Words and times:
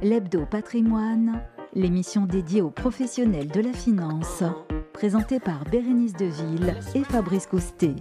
L'Hebdo 0.00 0.46
Patrimoine, 0.46 1.42
l'émission 1.74 2.24
dédiée 2.24 2.62
aux 2.62 2.70
professionnels 2.70 3.48
de 3.48 3.60
la 3.60 3.72
finance, 3.72 4.44
présentée 4.92 5.40
par 5.40 5.64
Bérénice 5.64 6.12
Deville 6.12 6.76
et 6.94 7.02
Fabrice 7.02 7.46
Coustet. 7.46 7.96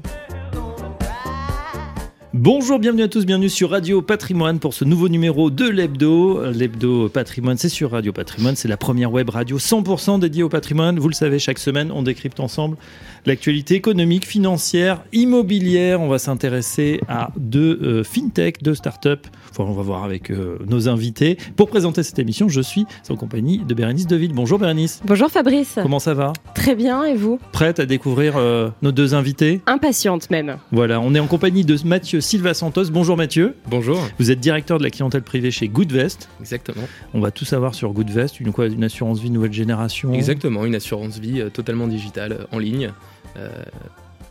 Bonjour, 2.40 2.78
bienvenue 2.78 3.02
à 3.02 3.08
tous, 3.08 3.26
bienvenue 3.26 3.50
sur 3.50 3.72
Radio 3.72 4.04
Patrimoine 4.04 4.60
pour 4.60 4.76
ce 4.76 4.86
nouveau 4.86 5.10
numéro 5.10 5.50
de 5.50 5.68
l'Hebdo. 5.68 6.52
L'Hebdo 6.52 7.10
Patrimoine, 7.10 7.58
c'est 7.58 7.68
sur 7.68 7.90
Radio 7.90 8.14
Patrimoine, 8.14 8.56
c'est 8.56 8.68
la 8.68 8.78
première 8.78 9.12
web 9.12 9.32
radio 9.32 9.58
100% 9.58 10.20
dédiée 10.20 10.44
au 10.44 10.50
patrimoine. 10.50 11.00
Vous 11.00 11.08
le 11.08 11.16
savez, 11.16 11.40
chaque 11.40 11.58
semaine, 11.58 11.92
on 11.92 12.04
décrypte 12.04 12.40
ensemble 12.40 12.78
l'actualité 13.26 13.74
économique, 13.74 14.28
financière, 14.28 15.04
immobilière. 15.14 16.00
On 16.00 16.10
va 16.10 16.20
s'intéresser 16.20 17.02
à 17.08 17.32
deux 17.38 17.80
euh, 17.82 18.04
fintech, 18.04 18.62
deux 18.62 18.76
startups. 18.76 19.28
Enfin, 19.60 19.72
on 19.72 19.74
va 19.74 19.82
voir 19.82 20.04
avec 20.04 20.30
euh, 20.30 20.60
nos 20.68 20.88
invités. 20.88 21.36
Pour 21.56 21.68
présenter 21.68 22.04
cette 22.04 22.20
émission, 22.20 22.48
je 22.48 22.62
suis 22.62 22.86
en 23.10 23.16
compagnie 23.16 23.58
de 23.58 23.74
Bérénice 23.74 24.06
Deville. 24.06 24.34
Bonjour 24.34 24.60
Bérénice. 24.60 25.02
Bonjour 25.04 25.30
Fabrice. 25.32 25.80
Comment 25.82 25.98
ça 25.98 26.14
va? 26.14 26.34
Très 26.54 26.76
bien, 26.76 27.06
et 27.06 27.16
vous? 27.16 27.40
Prête 27.54 27.80
à 27.80 27.88
découvrir 27.88 28.38
euh, 28.38 28.70
nos 28.84 28.92
deux 28.92 29.16
invités? 29.16 29.62
Impatiente 29.66 30.30
même. 30.30 30.58
Voilà, 30.72 31.00
on 31.02 31.16
est 31.16 31.20
en 31.20 31.26
compagnie 31.26 31.66
de 31.66 31.76
Mathieu 31.86 32.22
Silva 32.22 32.54
Santos. 32.54 32.92
Bonjour 32.92 33.18
Mathieu. 33.18 33.56
Bonjour. 33.68 34.00
Vous 34.20 34.30
êtes 34.30 34.40
directeur 34.40 34.78
de 34.78 34.84
la 34.84 34.92
clientèle 34.92 35.24
privée 35.24 35.50
chez 35.50 35.68
Goodvest. 35.68 36.30
Exactement. 36.40 36.84
On 37.16 37.20
va 37.20 37.32
tout 37.32 37.46
savoir 37.46 37.74
sur 37.74 37.92
Goodvest, 37.94 38.40
une, 38.40 38.52
quoi, 38.52 38.68
une 38.68 38.84
assurance 38.84 39.20
vie 39.20 39.32
nouvelle 39.32 39.54
génération? 39.54 40.14
Exactement, 40.14 40.66
une 40.66 40.76
assurance 40.76 41.18
vie 41.18 41.42
euh, 41.42 41.50
totalement 41.50 41.88
digitale, 41.88 42.46
en 42.52 42.60
ligne, 42.60 42.92
euh, 43.38 43.50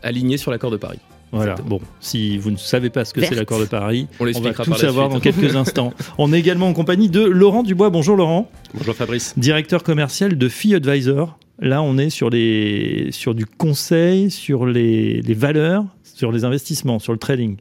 alignée 0.05 0.37
sur 0.37 0.53
l'accord 0.53 0.71
de 0.71 0.77
Paris. 0.77 1.01
Voilà, 1.37 1.53
Exactement. 1.53 1.79
bon, 1.79 1.85
si 2.01 2.39
vous 2.39 2.51
ne 2.51 2.57
savez 2.57 2.91
pas 2.91 3.05
ce 3.05 3.15
que 3.15 3.21
c'est 3.25 3.35
l'accord 3.35 3.61
de 3.61 3.65
Paris, 3.67 4.07
On 4.21 4.27
on 4.27 4.41
va 4.41 4.53
tout 4.53 4.75
savoir 4.75 5.09
dans 5.09 5.21
quelques 5.21 5.55
instants. 5.57 5.93
On 6.19 6.33
est 6.33 6.39
également 6.39 6.69
en 6.69 6.73
compagnie 6.73 7.09
de 7.09 7.21
Laurent 7.25 7.63
Dubois. 7.63 7.91
Bonjour 7.91 8.17
Laurent, 8.17 8.51
Bonjour 8.75 8.95
Fabrice. 8.95 9.35
directeur 9.39 9.83
commercial 9.83 10.37
de 10.37 10.49
Fee 10.49 10.75
Advisor. 10.75 11.39
Là, 11.59 11.81
on 11.83 11.97
est 11.97 12.11
sur, 12.11 12.29
les, 12.29 13.09
sur 13.13 13.35
du 13.35 13.47
conseil, 13.47 14.31
sur 14.31 14.67
les, 14.67 15.23
les 15.23 15.35
valeurs, 15.35 15.85
sur 16.03 16.31
les 16.31 16.45
investissements, 16.45 16.99
sur 16.99 17.13
le 17.13 17.19
trading. 17.19 17.57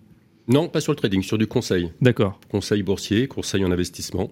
Non, 0.47 0.67
pas 0.67 0.81
sur 0.81 0.91
le 0.91 0.97
trading, 0.97 1.23
sur 1.23 1.38
du 1.38 1.47
conseil. 1.47 1.91
D'accord. 2.02 2.39
Conseil 2.52 2.83
boursier, 2.83 3.28
conseil 3.28 3.63
en 3.63 3.72
investissement, 3.72 4.31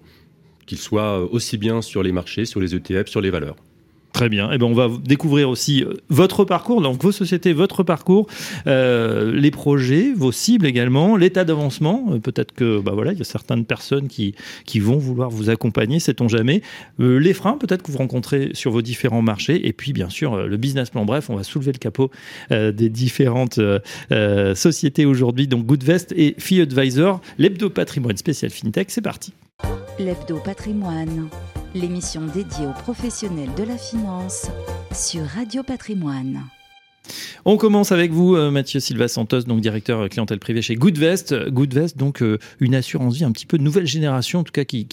qu'il 0.66 0.78
soit 0.78 1.18
aussi 1.32 1.56
bien 1.58 1.80
sur 1.82 2.02
les 2.02 2.12
marchés, 2.12 2.44
sur 2.44 2.60
les 2.60 2.74
ETF, 2.74 3.08
sur 3.08 3.20
les 3.22 3.30
valeurs. 3.30 3.56
Très 4.14 4.28
bien. 4.28 4.52
Et 4.52 4.58
ben 4.58 4.66
on 4.66 4.74
va 4.74 4.88
découvrir 5.04 5.50
aussi 5.50 5.82
euh, 5.82 5.94
votre 6.08 6.44
parcours, 6.44 6.80
donc 6.80 7.02
vos 7.02 7.10
sociétés, 7.10 7.52
votre 7.52 7.82
parcours, 7.82 8.28
euh, 8.68 9.32
les 9.34 9.50
projets, 9.50 10.12
vos 10.14 10.30
cibles 10.30 10.66
également, 10.66 11.16
l'état 11.16 11.42
d'avancement. 11.42 12.06
Euh, 12.12 12.18
Peut-être 12.20 12.52
que 12.52 12.78
bah 12.78 12.92
voilà, 12.94 13.12
il 13.12 13.18
y 13.18 13.20
a 13.20 13.24
certaines 13.24 13.64
personnes 13.64 14.06
qui 14.06 14.36
qui 14.66 14.78
vont 14.78 14.98
vouloir 14.98 15.30
vous 15.30 15.50
accompagner, 15.50 15.98
sait-on 15.98 16.28
jamais. 16.28 16.62
Les 17.00 17.34
freins, 17.34 17.58
peut-être 17.58 17.82
que 17.82 17.90
vous 17.90 17.98
rencontrez 17.98 18.50
sur 18.52 18.70
vos 18.70 18.82
différents 18.82 19.20
marchés, 19.20 19.66
et 19.66 19.72
puis 19.72 19.92
bien 19.92 20.08
sûr 20.08 20.46
le 20.46 20.56
business 20.56 20.90
plan. 20.90 21.04
Bref, 21.04 21.28
on 21.28 21.34
va 21.34 21.42
soulever 21.42 21.72
le 21.72 21.78
capot 21.78 22.10
des 22.50 22.88
différentes 22.88 23.58
sociétés 24.54 25.06
aujourd'hui, 25.06 25.48
donc 25.48 25.66
Goodvest 25.66 26.12
et 26.16 26.36
Fee 26.38 26.60
Advisor, 26.60 27.20
l'hebdo 27.38 27.68
patrimoine 27.68 28.16
spécial 28.16 28.52
fintech. 28.52 28.90
C'est 28.90 29.02
parti. 29.02 29.32
L'Hebdo 29.98 30.38
Patrimoine, 30.38 31.28
l'émission 31.74 32.22
dédiée 32.26 32.66
aux 32.66 32.82
professionnels 32.82 33.52
de 33.56 33.64
la 33.64 33.76
finance 33.76 34.46
sur 34.92 35.24
Radio 35.24 35.62
Patrimoine. 35.62 36.44
On 37.44 37.58
commence 37.58 37.92
avec 37.92 38.10
vous, 38.10 38.36
euh, 38.36 38.50
Mathieu 38.50 38.80
Silva 38.80 39.08
Santos, 39.08 39.42
donc 39.42 39.60
directeur 39.60 40.00
euh, 40.00 40.08
clientèle 40.08 40.38
privée 40.38 40.62
chez 40.62 40.76
Goodvest. 40.76 41.34
Goodvest, 41.50 41.98
donc 41.98 42.22
euh, 42.22 42.38
une 42.60 42.74
assurance 42.74 43.16
vie 43.16 43.24
un 43.24 43.32
petit 43.32 43.44
peu 43.44 43.58
de 43.58 43.62
nouvelle 43.62 43.86
génération, 43.86 44.40
en 44.40 44.44
tout 44.44 44.52
cas 44.52 44.64
qui, 44.64 44.88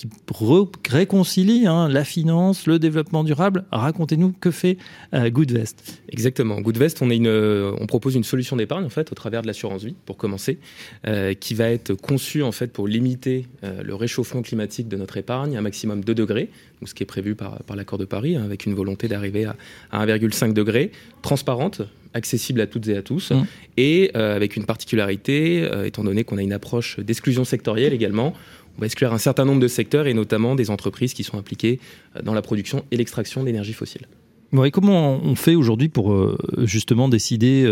réconcilie 0.90 1.68
hein, 1.68 1.88
la 1.88 2.04
finance, 2.04 2.68
le 2.68 2.80
développement 2.80 3.23
durable. 3.23 3.64
Racontez-nous 3.72 4.34
que 4.40 4.52
fait 4.52 4.78
euh, 5.14 5.30
Goodvest. 5.30 6.02
Exactement. 6.12 6.60
Goodvest, 6.60 7.02
on, 7.02 7.10
est 7.10 7.16
une, 7.16 7.28
euh, 7.28 7.73
on 7.80 7.88
propose 7.88 8.16
une 8.16 8.23
solution 8.23 8.58
d'épargne 8.58 8.86
en 8.86 8.89
fait 8.89 9.11
au 9.11 9.16
travers 9.16 9.42
de 9.42 9.48
l'assurance 9.48 9.84
vie, 9.84 9.95
pour 10.05 10.17
commencer, 10.17 10.60
euh, 11.08 11.34
qui 11.34 11.54
va 11.54 11.70
être 11.70 11.94
conçue 11.94 12.44
en 12.44 12.52
fait 12.52 12.67
pour 12.67 12.88
limiter 12.88 13.48
euh, 13.64 13.82
le 13.82 13.95
réchauffement 13.95 14.42
climatique 14.42 14.89
de 14.89 14.98
notre 14.98 15.17
épargne 15.17 15.55
à 15.55 15.60
un 15.60 15.61
maximum 15.61 16.04
2 16.04 16.14
degrés, 16.14 16.50
ce 16.86 16.93
qui 16.93 17.03
est 17.03 17.05
prévu 17.05 17.36
par, 17.36 17.64
par 17.64 17.75
l'accord 17.75 17.99
de 17.99 18.05
Paris, 18.05 18.36
hein, 18.36 18.43
avec 18.43 18.65
une 18.65 18.73
volonté 18.73 19.08
d'arriver 19.08 19.45
à, 19.45 19.55
à 19.92 20.05
1,5 20.05 20.53
degré, 20.53 20.92
transparente, 21.21 21.81
accessible 22.14 22.61
à 22.61 22.67
toutes 22.67 22.87
et 22.87 22.97
à 22.97 23.02
tous, 23.02 23.31
Mmh. 23.31 23.43
et 23.77 24.11
euh, 24.15 24.36
avec 24.36 24.55
une 24.55 24.65
particularité, 24.65 25.64
euh, 25.64 25.86
étant 25.86 26.03
donné 26.03 26.23
qu'on 26.23 26.37
a 26.37 26.42
une 26.42 26.53
approche 26.53 26.99
d'exclusion 26.99 27.45
sectorielle 27.45 27.93
également. 27.93 28.33
On 28.77 28.81
va 28.81 28.86
exclure 28.86 29.14
un 29.14 29.17
certain 29.17 29.45
nombre 29.45 29.59
de 29.59 29.67
secteurs 29.67 30.08
et 30.08 30.14
notamment 30.14 30.55
des 30.55 30.69
entreprises 30.69 31.14
qui 31.14 31.23
sont 31.23 31.37
impliquées 31.37 31.80
euh, 32.15 32.21
dans 32.21 32.33
la 32.33 32.42
production 32.42 32.83
et 32.92 32.98
l'extraction 32.98 33.43
d'énergie 33.43 33.73
fossile. 33.73 34.08
Bon, 34.52 34.65
et 34.65 34.71
comment 34.71 35.21
on 35.23 35.36
fait 35.36 35.55
aujourd'hui 35.55 35.87
pour 35.87 36.11
euh, 36.11 36.37
justement 36.63 37.08
décider 37.08 37.65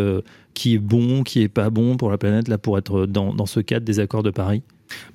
qui 0.53 0.75
est 0.75 0.79
bon, 0.79 1.23
qui 1.23 1.41
est 1.41 1.49
pas 1.49 1.69
bon 1.69 1.97
pour 1.97 2.09
la 2.09 2.17
planète, 2.17 2.47
là, 2.47 2.57
pour 2.57 2.77
être 2.77 3.05
dans, 3.05 3.33
dans 3.33 3.45
ce 3.45 3.59
cadre 3.59 3.85
des 3.85 3.99
accords 3.99 4.23
de 4.23 4.31
Paris? 4.31 4.61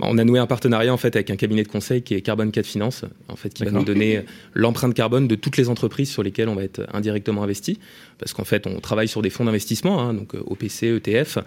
On 0.01 0.19
a 0.19 0.25
noué 0.25 0.39
un 0.39 0.47
partenariat 0.47 0.93
en 0.93 0.97
fait 0.97 1.17
avec 1.17 1.31
un 1.31 1.37
cabinet 1.37 1.63
de 1.63 1.69
conseil 1.69 2.03
qui 2.03 2.15
est 2.15 2.21
Carbone 2.21 2.51
4 2.53 2.67
Finance, 2.67 3.05
en 3.29 3.37
fait, 3.37 3.53
qui 3.53 3.65
va 3.65 3.71
nous 3.71 3.85
donner 3.85 4.23
l'empreinte 4.55 4.95
carbone 4.95 5.27
de 5.29 5.35
toutes 5.35 5.57
les 5.57 5.69
entreprises 5.69 6.11
sur 6.11 6.23
lesquelles 6.23 6.49
on 6.49 6.55
va 6.55 6.63
être 6.65 6.87
indirectement 6.93 7.43
investi, 7.43 7.79
parce 8.19 8.33
qu'en 8.33 8.45
fait 8.45 8.67
on 8.67 8.81
travaille 8.81 9.09
sur 9.09 9.23
des 9.23 9.31
fonds 9.31 9.45
d'investissement, 9.45 10.01
hein, 10.01 10.15
donc 10.15 10.35
euh, 10.35 10.43
OPC, 10.47 10.85
ETF. 10.97 11.39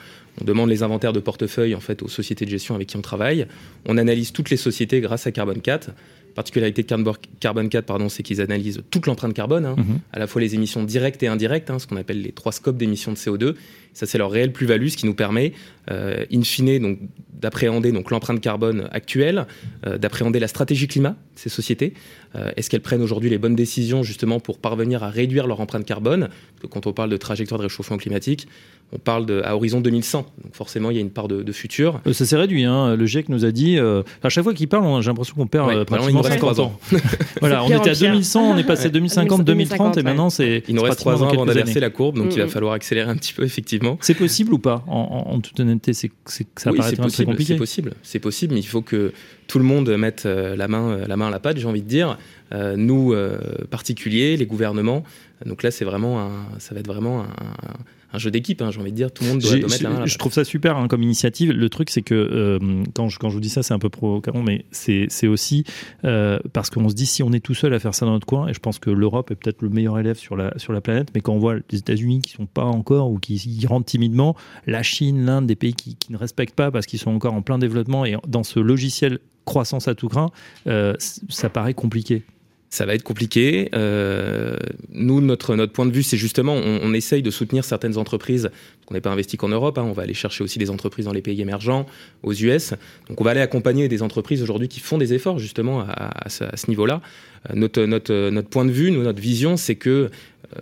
On 0.42 0.46
demande 0.46 0.70
les 0.70 0.84
inventaires 0.84 1.14
de 1.14 1.20
portefeuille 1.20 1.74
en 1.76 1.80
fait 1.80 2.02
aux 2.04 2.08
sociétés 2.10 2.46
de 2.46 2.50
gestion 2.50 2.76
avec 2.76 2.88
qui 2.88 2.98
on 2.98 3.02
travaille. 3.02 3.48
On 3.86 3.98
analyse 3.98 4.32
toutes 4.32 4.50
les 4.50 4.58
sociétés 4.58 5.02
grâce 5.02 5.26
à 5.28 5.32
Carbone 5.32 5.62
4. 5.62 5.92
Particularité 6.36 6.84
de 6.84 6.88
Carbon- 6.88 7.16
Carbone 7.40 7.68
4, 7.68 7.84
pardon, 7.86 8.10
c'est 8.10 8.22
qu'ils 8.22 8.42
analysent 8.42 8.84
toute 8.92 9.08
l'empreinte 9.08 9.34
carbone, 9.34 9.66
hein, 9.66 9.74
Mhm. 9.76 10.00
à 10.14 10.20
la 10.20 10.28
fois 10.28 10.40
les 10.40 10.54
émissions 10.54 10.84
directes 10.84 11.24
et 11.24 11.28
indirectes, 11.28 11.72
hein, 11.72 11.80
ce 11.80 11.88
qu'on 11.88 11.98
appelle 11.98 12.22
les 12.22 12.32
trois 12.32 12.52
scopes 12.52 12.78
d'émissions 12.78 13.12
de 13.12 13.18
CO2. 13.18 13.56
Ça, 13.98 14.06
c'est 14.06 14.20
leur 14.20 14.30
réelle 14.30 14.52
plus-value, 14.54 14.90
ce 14.90 14.98
qui 14.98 15.08
nous 15.08 15.16
permet, 15.16 15.54
euh, 15.90 16.24
in 16.32 16.44
fine, 16.44 16.78
donc, 16.80 17.00
d'appréhender 17.34 17.92
donc 17.92 18.12
l'empreinte 18.12 18.42
carbone 18.42 18.88
actuelle, 18.92 19.46
euh, 19.88 19.98
d'appréhender 19.98 20.40
la 20.40 20.48
stratégie 20.48 20.88
climat 20.88 21.12
de 21.12 21.16
ces 21.40 21.50
sociétés. 21.50 21.94
Euh, 22.36 22.52
Est-ce 22.58 22.70
qu'elles 22.70 22.82
prennent 22.82 23.02
aujourd'hui 23.02 23.30
les 23.32 23.38
bonnes 23.40 23.56
décisions 23.56 24.04
justement 24.04 24.40
pour 24.40 24.58
parvenir 24.60 25.04
à 25.04 25.10
réduire 25.10 25.48
leur 25.48 25.60
empreinte 25.62 25.86
carbone? 25.86 26.30
Parce 26.30 26.62
que 26.62 26.68
Quand 26.68 26.86
on 26.88 26.94
parle 26.94 27.10
de 27.10 27.18
trajectoire 27.18 27.58
de 27.60 27.64
réchauffement 27.66 27.98
climatique, 27.98 28.48
on 28.94 28.98
parle 29.00 29.26
de, 29.26 29.42
à 29.44 29.56
horizon 29.56 29.82
2100. 29.82 30.26
Donc 30.44 30.56
forcément, 30.56 30.90
il 30.92 30.96
y 30.96 30.98
a 31.00 31.02
une 31.02 31.10
part 31.12 31.28
de, 31.28 31.44
de 31.44 31.52
futur. 31.52 32.00
Ça 32.12 32.26
s'est 32.26 32.38
réduit. 32.38 32.64
Hein. 32.66 32.96
Le 32.96 33.06
GIEC 33.06 33.30
nous 33.30 33.46
a 33.46 33.52
dit, 33.52 33.78
euh, 33.78 34.02
à 34.24 34.30
chaque 34.30 34.44
fois 34.44 34.54
qu'il 34.54 34.68
parle, 34.68 34.84
on- 34.86 35.02
j'ai 35.02 35.10
l'impression 35.10 35.36
qu'on 35.36 35.46
perd 35.48 35.68
Ouais, 35.68 35.86
pratiquement 35.86 36.10
il 36.10 36.16
nous 36.16 36.22
reste 36.22 36.40
50 36.40 36.54
trois 36.56 36.66
ans. 36.66 36.80
voilà, 37.42 37.64
on 37.64 37.68
était 37.68 37.76
à 37.76 37.94
pire. 37.94 38.12
2100, 38.12 38.42
on 38.52 38.58
est 38.58 38.64
passé 38.64 38.86
Ouais. 38.86 38.90
2050, 38.92 39.44
2030, 39.44 39.98
et 39.98 40.02
2050, 40.02 40.04
maintenant 40.04 40.30
c'est. 40.30 40.64
Il 40.68 40.76
nous 40.76 40.82
reste 40.82 40.96
pratiquement 41.04 41.14
trois 41.28 41.28
ans 41.28 41.46
dans 41.46 41.52
avant 41.52 41.62
années. 41.62 41.80
la 41.80 41.90
courbe, 41.90 42.18
donc 42.18 42.34
il 42.34 42.40
va 42.40 42.46
Mhm. 42.46 42.50
falloir 42.52 42.74
accélérer 42.74 43.10
un 43.10 43.16
petit 43.16 43.34
peu 43.34 43.44
effectivement. 43.44 43.87
C'est 44.02 44.14
possible 44.16 44.54
ou 44.54 44.60
pas 44.60 44.84
en, 44.88 45.26
en- 45.30 45.34
en 45.36 45.40
toute 45.42 45.60
honnêteté, 45.60 45.94
c'est 45.94 46.12
ça 46.56 46.72
Oui, 46.72 46.78
paraît 46.78 46.92
très 46.94 47.26
compliqué. 47.26 47.54
c'est 47.54 47.58
possible, 47.58 47.94
c'est 48.04 48.20
possible, 48.20 48.54
mais 48.56 48.60
il 48.60 48.66
faut 48.68 48.82
que 48.82 49.14
tout 49.48 49.60
le 49.60 49.66
monde 49.66 49.90
mette 49.98 50.26
euh, 50.26 50.56
la 50.56 50.68
main, 50.68 50.90
euh, 50.90 51.08
la 51.08 51.16
main 51.18 51.28
à 51.28 51.32
la 51.32 51.40
pâte, 51.40 51.58
j'ai 51.58 51.68
envie 51.68 51.82
de 51.82 51.88
dire. 51.88 52.18
Euh, 52.54 52.76
nous, 52.78 53.14
euh, 53.14 53.38
particuliers, 53.70 54.38
les 54.38 54.46
gouvernements. 54.46 55.04
Donc 55.46 55.64
là, 55.64 55.72
c'est 55.72 55.86
vraiment, 55.86 56.20
un, 56.22 56.32
ça 56.60 56.74
va 56.74 56.80
être 56.82 56.88
vraiment 56.88 57.22
un, 57.22 57.26
un- 57.26 57.78
un 58.14 58.18
jeu 58.18 58.32
d'équipe. 58.32 58.62
hein, 58.62 58.72
j'ai 58.72 58.80
envie 58.80 58.92
de 58.92 58.96
dire, 58.96 59.12
tout 59.12 59.24
le 59.24 59.30
monde 59.30 59.40
doit, 59.40 59.58
doit 59.58 59.70
mettre 59.70 59.84
la 59.84 59.90
main 59.90 59.96
à 59.98 60.00
la 60.02 60.06
je 60.06 60.18
trouve 60.18 60.34
ça 60.34 60.44
super 60.44 60.78
hein, 60.78 60.88
comme 60.88 61.04
initiative. 61.04 61.52
Le 61.52 61.70
truc, 61.70 61.90
c'est 61.90 62.02
que 62.02 62.16
euh, 62.16 62.84
quand, 62.94 63.10
je, 63.10 63.20
quand 63.20 63.30
je 63.30 63.36
vous 63.36 63.42
dis 63.42 63.50
ça, 63.50 63.64
c'est 63.64 63.74
un 63.74 63.80
peu 63.80 63.90
provocant, 63.90 64.42
mais 64.42 64.66
c'est 64.72 65.28
aussi 65.28 65.64
euh, 66.06 66.40
parce 66.54 66.70
qu'on 66.70 66.90
se 66.90 66.96
dit 66.96 67.06
si 67.06 67.24
on 67.24 67.32
est 67.34 67.40
tout 67.40 67.54
seul 67.54 67.74
à 67.74 67.80
faire 67.80 67.94
ça 67.94 68.06
dans 68.06 68.14
notre 68.14 68.28
coin, 68.28 68.48
et 68.48 68.54
je 68.54 68.60
pense 68.60 68.80
que 68.80 68.90
l'Europe 68.90 69.32
est 69.32 69.36
peut-être 69.36 69.62
le 69.62 69.70
meilleur 69.70 70.00
élève 70.00 70.18
sur 70.18 70.36
la, 70.36 70.58
sur 70.58 70.74
la 70.74 70.82
planète, 70.82 71.10
mais 71.14 71.22
quand 71.22 71.34
on 71.34 71.40
voit 71.40 71.56
les 71.72 71.80
États-Unis 71.80 72.22
qui 72.22 72.32
sont 72.32 72.46
pas 72.46 72.66
encore 72.66 73.12
ou 73.12 73.20
qui 73.20 73.36
y 73.36 73.66
rentrent 73.68 73.86
timidement, 73.86 74.36
la 74.66 74.84
Chine, 74.84 75.26
l'Inde, 75.26 75.48
des 75.48 75.56
pays 75.56 75.74
qui, 75.74 75.96
qui 75.96 76.12
ne 76.12 76.18
respectent 76.18 76.56
pas 76.56 76.72
parce 76.72 76.86
qu'ils 76.86 77.00
sont 77.00 77.12
encore 77.12 77.34
en 77.34 77.42
plein 77.42 77.58
développement 77.58 78.06
et 78.06 78.16
dans 78.28 78.44
ce 78.44 78.60
logiciel 78.60 79.20
croissance 79.46 79.88
à 79.88 79.96
tout 79.96 80.10
craint, 80.10 80.30
euh, 80.68 80.94
ça 81.30 81.50
paraît 81.50 81.74
compliqué. 81.74 82.24
Ça 82.70 82.86
va 82.86 82.96
être 82.96 83.04
compliqué. 83.04 83.70
Euh, 83.74 84.58
nous, 84.92 85.22
notre, 85.22 85.56
notre 85.56 85.72
point 85.72 85.86
de 85.86 85.92
vue, 85.92 86.04
c'est 86.04 86.18
justement, 86.18 86.54
on, 86.54 86.94
essaye 86.94 87.22
de 87.22 87.32
soutenir 87.32 87.64
certaines 87.64 87.98
entreprises. 87.98 88.50
On 88.90 88.94
n'est 88.94 89.00
pas 89.02 89.10
investi 89.10 89.38
qu'en 89.38 89.48
Europe, 89.48 89.78
hein, 89.78 89.84
on 89.84 89.94
va 89.94 90.04
aller 90.04 90.14
chercher 90.14 90.44
aussi 90.44 90.60
des 90.60 90.70
entreprises 90.70 91.06
dans 91.06 91.14
les 91.14 91.22
pays 91.22 91.42
émergents, 91.42 91.86
aux 92.24 92.34
US. 92.34 92.74
Donc 93.08 93.22
on 93.22 93.24
va 93.24 93.32
aller 93.32 93.42
accompagner 93.42 93.88
des 93.88 94.02
entreprises 94.04 94.44
aujourd'hui 94.44 94.68
qui 94.68 94.82
font 94.82 94.98
des 94.98 95.14
efforts 95.14 95.40
justement 95.40 95.86
à, 95.88 96.28
ce, 96.30 96.44
niveau-là. 96.68 97.02
Euh, 97.50 97.54
notre, 97.56 97.84
notre, 97.84 98.30
notre 98.32 98.50
point 98.50 98.66
de 98.66 98.72
vue, 98.72 98.92
notre 98.92 99.22
vision, 99.22 99.56
c'est 99.56 99.76
que 99.76 99.90
euh, 100.56 100.62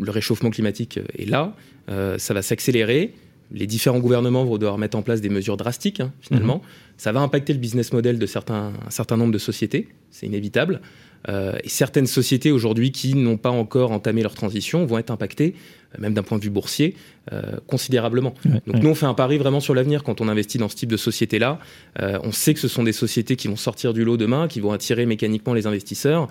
le 0.00 0.10
réchauffement 0.10 0.50
climatique 0.50 0.98
est 1.18 1.28
là, 1.28 1.54
euh, 1.90 2.18
ça 2.18 2.34
va 2.34 2.42
s'accélérer. 2.42 3.12
Les 3.54 3.66
différents 3.66 4.00
gouvernements 4.00 4.44
vont 4.44 4.58
devoir 4.58 4.78
mettre 4.78 4.98
en 4.98 5.02
place 5.02 5.20
des 5.20 5.28
mesures 5.28 5.56
drastiques, 5.56 6.00
hein, 6.00 6.12
finalement. 6.20 6.60
Ça 6.96 7.12
va 7.12 7.20
impacter 7.20 7.52
le 7.52 7.60
business 7.60 7.92
model 7.92 8.18
de 8.18 8.26
certains, 8.26 8.72
un 8.86 8.90
certain 8.90 9.16
nombre 9.16 9.32
de 9.32 9.38
sociétés, 9.38 9.88
c'est 10.10 10.26
inévitable. 10.26 10.80
Euh, 11.28 11.56
et 11.64 11.68
certaines 11.68 12.06
sociétés 12.06 12.52
aujourd'hui 12.52 12.92
qui 12.92 13.14
n'ont 13.14 13.38
pas 13.38 13.50
encore 13.50 13.92
entamé 13.92 14.22
leur 14.22 14.34
transition 14.34 14.84
vont 14.84 14.98
être 14.98 15.10
impactées, 15.10 15.54
euh, 15.94 16.00
même 16.00 16.12
d'un 16.12 16.22
point 16.22 16.36
de 16.36 16.42
vue 16.42 16.50
boursier, 16.50 16.96
euh, 17.32 17.58
considérablement. 17.66 18.34
Ouais, 18.44 18.60
Donc 18.66 18.76
ouais. 18.76 18.80
nous, 18.82 18.90
on 18.90 18.94
fait 18.94 19.06
un 19.06 19.14
pari 19.14 19.38
vraiment 19.38 19.60
sur 19.60 19.74
l'avenir 19.74 20.02
quand 20.02 20.20
on 20.20 20.28
investit 20.28 20.58
dans 20.58 20.68
ce 20.68 20.76
type 20.76 20.90
de 20.90 20.98
société-là. 20.98 21.60
Euh, 22.00 22.18
on 22.24 22.32
sait 22.32 22.52
que 22.52 22.60
ce 22.60 22.68
sont 22.68 22.82
des 22.82 22.92
sociétés 22.92 23.36
qui 23.36 23.48
vont 23.48 23.56
sortir 23.56 23.94
du 23.94 24.04
lot 24.04 24.16
demain, 24.16 24.48
qui 24.48 24.60
vont 24.60 24.72
attirer 24.72 25.06
mécaniquement 25.06 25.54
les 25.54 25.66
investisseurs. 25.66 26.28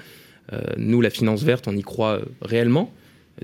Nous, 0.76 1.00
la 1.00 1.10
finance 1.10 1.42
verte, 1.42 1.70
on 1.70 1.76
y 1.76 1.82
croit 1.82 2.20
réellement. 2.42 2.94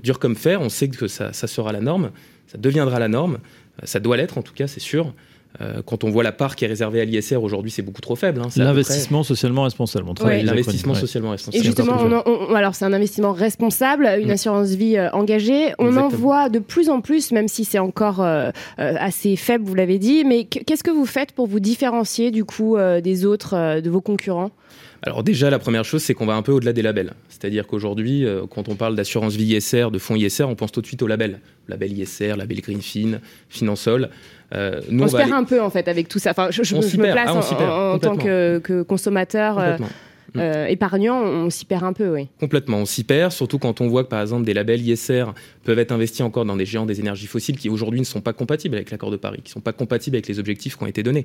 Dur 0.02 0.18
comme 0.18 0.36
fer, 0.36 0.60
on 0.60 0.68
sait 0.68 0.88
que 0.88 1.08
ça, 1.08 1.32
ça 1.32 1.46
sera 1.46 1.72
la 1.72 1.80
norme, 1.80 2.10
ça 2.46 2.58
deviendra 2.58 2.98
la 2.98 3.08
norme. 3.08 3.38
Ça 3.84 4.00
doit 4.00 4.16
l'être, 4.16 4.38
en 4.38 4.42
tout 4.42 4.52
cas, 4.54 4.66
c'est 4.66 4.80
sûr. 4.80 5.12
Euh, 5.60 5.82
quand 5.84 6.04
on 6.04 6.10
voit 6.10 6.22
la 6.22 6.30
part 6.30 6.54
qui 6.54 6.64
est 6.64 6.68
réservée 6.68 7.00
à 7.00 7.04
l'ISR 7.04 7.42
aujourd'hui, 7.42 7.72
c'est 7.72 7.82
beaucoup 7.82 8.00
trop 8.00 8.14
faible. 8.14 8.40
hein. 8.40 8.48
L'investissement 8.56 9.24
socialement 9.24 9.64
responsable. 9.64 10.06
On 10.08 10.14
travaille 10.14 10.36
Ouais. 10.36 10.40
avec 10.42 10.50
les 10.52 10.60
L'investissement 10.62 10.94
socialement 10.94 11.30
Et 11.30 11.32
responsable. 11.32 11.64
justement, 11.64 11.96
on 11.98 12.12
en- 12.12 12.22
on- 12.24 12.54
alors 12.54 12.76
c'est 12.76 12.84
un 12.84 12.92
investissement 12.92 13.32
responsable, 13.32 14.08
une 14.20 14.28
Mm. 14.28 14.30
assurance 14.30 14.68
vie 14.70 14.96
euh, 14.96 15.10
engagée. 15.10 15.72
On 15.80 15.96
en 15.96 16.06
voit 16.06 16.50
de 16.50 16.60
plus 16.60 16.88
en 16.88 17.00
plus, 17.00 17.32
même 17.32 17.48
si 17.48 17.64
c'est 17.64 17.80
encore 17.80 18.20
euh, 18.20 18.50
assez 18.78 19.34
faible, 19.34 19.64
vous 19.64 19.74
l'avez 19.74 19.98
dit. 19.98 20.24
Mais 20.24 20.44
qu- 20.44 20.60
qu'est-ce 20.64 20.84
que 20.84 20.90
vous 20.92 21.04
faites 21.06 21.32
pour 21.32 21.48
vous 21.48 21.58
différencier 21.58 22.30
du 22.30 22.44
coup 22.44 22.76
euh, 22.76 23.00
des 23.00 23.24
autres, 23.26 23.54
euh, 23.56 23.80
de 23.80 23.90
vos 23.90 24.00
concurrents? 24.00 24.52
Alors 25.02 25.22
déjà, 25.22 25.48
la 25.48 25.58
première 25.58 25.84
chose, 25.84 26.02
c'est 26.02 26.12
qu'on 26.14 26.26
va 26.26 26.34
un 26.34 26.42
peu 26.42 26.52
au-delà 26.52 26.72
des 26.74 26.82
labels. 26.82 27.12
C'est-à-dire 27.30 27.66
qu'aujourd'hui, 27.66 28.26
euh, 28.26 28.42
quand 28.48 28.68
on 28.68 28.74
parle 28.76 28.94
d'assurance 28.96 29.34
vie 29.34 29.54
ISR, 29.56 29.88
de 29.90 29.98
fonds 29.98 30.14
ISR, 30.16 30.44
on 30.44 30.54
pense 30.56 30.72
tout 30.72 30.82
de 30.82 30.86
suite 30.86 31.00
au 31.02 31.06
label. 31.06 31.40
Label 31.68 31.92
ISR, 31.98 32.34
label 32.36 32.60
Greenfin, 32.60 33.18
Finansol. 33.48 34.10
Euh, 34.54 34.80
nous, 34.90 35.02
On, 35.02 35.06
on, 35.06 35.08
se 35.08 35.16
perd 35.16 35.28
aller- 35.30 35.38
un 35.38 35.44
peu 35.44 35.62
en 35.62 35.70
fait 35.70 35.88
avec 35.88 36.08
tout 36.08 36.18
ça. 36.18 36.32
Enfin, 36.32 36.48
je, 36.50 36.62
je 36.62 36.74
On 36.74 36.78
me- 36.82 36.86
je 36.86 36.96
place 36.96 37.28
Ah, 37.28 37.92
en, 37.94 37.98
tant 37.98 38.16
que, 38.16 38.58
que 38.58 38.82
consommateur 38.82 39.58
euh, 40.36 40.40
Complètement. 40.40 40.62
euh, 40.62 40.66
épargnant, 40.66 41.20
on 41.22 41.50
s'y 41.50 41.64
perd 41.64 41.84
un 41.84 41.92
peu, 41.92 42.12
oui. 42.14 42.28
Complètement, 42.38 42.78
on 42.78 42.84
s'y 42.86 43.04
perd, 43.04 43.32
surtout 43.32 43.58
quand 43.58 43.80
on 43.80 43.88
voit 43.88 44.04
que 44.04 44.08
par 44.08 44.20
exemple 44.20 44.44
des 44.44 44.54
labels 44.54 44.80
ISR 44.86 45.26
peuvent 45.64 45.78
être 45.78 45.92
investis 45.92 46.20
encore 46.22 46.44
dans 46.44 46.56
des 46.56 46.66
géants 46.66 46.86
des 46.86 47.00
énergies 47.00 47.26
fossiles 47.26 47.56
qui 47.58 47.68
aujourd'hui 47.68 48.00
ne 48.00 48.04
sont 48.04 48.20
pas 48.20 48.32
compatibles 48.32 48.74
avec 48.76 48.90
l'accord 48.90 49.10
de 49.10 49.16
Paris, 49.16 49.38
qui 49.44 49.50
ne 49.50 49.54
sont 49.54 49.60
pas 49.60 49.72
compatibles 49.72 50.16
avec 50.16 50.28
les 50.28 50.38
objectifs 50.38 50.76
qui 50.76 50.82
ont 50.82 50.86
été 50.86 51.02
donnés. 51.02 51.24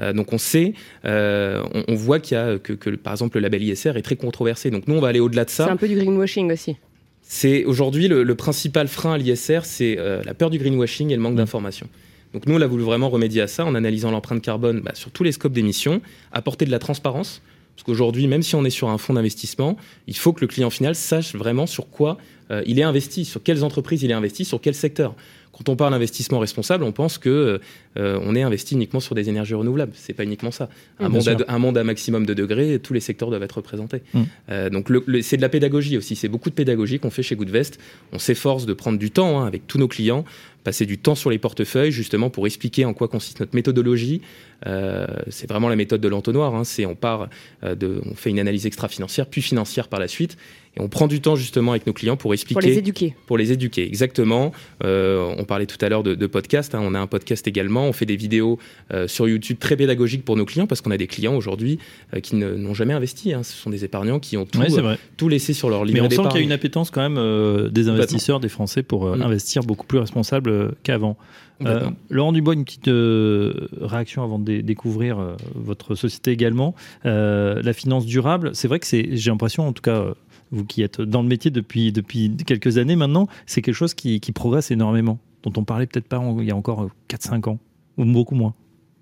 Euh, 0.00 0.12
donc 0.12 0.32
on 0.32 0.38
sait, 0.38 0.74
euh, 1.04 1.62
on, 1.74 1.84
on 1.88 1.94
voit 1.94 2.18
qu'il 2.20 2.36
y 2.36 2.40
a 2.40 2.58
que, 2.58 2.72
que, 2.72 2.90
par 2.90 3.12
exemple 3.12 3.36
le 3.38 3.42
label 3.42 3.62
ISR 3.62 3.92
est 3.96 4.02
très 4.02 4.16
controversé. 4.16 4.70
Donc 4.70 4.88
nous 4.88 4.94
on 4.94 5.00
va 5.00 5.08
aller 5.08 5.20
au-delà 5.20 5.44
de 5.44 5.50
C'est 5.50 5.62
ça. 5.64 5.70
un 5.70 5.76
peu 5.76 5.88
du 5.88 5.94
greenwashing 5.96 6.50
aussi. 6.52 6.76
C'est 7.22 7.64
aujourd'hui 7.64 8.06
le, 8.08 8.22
le 8.22 8.34
principal 8.36 8.86
frein 8.88 9.14
à 9.14 9.18
l'ISR, 9.18 9.60
c'est 9.64 9.96
euh, 9.98 10.22
la 10.24 10.32
peur 10.34 10.48
du 10.50 10.58
greenwashing 10.58 11.10
et 11.10 11.16
le 11.16 11.20
manque 11.22 11.34
Mm. 11.34 11.38
d'information. 11.38 11.88
Donc 12.34 12.46
nous, 12.46 12.54
on 12.56 12.60
a 12.60 12.66
voulu 12.66 12.82
vraiment 12.84 13.08
remédier 13.08 13.40
à 13.42 13.46
ça 13.46 13.64
en 13.64 13.74
analysant 13.74 14.10
l'empreinte 14.10 14.42
carbone 14.42 14.80
bah, 14.80 14.92
sur 14.94 15.10
tous 15.10 15.22
les 15.24 15.32
scopes 15.32 15.52
d'émissions, 15.52 16.00
apporter 16.32 16.66
de 16.66 16.70
la 16.70 16.78
transparence. 16.78 17.40
Parce 17.76 17.84
qu'aujourd'hui, 17.84 18.26
même 18.26 18.42
si 18.42 18.54
on 18.54 18.64
est 18.64 18.70
sur 18.70 18.88
un 18.88 18.98
fonds 18.98 19.14
d'investissement, 19.14 19.76
il 20.06 20.16
faut 20.16 20.32
que 20.32 20.40
le 20.40 20.46
client 20.46 20.70
final 20.70 20.94
sache 20.94 21.34
vraiment 21.34 21.66
sur 21.66 21.90
quoi 21.90 22.16
euh, 22.50 22.62
il 22.66 22.78
est 22.78 22.82
investi, 22.82 23.24
sur 23.24 23.42
quelles 23.42 23.64
entreprises 23.64 24.02
il 24.02 24.10
est 24.10 24.14
investi, 24.14 24.44
sur 24.44 24.60
quel 24.60 24.74
secteur. 24.74 25.14
Quand 25.52 25.70
on 25.70 25.76
parle 25.76 25.92
d'investissement 25.92 26.38
responsable, 26.38 26.84
on 26.84 26.92
pense 26.92 27.16
que 27.16 27.60
euh, 27.96 28.20
on 28.22 28.34
est 28.34 28.42
investi 28.42 28.74
uniquement 28.74 29.00
sur 29.00 29.14
des 29.14 29.30
énergies 29.30 29.54
renouvelables. 29.54 29.92
C'est 29.94 30.12
pas 30.12 30.24
uniquement 30.24 30.50
ça. 30.50 30.68
Un, 31.00 31.08
monde 31.08 31.28
à, 31.28 31.36
sûr. 31.36 31.44
un 31.48 31.58
monde 31.58 31.78
à 31.78 31.84
maximum 31.84 32.26
de 32.26 32.34
degrés, 32.34 32.78
tous 32.78 32.92
les 32.92 33.00
secteurs 33.00 33.30
doivent 33.30 33.42
être 33.42 33.56
représentés. 33.56 34.02
Mm. 34.12 34.22
Euh, 34.50 34.70
donc 34.70 34.92
c'est 35.22 35.38
de 35.38 35.42
la 35.42 35.48
pédagogie 35.48 35.96
aussi. 35.96 36.14
C'est 36.14 36.28
beaucoup 36.28 36.50
de 36.50 36.54
pédagogie 36.54 36.98
qu'on 36.98 37.10
fait 37.10 37.22
chez 37.22 37.36
Goodvest. 37.36 37.78
On 38.12 38.18
s'efforce 38.18 38.66
de 38.66 38.74
prendre 38.74 38.98
du 38.98 39.10
temps 39.10 39.40
hein, 39.40 39.46
avec 39.46 39.66
tous 39.66 39.78
nos 39.78 39.88
clients, 39.88 40.26
passer 40.66 40.84
du 40.84 40.98
temps 40.98 41.14
sur 41.14 41.30
les 41.30 41.38
portefeuilles 41.38 41.92
justement 41.92 42.28
pour 42.28 42.44
expliquer 42.46 42.84
en 42.84 42.92
quoi 42.92 43.06
consiste 43.08 43.38
notre 43.40 43.54
méthodologie. 43.54 44.20
Euh, 44.66 45.06
c'est 45.28 45.48
vraiment 45.48 45.68
la 45.68 45.76
méthode 45.76 46.00
de 46.00 46.08
l'entonnoir. 46.08 46.54
Hein. 46.54 46.64
C'est 46.64 46.86
on 46.86 46.94
part 46.96 47.28
euh, 47.62 47.74
de, 47.74 48.00
on 48.10 48.14
fait 48.14 48.30
une 48.30 48.40
analyse 48.40 48.66
extra-financière 48.66 49.26
puis 49.26 49.42
financière 49.42 49.86
par 49.88 50.00
la 50.00 50.08
suite 50.08 50.36
et 50.78 50.80
on 50.82 50.88
prend 50.88 51.06
du 51.06 51.20
temps 51.22 51.36
justement 51.36 51.70
avec 51.72 51.86
nos 51.86 51.92
clients 51.94 52.16
pour 52.18 52.34
expliquer 52.34 52.60
Pour 52.60 52.68
les 52.68 52.78
éduquer. 52.78 53.14
pour 53.26 53.38
les 53.38 53.50
éduquer, 53.52 53.86
exactement. 53.86 54.52
Euh, 54.84 55.34
on 55.38 55.44
parlait 55.44 55.64
tout 55.66 55.82
à 55.82 55.88
l'heure 55.88 56.02
de, 56.02 56.14
de 56.14 56.26
podcast, 56.26 56.74
hein, 56.74 56.80
on 56.82 56.94
a 56.94 56.98
un 57.00 57.06
podcast 57.06 57.46
également, 57.48 57.86
on 57.86 57.92
fait 57.94 58.04
des 58.04 58.16
vidéos 58.16 58.58
euh, 58.92 59.08
sur 59.08 59.26
YouTube 59.26 59.56
très 59.58 59.76
pédagogiques 59.76 60.22
pour 60.24 60.36
nos 60.36 60.44
clients, 60.44 60.66
parce 60.66 60.82
qu'on 60.82 60.90
a 60.90 60.98
des 60.98 61.06
clients 61.06 61.34
aujourd'hui 61.34 61.78
euh, 62.14 62.20
qui 62.20 62.36
ne- 62.36 62.54
n'ont 62.56 62.74
jamais 62.74 62.92
investi. 62.92 63.32
hein. 63.32 63.42
Ce 63.42 63.54
sont 63.54 63.70
des 63.70 63.84
épargnants 63.86 64.20
qui 64.20 64.36
ont 64.36 64.44
tout, 64.44 64.58
Ouais, 64.58 64.78
euh, 64.78 64.96
tout 65.16 65.28
laissé 65.30 65.54
sur 65.54 65.70
leur 65.70 65.80
Mais 65.86 65.92
livret 65.92 66.08
on 66.08 66.10
sent 66.24 66.28
qu'il 66.30 66.40
y 66.40 66.42
a 66.42 66.44
une 66.44 66.52
appétence 66.52 66.90
quand 66.90 67.00
même 67.02 67.16
euh, 67.18 67.70
des 67.70 67.88
investisseurs, 67.88 68.40
des 68.40 68.50
Français, 68.50 68.82
pour 68.82 69.06
euh, 69.06 69.16
Mm. 69.16 69.22
investir 69.22 69.62
beaucoup 69.62 69.86
plus 69.86 69.98
responsable 69.98 70.50
qu'avant. 70.82 71.16
Euh, 71.64 71.88
Laurent 72.10 72.32
Dubois, 72.32 72.52
une 72.54 72.64
petite 72.64 72.88
euh, 72.88 73.68
réaction 73.80 74.22
avant 74.22 74.38
de 74.38 74.44
dé- 74.44 74.62
découvrir 74.62 75.18
euh, 75.18 75.36
votre 75.54 75.94
société 75.94 76.30
également. 76.30 76.74
Euh, 77.06 77.62
la 77.62 77.72
finance 77.72 78.04
durable, 78.04 78.50
c'est 78.54 78.68
vrai 78.68 78.78
que 78.78 78.86
c'est, 78.86 79.16
j'ai 79.16 79.30
l'impression, 79.30 79.66
en 79.66 79.72
tout 79.72 79.80
cas, 79.82 80.00
euh, 80.00 80.14
vous 80.50 80.64
qui 80.66 80.82
êtes 80.82 81.00
dans 81.00 81.22
le 81.22 81.28
métier 81.28 81.50
depuis, 81.50 81.92
depuis 81.92 82.30
quelques 82.46 82.76
années 82.76 82.94
maintenant, 82.96 83.26
c'est 83.46 83.62
quelque 83.62 83.74
chose 83.74 83.94
qui, 83.94 84.20
qui 84.20 84.32
progresse 84.32 84.70
énormément, 84.70 85.18
dont 85.44 85.52
on 85.56 85.64
parlait 85.64 85.86
peut-être 85.86 86.08
pas 86.08 86.18
en- 86.18 86.38
il 86.40 86.46
y 86.46 86.50
a 86.50 86.56
encore 86.56 86.90
4-5 87.08 87.48
ans, 87.48 87.58
ou 87.96 88.04
beaucoup 88.04 88.34
moins. 88.34 88.52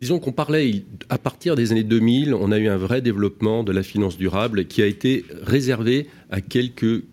Disons 0.01 0.19
qu'on 0.21 0.33
parlait, 0.33 0.85
à 1.09 1.19
partir 1.19 1.57
des 1.57 1.73
années 1.73 1.83
2000, 1.83 2.35
on 2.35 2.53
a 2.53 2.59
eu 2.59 2.69
un 2.69 2.77
vrai 2.77 3.01
développement 3.03 3.65
de 3.65 3.73
la 3.73 3.83
finance 3.83 4.17
durable 4.17 4.67
qui 4.67 4.81
a 4.83 4.87
été 4.87 5.25
réservé 5.43 6.07
à 6.31 6.41
quelques 6.41 7.05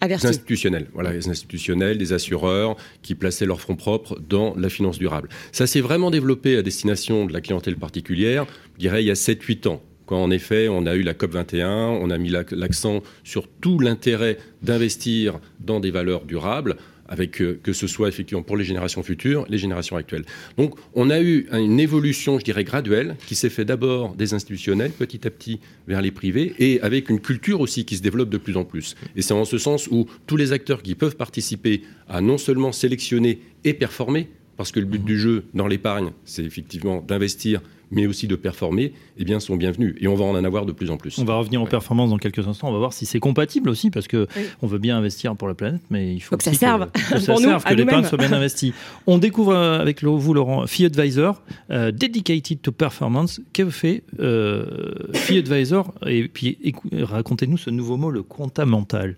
Averti. 0.00 0.26
institutionnels, 0.26 0.86
voilà, 0.94 1.12
les 1.12 1.28
institutionnels, 1.28 1.98
des 1.98 2.12
assureurs 2.12 2.76
qui 3.02 3.14
plaçaient 3.14 3.46
leurs 3.46 3.60
fonds 3.60 3.76
propres 3.76 4.18
dans 4.28 4.54
la 4.56 4.68
finance 4.68 4.98
durable. 4.98 5.28
Ça 5.52 5.66
s'est 5.66 5.80
vraiment 5.80 6.10
développé 6.10 6.56
à 6.56 6.62
destination 6.62 7.26
de 7.26 7.32
la 7.32 7.40
clientèle 7.40 7.76
particulière, 7.76 8.46
je 8.74 8.80
dirais 8.80 9.02
il 9.02 9.06
y 9.06 9.10
a 9.10 9.14
7-8 9.14 9.66
ans. 9.68 9.82
Quand 10.06 10.22
en 10.22 10.30
effet 10.30 10.68
on 10.68 10.86
a 10.86 10.94
eu 10.94 11.02
la 11.02 11.12
COP 11.14 11.32
21, 11.32 11.68
on 11.88 12.08
a 12.10 12.16
mis 12.16 12.30
l'ac- 12.30 12.52
l'accent 12.52 13.02
sur 13.24 13.46
tout 13.60 13.78
l'intérêt 13.78 14.38
d'investir 14.62 15.38
dans 15.60 15.80
des 15.80 15.90
valeurs 15.90 16.24
durables, 16.24 16.76
avec 17.08 17.40
euh, 17.40 17.58
que 17.62 17.72
ce 17.72 17.86
soit 17.86 18.08
effectivement 18.08 18.42
pour 18.42 18.56
les 18.56 18.64
générations 18.64 19.02
futures, 19.02 19.46
les 19.48 19.58
générations 19.58 19.96
actuelles. 19.96 20.24
Donc 20.56 20.74
on 20.94 21.10
a 21.10 21.20
eu 21.20 21.46
une 21.52 21.80
évolution, 21.80 22.38
je 22.38 22.44
dirais, 22.44 22.64
graduelle, 22.64 23.16
qui 23.26 23.34
s'est 23.34 23.50
fait 23.50 23.64
d'abord 23.64 24.14
des 24.14 24.34
institutionnels, 24.34 24.92
petit 24.92 25.26
à 25.26 25.30
petit 25.30 25.60
vers 25.86 26.02
les 26.02 26.10
privés, 26.10 26.54
et 26.58 26.80
avec 26.82 27.08
une 27.08 27.20
culture 27.20 27.60
aussi 27.60 27.84
qui 27.84 27.96
se 27.96 28.02
développe 28.02 28.30
de 28.30 28.38
plus 28.38 28.56
en 28.56 28.64
plus. 28.64 28.94
Et 29.16 29.22
c'est 29.22 29.34
en 29.34 29.44
ce 29.44 29.58
sens 29.58 29.88
où 29.90 30.06
tous 30.26 30.36
les 30.36 30.52
acteurs 30.52 30.82
qui 30.82 30.94
peuvent 30.94 31.16
participer 31.16 31.82
à 32.08 32.20
non 32.20 32.38
seulement 32.38 32.72
sélectionner 32.72 33.40
et 33.64 33.74
performer, 33.74 34.28
parce 34.56 34.72
que 34.72 34.80
le 34.80 34.86
but 34.86 35.04
du 35.04 35.18
jeu 35.18 35.44
dans 35.54 35.66
l'épargne, 35.66 36.10
c'est 36.24 36.44
effectivement 36.44 37.00
d'investir, 37.00 37.60
mais 37.90 38.06
aussi 38.06 38.26
de 38.26 38.36
performer, 38.36 38.92
eh 39.16 39.24
bien, 39.24 39.40
sont 39.40 39.56
bienvenus. 39.56 39.94
Et 40.00 40.08
on 40.08 40.14
va 40.14 40.24
en 40.24 40.34
avoir 40.44 40.66
de 40.66 40.72
plus 40.72 40.90
en 40.90 40.96
plus. 40.96 41.18
On 41.18 41.24
va 41.24 41.36
revenir 41.36 41.60
aux 41.60 41.64
Ouais. 41.64 41.70
performances 41.70 42.10
dans 42.10 42.18
quelques 42.18 42.46
instants. 42.46 42.68
On 42.68 42.72
va 42.72 42.78
voir 42.78 42.92
si 42.92 43.06
c'est 43.06 43.20
compatible 43.20 43.68
aussi, 43.70 43.90
parce 43.90 44.06
que 44.08 44.26
Oui. 44.36 44.42
on 44.62 44.66
veut 44.66 44.78
bien 44.78 44.96
investir 44.96 45.34
pour 45.36 45.48
la 45.48 45.54
planète, 45.54 45.80
mais 45.90 46.14
il 46.14 46.20
faut, 46.20 46.30
Faut 46.30 46.36
que 46.38 46.44
ça 46.44 46.52
serve 46.52 46.90
que, 46.92 47.00
ça 47.18 47.32
pour 47.32 47.40
nous, 47.40 47.48
serve, 47.48 47.64
que 47.64 47.74
l'épargne 47.74 48.04
soit 48.04 48.18
bien 48.18 48.32
investie. 48.32 48.72
On 49.06 49.18
découvre 49.18 49.52
euh, 49.54 49.78
avec 49.80 50.02
le- 50.02 50.10
vous, 50.10 50.34
Laurent, 50.34 50.66
Fee 50.66 50.84
Advisor, 50.86 51.42
euh, 51.70 51.90
dedicated 51.92 52.60
to 52.62 52.72
performance. 52.72 53.40
Que 53.52 53.68
fait 53.70 54.02
euh, 54.20 54.94
Fee 55.14 55.38
Advisor? 55.38 55.92
Et 56.06 56.28
puis 56.28 56.58
racontez-nous 56.92 57.56
ce 57.58 57.70
nouveau 57.70 57.96
mot, 57.96 58.10
le 58.10 58.22
compta 58.22 58.64
mental. 58.66 59.16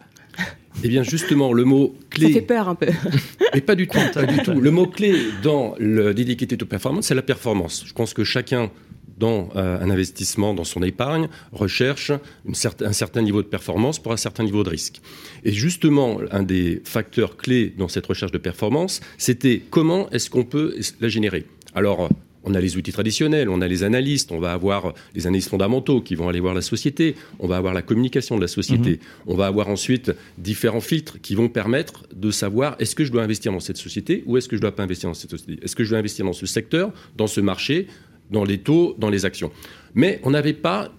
Eh 0.83 0.89
bien, 0.89 1.03
justement, 1.03 1.53
le 1.53 1.65
mot 1.65 1.95
Ça 2.13 2.27
fait 2.27 2.31
clé, 2.31 2.41
peur 2.43 2.69
un 2.69 2.75
peu. 2.75 2.87
mais 3.55 3.61
pas 3.61 3.75
du 3.75 3.87
tout, 3.87 3.99
pas 4.15 4.25
du 4.25 4.39
tout. 4.43 4.53
Le 4.53 4.71
mot 4.71 4.87
clé 4.87 5.15
dans 5.43 5.75
le 5.79 6.15
dedicated 6.15 6.59
to 6.59 6.67
performance, 6.67 7.07
c'est 7.07 7.15
la 7.15 7.23
performance. 7.23 7.85
Je 7.87 7.93
pense 7.93 8.15
que 8.15 8.25
chacun 8.25 8.71
dans 9.19 9.51
euh, 9.55 9.79
un 9.81 9.91
investissement, 9.91 10.55
dans 10.55 10.65
son 10.65 10.83
épargne, 10.83 11.29
recherche 11.53 12.11
une 12.47 12.55
un 12.81 12.93
certain 12.93 13.23
niveau 13.23 13.43
de 13.43 13.47
performance 13.47 13.99
pour 13.99 14.13
un 14.13 14.17
certain 14.17 14.45
niveau 14.45 14.65
de 14.65 14.71
risque. 14.71 15.03
Et 15.45 15.53
justement, 15.53 16.19
un 16.31 16.43
des 16.43 16.81
facteurs 16.85 17.37
clés 17.37 17.75
dans 17.77 17.89
cette 17.89 18.07
recherche 18.07 18.33
de 18.33 18.39
performance, 18.39 19.01
c'était 19.19 19.63
comment 19.71 20.09
est-ce 20.11 20.31
qu'on 20.31 20.45
peut 20.45 20.75
la 21.01 21.09
générer. 21.09 21.45
Alors, 21.75 22.09
on 22.45 22.55
a 22.55 22.61
les 22.61 22.77
outils 22.77 22.93
traditionnels, 22.93 23.49
on 23.49 23.61
a 23.61 23.69
les 23.69 23.83
analystes, 23.83 24.33
on 24.33 24.39
va 24.39 24.53
avoir 24.53 24.95
les 25.15 25.27
analystes 25.27 25.51
fondamentaux 25.51 26.01
qui 26.01 26.15
vont 26.15 26.29
aller 26.29 26.41
voir 26.41 26.55
la 26.55 26.63
société, 26.63 27.15
on 27.39 27.47
va 27.47 27.57
avoir 27.57 27.75
la 27.75 27.83
communication 27.83 28.37
de 28.37 28.41
la 28.41 28.49
société, 28.49 29.01
on 29.27 29.35
va 29.35 29.47
avoir 29.47 29.69
ensuite 29.69 30.13
différents 30.39 30.81
filtres 30.81 31.21
qui 31.21 31.35
vont 31.35 31.49
permettre 31.49 32.07
de 32.15 32.31
savoir 32.31 32.77
est-ce 32.79 32.95
que 32.95 33.05
je 33.05 33.13
dois 33.13 33.23
investir 33.23 33.53
dans 33.53 33.61
cette 33.61 33.77
société 33.77 34.23
ou 34.27 34.37
est-ce 34.37 34.49
que 34.49 34.57
je 34.57 34.61
ne 34.61 34.63
dois 34.63 34.75
pas 34.75 34.83
investir 34.83 35.09
dans 35.11 35.15
cette 35.15 35.31
société? 35.31 35.63
Est-ce 35.63 35.77
que 35.77 35.85
je 35.85 35.91
dois 35.91 35.99
investir 35.99 36.25
dans 36.25 36.33
ce 36.33 36.47
secteur, 36.47 36.93
dans 37.17 37.27
ce 37.27 37.41
marché, 37.41 37.87
dans 38.31 38.45
les 38.45 38.59
taux, 38.59 38.95
dans 38.99 39.11
les 39.11 39.25
actions? 39.25 39.51
Mais 39.95 40.21
on 40.23 40.31
n'avait 40.31 40.53
pas 40.53 40.93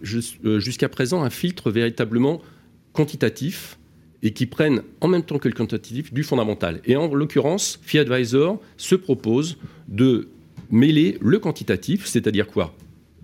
euh, 0.46 0.60
jusqu'à 0.60 0.90
présent 0.90 1.24
un 1.24 1.30
filtre 1.30 1.72
véritablement 1.72 2.42
quantitatif 2.94 3.78
et 4.24 4.32
qui 4.32 4.46
prenne 4.46 4.84
en 5.00 5.08
même 5.08 5.24
temps 5.24 5.40
que 5.40 5.48
le 5.48 5.56
quantitatif 5.56 6.14
du 6.14 6.24
fondamental. 6.24 6.82
Et 6.86 6.96
en 6.96 7.12
l'occurrence, 7.14 7.80
Fee 7.82 8.00
Advisor 8.00 8.62
se 8.78 8.96
propose 8.96 9.58
de 9.88 10.28
mêler 10.72 11.18
le 11.22 11.40
quantitatif, 11.40 12.06
c'est-à-dire 12.06 12.48
quoi? 12.48 12.76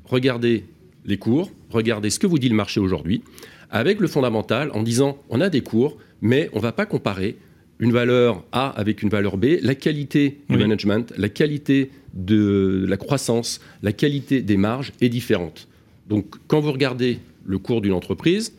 Regarder 0.06 0.66
les 1.06 1.18
cours, 1.18 1.51
regarder 1.70 2.10
ce 2.10 2.20
que 2.20 2.27
vous 2.27 2.39
dit 2.39 2.50
le 2.50 2.56
marché 2.56 2.80
aujourd'hui, 2.80 3.24
avec 3.72 4.00
le 4.00 4.08
fondamental 4.08 4.72
en 4.74 4.84
disant 4.84 5.18
on 5.30 5.42
a 5.42 5.50
des 5.50 5.62
cours, 5.62 5.98
mais 6.22 6.50
on 6.54 6.58
ne 6.58 6.62
va 6.62 6.72
pas 6.72 6.86
comparer 6.86 7.38
une 7.80 7.92
valeur 7.92 8.44
A 8.51 8.70
avec 8.70 9.04
une 9.04 9.10
valeur 9.10 9.38
B, 9.38 9.58
la 9.62 9.75
qualité 9.75 10.39
du 10.50 10.58
management, 10.58 11.13
la 11.18 11.30
qualité 11.30 11.92
de 12.13 12.86
la 12.88 12.98
croissance, 12.98 13.62
la 13.84 13.92
qualité 13.92 14.42
des 14.42 14.58
marges 14.58 14.94
est 15.00 15.10
différente. 15.10 15.68
Donc 16.08 16.36
quand 16.48 16.60
vous 16.60 16.72
regardez 16.72 17.20
le 17.46 17.60
cours 17.60 17.82
d'une 17.82 17.94
entreprise, 17.94 18.54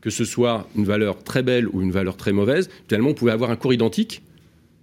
que 0.00 0.10
ce 0.10 0.24
soit 0.24 0.68
une 0.76 0.84
valeur 0.84 1.22
très 1.22 1.42
belle 1.42 1.68
ou 1.68 1.82
une 1.82 1.90
valeur 1.90 2.16
très 2.16 2.32
mauvaise, 2.32 2.70
finalement, 2.88 3.08
vous 3.08 3.14
pouvez 3.14 3.32
avoir 3.32 3.50
un 3.50 3.56
cours 3.56 3.74
identique, 3.74 4.22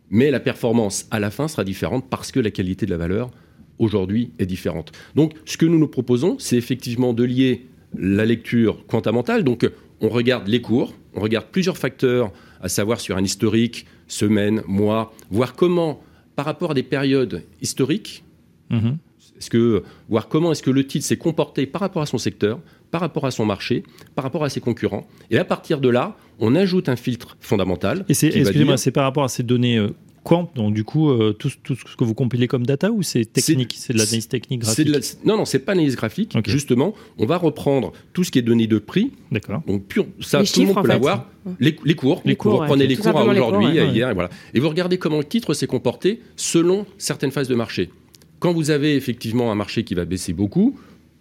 mais 0.09 0.31
la 0.31 0.39
performance 0.39 1.07
à 1.11 1.19
la 1.19 1.31
fin 1.31 1.47
sera 1.47 1.63
différente 1.63 2.05
parce 2.09 2.31
que 2.31 2.39
la 2.39 2.51
qualité 2.51 2.85
de 2.85 2.91
la 2.91 2.97
valeur 2.97 3.31
aujourd'hui 3.79 4.31
est 4.39 4.45
différente. 4.45 4.91
Donc 5.15 5.33
ce 5.45 5.57
que 5.57 5.65
nous 5.65 5.79
nous 5.79 5.87
proposons, 5.87 6.37
c'est 6.39 6.57
effectivement 6.57 7.13
de 7.13 7.23
lier 7.23 7.65
la 7.97 8.25
lecture 8.25 8.85
quantamentale. 8.87 9.43
Donc 9.43 9.69
on 10.01 10.09
regarde 10.09 10.47
les 10.47 10.61
cours, 10.61 10.93
on 11.15 11.21
regarde 11.21 11.47
plusieurs 11.51 11.77
facteurs, 11.77 12.31
à 12.61 12.69
savoir 12.69 12.99
sur 12.99 13.17
un 13.17 13.23
historique, 13.23 13.85
semaine, 14.07 14.61
mois, 14.67 15.13
voir 15.29 15.53
comment, 15.53 16.01
par 16.35 16.45
rapport 16.45 16.71
à 16.71 16.73
des 16.73 16.83
périodes 16.83 17.43
historiques, 17.61 18.23
mhm. 18.69 18.97
est-ce 19.37 19.49
que, 19.49 19.83
voir 20.09 20.27
comment 20.27 20.51
est-ce 20.51 20.63
que 20.63 20.71
le 20.71 20.85
titre 20.85 21.05
s'est 21.05 21.17
comporté 21.17 21.65
par 21.65 21.81
rapport 21.81 22.01
à 22.01 22.05
son 22.05 22.17
secteur, 22.17 22.59
par 22.91 23.01
rapport 23.01 23.25
à 23.25 23.31
son 23.31 23.45
marché, 23.45 23.83
par 24.15 24.23
rapport 24.23 24.43
à 24.43 24.49
ses 24.49 24.61
concurrents. 24.61 25.07
Et 25.29 25.37
à 25.37 25.45
partir 25.45 25.81
de 25.81 25.89
là, 25.89 26.15
on 26.39 26.55
ajoute 26.55 26.89
un 26.89 26.95
filtre 26.95 27.37
fondamental. 27.41 28.05
Et 28.07 28.13
c'est, 28.13 28.27
excusez-moi, 28.27 28.77
c'est 28.77 28.91
par 28.91 29.03
rapport 29.03 29.23
à 29.23 29.27
ces 29.27 29.43
données 29.43 29.77
euh, 29.77 29.89
donc 30.55 30.73
du 30.73 30.83
coup, 30.83 31.09
euh, 31.09 31.33
tout, 31.33 31.49
tout, 31.63 31.75
ce 31.75 31.95
que 31.95 32.03
vous 32.03 32.13
compilez 32.13 32.47
comme 32.47 32.65
data 32.65 32.91
ou 32.91 33.03
c'est 33.03 33.25
technique 33.25 33.75
C'est 33.77 33.93
de 33.93 33.97
l'analyse 33.97 34.27
technique 34.27 34.61
graphique 34.61 34.89
Non, 35.25 35.37
non, 35.37 35.45
c'est 35.45 35.59
pas 35.59 35.71
analyse 35.73 35.95
graphique. 35.95 36.37
Justement, 36.45 36.93
on 37.17 37.25
va 37.25 37.37
reprendre 37.37 37.93
tout 38.13 38.23
ce 38.23 38.31
qui 38.31 38.39
est 38.39 38.43
données 38.43 38.67
de 38.67 38.79
prix. 38.79 39.11
D'accord. 39.31 39.61
Donc, 39.67 39.83
ça, 40.21 40.43
tout 40.43 40.61
le 40.61 40.67
monde 40.67 40.81
peut 40.81 40.87
l'avoir. 40.87 41.27
Les, 41.59 41.73
cours. 41.95 42.21
Les 42.25 42.35
cours 42.35 42.51
vous 42.51 42.57
reprenez 42.57 42.87
les 42.87 42.97
cours 42.97 43.17
à 43.17 43.23
aujourd'hui, 43.23 43.79
à 43.79 43.85
hier, 43.85 44.09
et 44.09 44.13
voilà. 44.13 44.29
Et 44.53 44.59
vous 44.59 44.67
regardez 44.67 44.97
comment 44.97 45.17
le 45.17 45.23
titre 45.23 45.53
s'est 45.53 45.67
comporté 45.67 46.21
selon 46.35 46.85
certaines 46.97 47.31
phases 47.31 47.47
de 47.47 47.55
marché. 47.55 47.89
Quand 48.39 48.53
vous 48.53 48.69
avez 48.69 48.95
effectivement 48.95 49.51
un 49.51 49.55
marché 49.55 49.83
qui 49.83 49.95
va 49.95 50.05
baisser 50.05 50.33
beaucoup, 50.33 50.77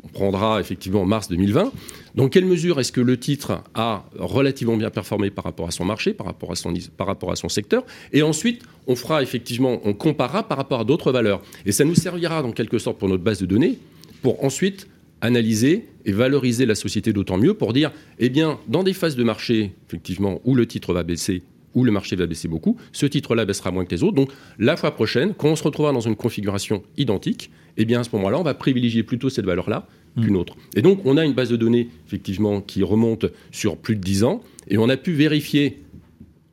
on 0.06 0.12
prendra 0.12 0.60
effectivement 0.60 1.04
mars 1.04 1.28
2020. 1.28 1.72
Dans 2.14 2.28
quelle 2.28 2.44
mesure 2.44 2.78
est-ce 2.78 2.92
que 2.92 3.00
le 3.00 3.18
titre 3.18 3.62
a 3.74 4.04
relativement 4.18 4.76
bien 4.76 4.90
performé 4.90 5.30
par 5.30 5.44
rapport 5.44 5.66
à 5.66 5.70
son 5.70 5.84
marché, 5.84 6.14
par 6.14 6.26
rapport 6.26 6.52
à 6.52 6.54
son, 6.54 6.72
par 6.96 7.06
rapport 7.06 7.32
à 7.32 7.36
son 7.36 7.48
secteur? 7.48 7.84
Et 8.12 8.22
ensuite, 8.22 8.62
on 8.86 8.94
fera 8.94 9.22
effectivement, 9.22 9.80
on 9.84 9.94
comparera 9.94 10.46
par 10.46 10.58
rapport 10.58 10.80
à 10.80 10.84
d'autres 10.84 11.12
valeurs. 11.12 11.42
Et 11.66 11.72
ça 11.72 11.84
nous 11.84 11.94
servira 11.94 12.42
dans 12.42 12.52
quelque 12.52 12.78
sorte 12.78 12.98
pour 12.98 13.08
notre 13.08 13.24
base 13.24 13.40
de 13.40 13.46
données, 13.46 13.78
pour 14.22 14.44
ensuite 14.44 14.86
analyser 15.20 15.86
et 16.04 16.12
valoriser 16.12 16.66
la 16.66 16.74
société 16.74 17.12
d'autant 17.12 17.38
mieux 17.38 17.54
pour 17.54 17.72
dire, 17.72 17.90
eh 18.18 18.28
bien, 18.28 18.58
dans 18.68 18.84
des 18.84 18.92
phases 18.92 19.16
de 19.16 19.24
marché, 19.24 19.72
effectivement, 19.88 20.40
où 20.44 20.54
le 20.54 20.66
titre 20.66 20.92
va 20.92 21.02
baisser, 21.02 21.42
où 21.76 21.84
le 21.84 21.92
marché 21.92 22.16
va 22.16 22.26
baisser 22.26 22.48
beaucoup, 22.48 22.76
ce 22.90 23.06
titre-là 23.06 23.44
baissera 23.44 23.70
moins 23.70 23.84
que 23.84 23.94
les 23.94 24.02
autres. 24.02 24.16
Donc, 24.16 24.32
la 24.58 24.76
fois 24.76 24.90
prochaine, 24.92 25.34
quand 25.36 25.50
on 25.50 25.56
se 25.56 25.62
retrouvera 25.62 25.92
dans 25.92 26.00
une 26.00 26.16
configuration 26.16 26.82
identique, 26.96 27.50
eh 27.76 27.84
bien, 27.84 28.00
à 28.00 28.04
ce 28.04 28.10
moment-là, 28.16 28.40
on 28.40 28.42
va 28.42 28.54
privilégier 28.54 29.02
plutôt 29.02 29.28
cette 29.28 29.44
valeur-là 29.44 29.86
qu'une 30.20 30.32
mm. 30.32 30.36
autre. 30.36 30.56
Et 30.74 30.82
donc, 30.82 31.00
on 31.04 31.18
a 31.18 31.24
une 31.24 31.34
base 31.34 31.50
de 31.50 31.56
données, 31.56 31.90
effectivement, 32.06 32.62
qui 32.62 32.82
remonte 32.82 33.26
sur 33.52 33.76
plus 33.76 33.94
de 33.94 34.00
10 34.00 34.24
ans, 34.24 34.42
et 34.68 34.78
on 34.78 34.88
a 34.88 34.96
pu 34.96 35.12
vérifier 35.12 35.82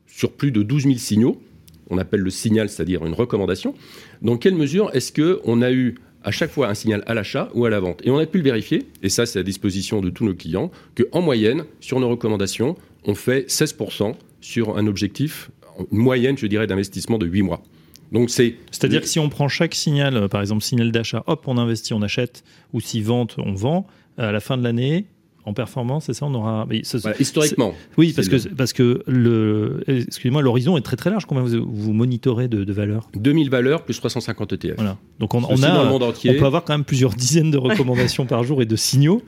sur 0.06 0.30
plus 0.30 0.52
de 0.52 0.62
12 0.62 0.84
000 0.84 0.96
signaux, 0.98 1.40
on 1.90 1.98
appelle 1.98 2.20
le 2.20 2.30
signal, 2.30 2.68
c'est-à-dire 2.68 3.04
une 3.04 3.14
recommandation, 3.14 3.74
dans 4.22 4.36
quelle 4.36 4.54
mesure 4.54 4.90
est-ce 4.94 5.12
qu'on 5.12 5.62
a 5.62 5.72
eu 5.72 5.96
à 6.22 6.30
chaque 6.30 6.50
fois 6.50 6.68
un 6.68 6.74
signal 6.74 7.02
à 7.06 7.14
l'achat 7.14 7.50
ou 7.54 7.64
à 7.64 7.70
la 7.70 7.80
vente? 7.80 8.00
Et 8.04 8.10
on 8.10 8.18
a 8.18 8.26
pu 8.26 8.38
le 8.38 8.44
vérifier, 8.44 8.84
et 9.02 9.08
ça 9.08 9.26
c'est 9.26 9.38
à 9.38 9.42
disposition 9.42 10.00
de 10.00 10.10
tous 10.10 10.24
nos 10.24 10.34
clients, 10.34 10.70
qu'en 10.96 11.20
moyenne, 11.20 11.64
sur 11.80 11.98
nos 12.00 12.08
recommandations, 12.08 12.76
on 13.06 13.14
fait 13.14 13.48
16% 13.50 14.14
sur 14.44 14.76
un 14.76 14.86
objectif, 14.86 15.50
une 15.90 15.98
moyenne, 15.98 16.36
je 16.36 16.46
dirais, 16.46 16.66
d'investissement 16.66 17.18
de 17.18 17.26
8 17.26 17.42
mois. 17.42 17.62
Donc 18.12 18.28
c'est. 18.28 18.56
C'est-à-dire 18.70 19.00
que 19.00 19.08
si 19.08 19.18
on 19.18 19.28
prend 19.28 19.48
chaque 19.48 19.74
signal, 19.74 20.16
euh, 20.16 20.28
par 20.28 20.42
exemple 20.42 20.62
signal 20.62 20.92
d'achat, 20.92 21.24
hop, 21.26 21.44
on 21.46 21.56
investit, 21.56 21.94
on 21.94 22.02
achète, 22.02 22.44
ou 22.74 22.80
si 22.80 23.00
vente, 23.00 23.36
on 23.38 23.54
vend, 23.54 23.86
à 24.18 24.30
la 24.30 24.40
fin 24.40 24.58
de 24.58 24.62
l'année, 24.62 25.06
en 25.46 25.54
performance, 25.54 26.04
c'est 26.06 26.14
ça, 26.14 26.26
on 26.26 26.34
aura. 26.34 26.66
historiquement. 27.18 27.74
Oui, 27.96 28.12
parce 28.14 28.28
que, 28.28 28.48
parce 28.48 28.74
que 28.74 29.02
le, 29.06 29.82
excusez-moi, 29.86 30.42
l'horizon 30.42 30.76
est 30.76 30.82
très 30.82 30.96
très 30.96 31.10
large. 31.10 31.24
Combien 31.24 31.42
vous, 31.42 31.64
vous 31.66 31.92
monitorez 31.94 32.48
de, 32.48 32.72
valeurs 32.72 33.08
2000 33.14 33.48
valeurs 33.48 33.82
plus 33.82 33.96
350 33.96 34.52
ETF. 34.52 34.74
Voilà. 34.76 34.98
Donc 35.20 35.34
on, 35.34 35.42
on 35.48 35.62
a, 35.62 35.90
on 35.90 35.98
peut 35.98 36.46
avoir 36.46 36.64
quand 36.64 36.74
même 36.74 36.84
plusieurs 36.84 37.14
dizaines 37.14 37.50
de 37.50 37.58
recommandations 37.58 38.26
par 38.26 38.44
jour 38.44 38.60
et 38.60 38.66
de 38.66 38.76
signaux. 38.76 39.22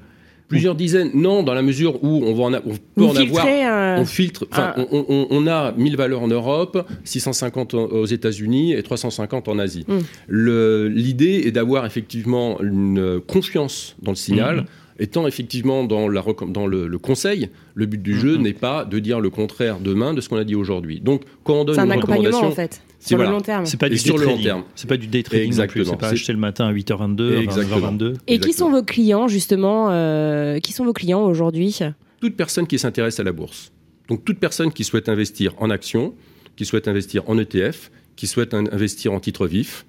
Plusieurs 0.49 0.77
dizaines, 0.77 1.11
non, 1.15 1.43
dans 1.43 1.55
la 1.55 1.63
mesure 1.63 2.03
où 2.05 2.23
on, 2.25 2.35
va 2.35 2.59
en 2.59 2.61
peut 2.95 3.05
en 3.05 3.17
avoir. 3.17 3.99
On 3.99 4.05
filtre, 4.05 4.47
on, 4.93 5.47
a 5.49 5.73
1000 5.73 5.97
valeurs 5.97 6.23
en 6.23 6.29
Europe, 6.29 6.87
650 7.05 7.75
aux 7.75 8.07
États-Unis 8.07 8.73
et 8.73 8.83
350 8.83 9.49
en 9.49 9.59
Asie. 9.59 9.85
Hmm. 9.89 10.01
L'idée 10.29 11.43
est 11.47 11.51
d'avoir 11.51 11.85
effectivement 11.85 12.61
une 12.61 13.21
confiance 13.27 13.97
dans 14.03 14.13
le 14.13 14.17
signal. 14.17 14.61
Hmm. 14.61 14.65
Étant 14.99 15.27
effectivement 15.27 15.85
dans, 15.85 16.09
la, 16.09 16.25
dans 16.49 16.67
le, 16.67 16.97
conseil, 16.97 17.51
le 17.75 17.85
but 17.85 18.01
du 18.01 18.19
jeu 18.19 18.39
hmm. 18.39 18.43
n'est 18.43 18.55
pas 18.55 18.87
de 18.87 18.99
dire 18.99 19.21
le 19.21 19.29
contraire 19.29 19.79
demain 19.79 20.15
de 20.15 20.23
ce 20.23 20.29
qu'on 20.31 20.39
a 20.39 20.45
dit 20.45 20.55
aujourd'hui. 20.55 21.01
Donc, 21.01 21.23
quand 21.45 21.55
on 21.55 21.65
donne 21.65 21.79
une 21.79 21.93
recommandation, 21.93 22.47
en 22.47 22.53
fait. 22.53 22.81
Sur 22.99 23.19
le 23.19 23.25
long 23.25 23.41
terme. 23.41 23.67
C'est 23.67 23.79
pas 23.79 23.89
du 23.89 23.99
sur 23.99 24.19
le 24.19 24.25
long 24.27 24.39
terme. 24.39 24.65
C'est 24.75 24.89
pas 24.89 24.97
du 24.97 25.07
day 25.07 25.23
trading 25.23 25.47
Exactement. 25.47 25.85
C'est 25.85 25.97
pas 25.97 26.09
acheter 26.09 26.33
le 26.33 26.39
matin 26.39 26.67
à 26.67 26.73
8h22, 26.73 27.47
20h22. 27.47 28.15
Et 28.27 28.39
qui 28.39 28.53
sont 28.53 28.71
vos 28.71 28.83
clients 28.83 29.29
justement 29.29 29.91
euh, 29.91 30.59
Qui 30.59 30.73
sont 30.73 30.85
vos 30.85 30.93
clients 30.93 31.25
aujourd'hui? 31.25 31.79
Toute 32.21 32.37
personne 32.37 32.67
qui 32.67 32.79
s'intéresse 32.79 33.21
à 33.21 33.25
la 33.25 33.33
bourse. 33.33 33.73
Donc 34.09 34.25
toute 34.25 34.39
personne 34.39 34.73
qui 34.73 34.85
souhaite 34.85 35.09
investir 35.09 35.53
en 35.59 35.71
actions, 35.71 36.15
qui 36.57 36.65
souhaite 36.65 36.89
investir 36.89 37.29
en 37.29 37.39
ETF, 37.39 37.91
qui 38.15 38.27
souhaite 38.27 38.55
investir 38.55 39.13
en 39.13 39.21
titres 39.21 39.47
vifs, 39.47 39.85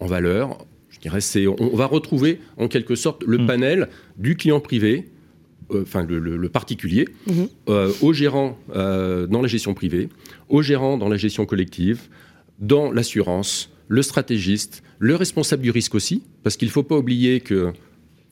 en 0.00 0.06
valeur, 0.06 0.58
je 0.88 1.00
dirais, 1.00 1.20
c'est, 1.20 1.46
on, 1.46 1.76
va 1.76 1.86
retrouver 1.86 2.40
en 2.56 2.68
quelque 2.68 2.94
sorte 2.94 3.22
le 3.24 3.38
mm. 3.38 3.46
panel 3.46 3.88
du 4.16 4.36
client 4.36 4.60
privé, 4.60 5.10
euh, 5.72 5.82
enfin 5.82 6.06
le, 6.08 6.48
particulier, 6.48 7.06
mm-hmm. 7.28 7.48
euh, 7.68 7.92
au 8.00 8.12
gérant 8.12 8.58
dans 8.72 9.42
la 9.42 9.48
gestion 9.48 9.74
privée, 9.74 10.08
au 10.48 10.62
gérant 10.62 10.96
dans 10.96 11.08
la 11.08 11.16
gestion 11.16 11.44
collective, 11.44 12.08
dans 12.58 12.90
l'assurance, 12.90 13.70
le 13.88 14.02
stratégiste, 14.02 14.82
le 14.98 15.14
responsable 15.14 15.62
du 15.62 15.70
risque 15.70 15.94
aussi, 15.94 16.22
parce 16.42 16.56
qu'il 16.56 16.68
ne 16.68 16.72
faut 16.72 16.82
pas 16.82 16.96
oublier 16.96 17.40
que 17.40 17.72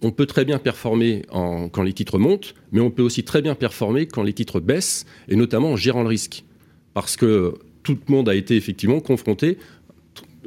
on 0.02 0.11
peut 0.11 0.26
très 0.26 0.45
bien 0.45 0.59
performer 0.59 1.23
quand 1.31 1.83
les 1.83 1.95
titres 1.95 2.19
montent, 2.19 2.54
mais 2.73 2.81
on 2.81 2.90
peut 2.90 3.02
aussi 3.02 3.25
très 3.25 3.40
bien 3.40 3.54
performer 3.54 4.07
quand 4.07 4.23
les 4.23 4.35
titres 4.35 4.61
baissent, 4.61 5.07
et 5.28 5.37
notamment 5.37 5.73
en 5.73 5.76
gérant 5.76 6.02
le 6.02 6.09
risque. 6.09 6.45
Parce 6.93 7.16
que 7.16 7.54
tout 7.83 7.97
le 8.07 8.12
monde 8.12 8.28
a 8.28 8.35
été 8.35 8.57
effectivement 8.57 9.00
confronté 9.00 9.57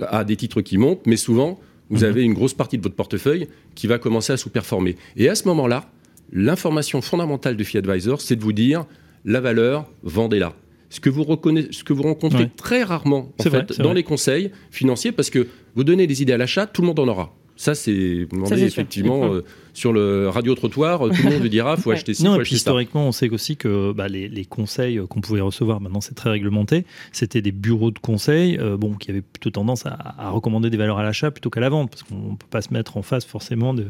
à 0.02 0.24
des 0.24 0.36
titres 0.36 0.62
qui 0.62 0.78
montent, 0.78 1.08
mais 1.08 1.18
souvent, 1.18 1.60
vous 1.90 2.00
mhm. 2.00 2.10
avez 2.10 2.24
une 2.24 2.34
grosse 2.34 2.54
partie 2.54 2.78
de 2.78 2.84
votre 2.84 2.96
portefeuille 2.96 3.48
qui 3.74 3.88
va 3.88 3.98
commencer 3.98 4.32
à 4.32 4.38
sous-performer. 4.38 4.96
Et 5.16 5.28
à 5.28 5.34
ce 5.34 5.48
moment-là, 5.48 5.90
l'information 6.32 7.02
fondamentale 7.02 7.58
de 7.58 7.64
Fee 7.64 7.78
Advisor, 7.78 8.22
c'est 8.22 8.36
de 8.36 8.44
vous 8.44 8.54
dire, 8.54 8.86
la 9.26 9.42
valeur, 9.42 9.90
vendez-la 10.04 10.54
ce 10.90 11.00
que 11.00 11.10
vous, 11.10 11.24
reconnaissez, 11.24 11.70
ce 11.72 11.84
que 11.84 11.94
vous 11.94 12.04
rencontrez 12.04 12.50
très 12.56 12.84
rarement 12.84 13.32
en 13.40 13.44
fait, 13.44 13.80
dans 13.82 13.94
les 13.94 14.04
conseils 14.04 14.52
financiers, 14.72 15.12
parce 15.12 15.30
que 15.30 15.48
vous 15.76 15.84
donnez 15.84 16.08
des 16.08 16.22
idées 16.22 16.34
à 16.34 16.38
l'achat, 16.38 16.66
tout 16.66 16.82
le 16.82 16.88
monde 16.88 17.00
en 17.00 17.08
aura. 17.08 17.34
Ça, 17.56 17.74
c'est 17.74 18.28
effectivement 18.52 19.34
euh, 19.34 19.44
sur 19.78 19.94
le 19.94 20.30
radio-trottoir, 20.30 21.00
tout 21.00 21.24
le 21.24 21.30
monde 21.30 21.42
vous 21.42 21.48
dira 21.48 21.78
faut 21.78 21.92
acheter 21.92 22.14
ci, 22.14 22.24
non, 22.24 22.36
faut 22.36 22.42
et 22.42 22.44
puis 22.44 22.56
historiquement, 22.56 23.08
on 23.08 23.12
sait 23.12 23.30
aussi 23.30 23.58
que 23.58 23.92
bah, 23.92 24.08
les, 24.08 24.46
conseils 24.46 25.00
qu'on 25.10 25.22
pouvait 25.22 25.42
recevoir, 25.42 25.82
maintenant 25.82 26.02
c'est 26.02 26.16
très 26.16 26.30
réglementé, 26.30 26.86
c'était 27.12 27.42
des 27.42 27.52
bureaux 27.52 27.92
de 27.92 28.00
conseil 28.00 28.58
euh, 28.58 28.78
bon, 28.78 28.94
qui 28.94 29.12
avaient 29.12 29.22
plutôt 29.22 29.50
tendance 29.50 29.86
à, 29.86 30.30
recommander 30.30 30.70
des 30.70 30.78
valeurs 30.78 30.98
à 30.98 31.04
l'achat 31.04 31.32
plutôt 31.32 31.50
qu'à 31.50 31.60
la 31.60 31.70
vente, 31.70 31.90
parce 31.92 32.04
qu'on 32.04 32.32
ne 32.32 32.36
peut 32.36 32.48
pas 32.50 32.62
se 32.62 32.74
mettre 32.74 32.98
en 32.98 33.02
face 33.02 33.26
forcément 33.26 33.74
de, 33.74 33.88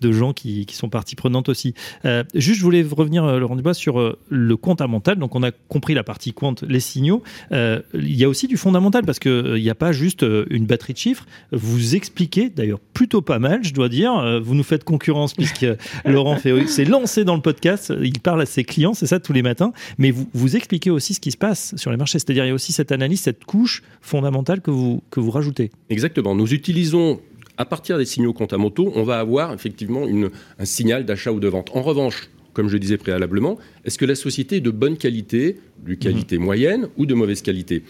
de 0.00 0.12
gens 0.12 0.32
qui, 0.32 0.66
qui, 0.66 0.76
sont 0.76 0.88
partie 0.88 1.16
prenante 1.16 1.48
aussi. 1.48 1.74
Euh, 2.04 2.24
juste, 2.34 2.58
je 2.58 2.64
voulais 2.64 2.82
revenir, 2.82 3.24
Laurent 3.38 3.56
Dubois, 3.56 3.74
sur 3.74 4.16
le 4.28 4.56
fondamental. 4.62 5.18
Donc, 5.18 5.34
on 5.34 5.42
a 5.42 5.50
compris 5.50 5.94
la 5.94 6.04
partie 6.04 6.32
compte, 6.32 6.62
les 6.62 6.80
signaux. 6.80 7.22
il 7.50 7.82
y 8.16 8.24
a 8.24 8.28
aussi 8.28 8.46
du 8.46 8.56
fondamental, 8.56 9.04
parce 9.04 9.18
qu'il 9.18 9.54
n'y 9.54 9.70
a 9.70 9.74
pas 9.74 9.92
juste 9.92 10.24
une 10.50 10.66
batterie 10.66 10.92
de 10.92 10.98
chiffres. 10.98 11.26
Vous 11.52 11.94
expliquez, 11.94 12.50
d'ailleurs, 12.50 12.80
plus 12.80 13.08
pas 13.20 13.40
mal, 13.40 13.64
je 13.64 13.74
dois 13.74 13.88
dire. 13.88 14.16
Euh, 14.16 14.38
vous 14.38 14.54
nous 14.54 14.62
faites 14.62 14.84
concurrence 14.84 15.29
puisque 15.34 15.66
Laurent 16.04 16.38
s'est 16.38 16.84
lancé 16.84 17.24
dans 17.24 17.34
le 17.34 17.42
podcast. 17.42 17.92
Il 18.02 18.20
parle 18.20 18.42
à 18.42 18.46
ses 18.46 18.64
clients, 18.64 18.94
c'est 18.94 19.06
ça 19.06 19.20
tous 19.20 19.32
les 19.32 19.42
matins. 19.42 19.72
Mais 19.98 20.10
vous, 20.10 20.28
vous 20.32 20.56
expliquez 20.56 20.90
aussi 20.90 21.14
ce 21.14 21.20
qui 21.20 21.30
se 21.30 21.36
passe 21.36 21.74
sur 21.76 21.90
les 21.90 21.96
marchés. 21.96 22.18
C'est-à-dire, 22.18 22.44
il 22.44 22.48
y 22.48 22.52
a 22.52 22.54
aussi 22.54 22.72
cette 22.72 22.92
analyse, 22.92 23.20
cette 23.20 23.44
couche 23.44 23.82
fondamentale 24.00 24.60
que 24.60 24.70
vous, 24.70 25.02
que 25.10 25.20
vous 25.20 25.30
rajoutez. 25.30 25.70
Exactement. 25.88 26.34
Nous 26.34 26.52
utilisons 26.52 27.20
à 27.56 27.66
partir 27.66 27.98
des 27.98 28.06
signaux 28.06 28.32
comptamentaux, 28.32 28.90
on 28.94 29.02
va 29.02 29.18
avoir 29.18 29.52
effectivement 29.52 30.06
une, 30.06 30.30
un 30.58 30.64
signal 30.64 31.04
d'achat 31.04 31.30
ou 31.30 31.40
de 31.40 31.48
vente. 31.48 31.70
En 31.74 31.82
revanche, 31.82 32.30
comme 32.54 32.68
je 32.68 32.78
disais 32.78 32.96
préalablement, 32.96 33.58
est-ce 33.84 33.98
que 33.98 34.06
la 34.06 34.14
société 34.14 34.56
est 34.56 34.60
de 34.60 34.70
bonne 34.70 34.96
qualité, 34.96 35.58
de 35.84 35.92
qualité 35.92 36.38
mhm. 36.38 36.44
moyenne 36.44 36.88
ou 36.96 37.04
de 37.04 37.14
mauvaise 37.14 37.42
qualité? 37.42 37.82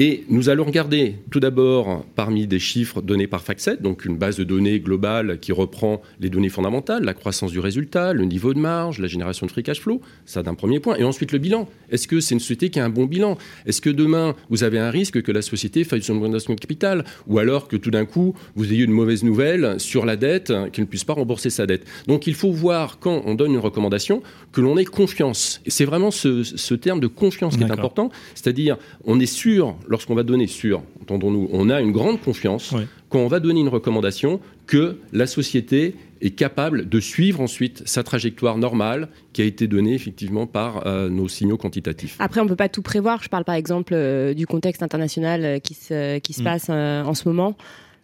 Et 0.00 0.22
nous 0.28 0.48
allons 0.48 0.62
regarder 0.62 1.16
tout 1.28 1.40
d'abord 1.40 2.04
parmi 2.14 2.46
des 2.46 2.60
chiffres 2.60 3.02
donnés 3.02 3.26
par 3.26 3.42
FactSet, 3.42 3.78
donc 3.82 4.04
une 4.04 4.16
base 4.16 4.36
de 4.36 4.44
données 4.44 4.78
globale 4.78 5.40
qui 5.40 5.50
reprend 5.50 6.02
les 6.20 6.30
données 6.30 6.50
fondamentales, 6.50 7.02
la 7.02 7.14
croissance 7.14 7.50
du 7.50 7.58
résultat, 7.58 8.12
le 8.12 8.24
niveau 8.24 8.54
de 8.54 8.60
marge, 8.60 9.00
la 9.00 9.08
génération 9.08 9.44
de 9.46 9.50
free 9.50 9.64
cash 9.64 9.80
flow, 9.80 10.00
ça 10.24 10.44
d'un 10.44 10.54
premier 10.54 10.78
point. 10.78 10.94
Et 10.98 11.02
ensuite 11.02 11.32
le 11.32 11.40
bilan. 11.40 11.68
Est-ce 11.90 12.06
que 12.06 12.20
c'est 12.20 12.36
une 12.36 12.40
société 12.40 12.70
qui 12.70 12.78
a 12.78 12.84
un 12.84 12.90
bon 12.90 13.06
bilan? 13.06 13.38
Est-ce 13.66 13.80
que 13.80 13.90
demain 13.90 14.36
vous 14.50 14.62
avez 14.62 14.78
un 14.78 14.90
risque 14.90 15.20
que 15.20 15.32
la 15.32 15.42
société 15.42 15.82
fasse 15.82 16.08
une 16.08 16.22
redressement 16.22 16.54
de 16.54 16.60
capital? 16.60 17.04
Ou 17.26 17.40
alors 17.40 17.66
que 17.66 17.76
tout 17.76 17.90
d'un 17.90 18.04
coup 18.04 18.36
vous 18.54 18.72
ayez 18.72 18.84
une 18.84 18.92
mauvaise 18.92 19.24
nouvelle 19.24 19.80
sur 19.80 20.06
la 20.06 20.14
dette, 20.14 20.52
qu'il 20.72 20.84
ne 20.84 20.88
puisse 20.88 21.02
pas 21.02 21.14
rembourser 21.14 21.50
sa 21.50 21.66
dette? 21.66 21.84
Donc 22.06 22.28
il 22.28 22.34
faut 22.34 22.52
voir 22.52 23.00
quand 23.00 23.22
on 23.26 23.34
donne 23.34 23.50
une 23.50 23.58
recommandation 23.58 24.22
que 24.52 24.60
l'on 24.60 24.78
ait 24.78 24.84
confiance. 24.84 25.60
Et 25.66 25.70
c'est 25.70 25.86
vraiment 25.86 26.12
ce, 26.12 26.74
terme 26.74 27.00
de 27.00 27.08
confiance 27.08 27.56
qui 27.56 27.64
est 27.64 27.70
important. 27.72 28.12
C'est-à-dire 28.36 28.76
on 29.04 29.18
est 29.18 29.26
sûr 29.26 29.76
lorsqu'on 29.88 30.14
va 30.14 30.22
donner 30.22 30.46
sur, 30.46 30.82
entendons-nous, 31.02 31.48
on 31.52 31.70
a 31.70 31.80
une 31.80 31.92
grande 31.92 32.20
confiance 32.20 32.74
quand 33.08 33.18
on 33.18 33.28
va 33.28 33.40
donner 33.40 33.60
une 33.60 33.68
recommandation 33.68 34.40
que 34.66 34.98
la 35.12 35.26
société 35.26 35.94
est 36.20 36.30
capable 36.30 36.88
de 36.88 37.00
suivre 37.00 37.40
ensuite 37.40 37.82
sa 37.86 38.02
trajectoire 38.02 38.58
normale 38.58 39.08
qui 39.32 39.42
a 39.42 39.44
été 39.44 39.66
donnée 39.66 39.94
effectivement 39.94 40.46
par 40.46 40.86
euh, 40.86 41.08
nos 41.08 41.28
signaux 41.28 41.56
quantitatifs. 41.56 42.16
Après, 42.18 42.40
on 42.40 42.44
ne 42.44 42.48
peut 42.48 42.56
pas 42.56 42.68
tout 42.68 42.82
prévoir. 42.82 43.22
Je 43.22 43.28
parle 43.28 43.44
par 43.44 43.54
exemple 43.54 43.94
euh, 43.94 44.34
du 44.34 44.46
contexte 44.46 44.82
international 44.82 45.44
euh, 45.44 45.58
qui 45.58 45.74
se, 45.74 46.18
qui 46.18 46.32
se 46.32 46.40
mm. 46.40 46.44
passe 46.44 46.68
en 46.70 47.14
ce 47.14 47.28
moment. 47.28 47.56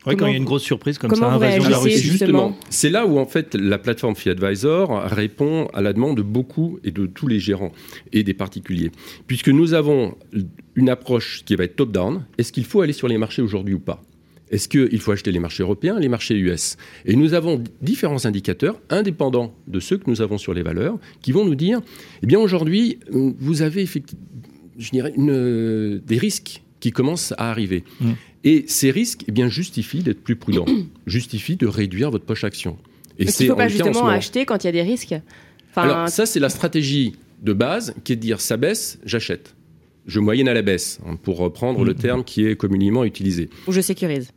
Oui, 0.06 0.16
quand 0.16 0.26
il 0.26 0.32
y 0.32 0.34
a 0.34 0.38
une 0.38 0.44
grosse 0.44 0.62
surprise 0.62 0.98
comme 0.98 1.14
ça, 1.14 1.32
invasion 1.32 1.64
de 1.64 1.70
la 1.70 1.78
Russie. 1.78 1.98
Justement, 1.98 2.56
c'est 2.70 2.90
là 2.90 3.06
où 3.06 3.18
en 3.18 3.26
fait 3.26 3.54
la 3.54 3.78
plateforme 3.78 4.14
Fee 4.14 4.30
Advisor 4.30 5.02
répond 5.04 5.66
à 5.72 5.80
la 5.80 5.92
demande 5.92 6.16
de 6.16 6.22
beaucoup 6.22 6.78
et 6.84 6.90
de 6.90 7.06
tous 7.06 7.26
les 7.26 7.40
gérants 7.40 7.72
et 8.12 8.22
des 8.22 8.34
particuliers. 8.34 8.90
Puisque 9.26 9.48
nous 9.48 9.74
avons 9.74 10.16
une 10.74 10.88
approche 10.88 11.42
qui 11.44 11.56
va 11.56 11.64
être 11.64 11.76
top-down, 11.76 12.24
est-ce 12.38 12.52
qu'il 12.52 12.64
faut 12.64 12.80
aller 12.80 12.92
sur 12.92 13.08
les 13.08 13.18
marchés 13.18 13.42
aujourd'hui 13.42 13.74
ou 13.74 13.80
pas? 13.80 14.02
Est-ce 14.50 14.68
qu'il 14.68 15.00
faut 15.00 15.12
acheter 15.12 15.32
les 15.32 15.38
marchés 15.38 15.62
européens, 15.62 15.98
les 15.98 16.08
marchés 16.08 16.36
US 16.36 16.76
Et 17.06 17.16
nous 17.16 17.34
avons 17.34 17.62
différents 17.80 18.26
indicateurs 18.26 18.78
indépendants 18.90 19.54
de 19.66 19.80
ceux 19.80 19.96
que 19.96 20.08
nous 20.08 20.20
avons 20.20 20.38
sur 20.38 20.52
les 20.52 20.62
valeurs 20.62 20.98
qui 21.22 21.32
vont 21.32 21.44
nous 21.44 21.54
dire, 21.54 21.80
eh 22.22 22.26
bien 22.26 22.38
aujourd'hui, 22.38 22.98
vous 23.10 23.62
avez 23.62 23.86
je 24.76 24.90
dirais, 24.90 25.12
une, 25.16 25.98
des 25.98 26.18
risques 26.18 26.62
qui 26.84 26.92
commencent 26.92 27.32
à 27.38 27.48
arriver. 27.50 27.82
Mmh. 27.98 28.10
Et 28.44 28.66
ces 28.68 28.90
risques 28.90 29.24
eh 29.26 29.32
bien, 29.32 29.48
justifient 29.48 30.02
d'être 30.02 30.22
plus 30.22 30.36
prudent, 30.36 30.66
justifient 31.06 31.56
de 31.56 31.66
réduire 31.66 32.10
votre 32.10 32.26
poche 32.26 32.44
action. 32.44 32.76
Et 33.18 33.26
c'est 33.26 33.44
il 33.44 33.46
ne 33.46 33.52
faut 33.52 33.56
pas 33.56 33.68
justement 33.68 34.06
acheter 34.06 34.44
quand 34.44 34.62
il 34.62 34.66
y 34.66 34.68
a 34.68 34.72
des 34.72 34.82
risques 34.82 35.14
Alors 35.76 36.10
ça, 36.10 36.26
c'est 36.26 36.40
la 36.40 36.50
stratégie 36.50 37.14
de 37.40 37.54
base 37.54 37.94
qui 38.04 38.12
est 38.12 38.16
de 38.16 38.20
dire 38.20 38.38
ça 38.42 38.58
baisse, 38.58 38.98
j'achète. 39.06 39.54
Je 40.06 40.20
moyenne 40.20 40.46
à 40.46 40.52
la 40.52 40.60
baisse, 40.60 41.00
hein, 41.06 41.16
pour 41.16 41.38
reprendre 41.38 41.86
le 41.86 41.94
mmh. 41.94 41.96
terme 41.96 42.22
qui 42.22 42.44
est 42.44 42.54
communément 42.54 43.04
utilisé. 43.04 43.48
Ou 43.66 43.72
je 43.72 43.80
sécurise. 43.80 44.30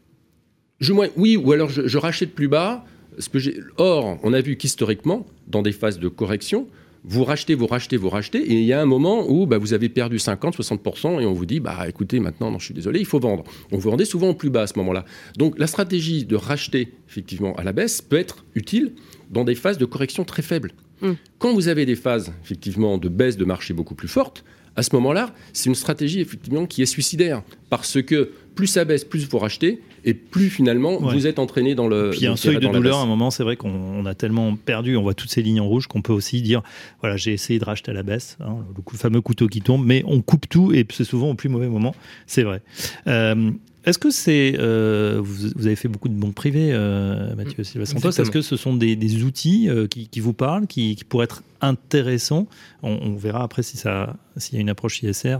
Je, 0.79 0.93
oui, 1.17 1.35
ou 1.35 1.51
alors 1.51 1.67
je, 1.67 1.97
rachète 1.97 2.33
plus 2.33 2.47
bas. 2.47 2.85
Ce 3.19 3.27
que 3.27 3.39
Or, 3.75 4.19
on 4.23 4.31
a 4.31 4.39
vu 4.39 4.55
qu'historiquement, 4.55 5.25
dans 5.47 5.63
des 5.63 5.73
phases 5.73 5.99
de 5.99 6.07
correction, 6.07 6.69
vous 7.03 7.23
rachetez, 7.23 7.55
vous 7.55 7.67
rachetez, 7.67 7.97
vous 7.97 8.09
rachetez, 8.09 8.39
et 8.39 8.53
il 8.53 8.65
y 8.65 8.73
a 8.73 8.81
un 8.81 8.85
moment 8.85 9.25
où 9.29 9.45
bah, 9.45 9.57
vous 9.57 9.73
avez 9.73 9.89
perdu 9.89 10.19
50, 10.19 10.57
60%, 10.57 11.21
et 11.21 11.25
on 11.25 11.33
vous 11.33 11.45
dit, 11.45 11.59
bah 11.59 11.87
écoutez, 11.87 12.19
maintenant, 12.19 12.51
non, 12.51 12.59
je 12.59 12.65
suis 12.65 12.73
désolé, 12.73 12.99
il 12.99 13.05
faut 13.05 13.19
vendre. 13.19 13.43
On 13.71 13.77
vous 13.77 13.89
vendez 13.89 14.05
souvent 14.05 14.29
au 14.29 14.33
plus 14.33 14.49
bas 14.49 14.63
à 14.63 14.67
ce 14.67 14.77
moment-là. 14.77 15.05
Donc 15.37 15.57
la 15.57 15.67
stratégie 15.67 16.25
de 16.25 16.35
racheter 16.35 16.93
effectivement 17.09 17.55
à 17.55 17.63
la 17.63 17.73
baisse 17.73 18.01
peut 18.01 18.17
être 18.17 18.45
utile 18.55 18.93
dans 19.29 19.43
des 19.43 19.55
phases 19.55 19.77
de 19.77 19.85
correction 19.85 20.23
très 20.23 20.41
faibles. 20.41 20.71
Hmm. 21.01 21.13
Quand 21.39 21.53
vous 21.53 21.67
avez 21.67 21.85
des 21.85 21.95
phases 21.95 22.33
effectivement 22.43 22.97
de 22.97 23.09
baisse 23.09 23.37
de 23.37 23.45
marché 23.45 23.73
beaucoup 23.73 23.95
plus 23.95 24.07
fortes, 24.07 24.43
à 24.75 24.83
ce 24.83 24.95
moment-là, 24.95 25.33
c'est 25.53 25.69
une 25.69 25.75
stratégie 25.75 26.21
effectivement 26.21 26.67
qui 26.67 26.83
est 26.83 26.87
suicidaire 26.87 27.41
parce 27.69 28.01
que 28.01 28.31
plus 28.57 28.67
ça 28.67 28.83
baisse, 28.83 29.05
plus 29.05 29.21
il 29.21 29.27
faut 29.27 29.37
racheter 29.37 29.81
et 30.03 30.13
plus 30.13 30.49
finalement 30.49 30.97
vous 30.97 31.27
êtes 31.27 31.39
entraîné 31.39 31.75
dans 31.75 31.87
le. 31.87 32.09
Puis 32.09 32.21
il 32.21 32.23
y 32.23 32.27
a 32.27 32.31
un 32.31 32.35
seuil 32.35 32.57
de 32.57 32.67
douleur 32.67 32.97
à 32.97 33.03
un 33.03 33.05
moment, 33.05 33.31
c'est 33.31 33.43
vrai 33.43 33.55
qu'on 33.55 34.05
a 34.05 34.15
tellement 34.15 34.55
perdu, 34.55 34.97
on 34.97 35.03
voit 35.03 35.13
toutes 35.13 35.29
ces 35.29 35.43
lignes 35.43 35.61
en 35.61 35.67
rouge 35.67 35.87
qu'on 35.87 36.01
peut 36.01 36.11
aussi 36.11 36.41
dire 36.41 36.63
voilà, 36.99 37.15
j'ai 37.15 37.33
essayé 37.33 37.59
de 37.59 37.65
racheter 37.65 37.91
à 37.91 37.93
la 37.93 38.03
baisse, 38.03 38.37
hein, 38.41 38.57
le 38.75 38.97
fameux 38.97 39.21
couteau 39.21 39.47
qui 39.47 39.61
tombe, 39.61 39.85
mais 39.85 40.03
on 40.07 40.21
coupe 40.21 40.49
tout 40.49 40.73
et 40.73 40.85
c'est 40.91 41.03
souvent 41.03 41.29
au 41.29 41.35
plus 41.35 41.49
mauvais 41.49 41.67
moment, 41.67 41.95
c'est 42.25 42.43
vrai. 42.43 42.61
Euh, 43.05 43.51
est-ce 43.85 43.99
que 43.99 44.09
c'est. 44.09 44.55
Euh, 44.59 45.21
vous, 45.23 45.65
avez 45.65 45.77
fait 45.77 45.87
beaucoup 45.87 46.09
de 46.09 46.13
banques 46.13 46.33
privées, 46.33 46.71
euh, 46.73 47.33
Mathieu 47.35 47.63
Silva 47.63 47.85
Santos. 47.85 48.09
Est-ce 48.09 48.31
que 48.31 48.41
ce 48.41 48.57
sont 48.57 48.75
des, 48.75 49.23
outils 49.23 49.69
qui, 49.89 50.19
vous 50.19 50.33
parlent, 50.33 50.67
qui, 50.67 50.97
pourraient 51.07 51.25
être 51.25 51.43
intéressants? 51.61 52.47
On, 52.81 53.15
verra 53.15 53.43
après 53.43 53.61
si 53.61 53.77
s'il 53.77 54.55
y 54.55 54.57
a 54.57 54.61
une 54.61 54.69
approche 54.69 55.03
ISR 55.03 55.37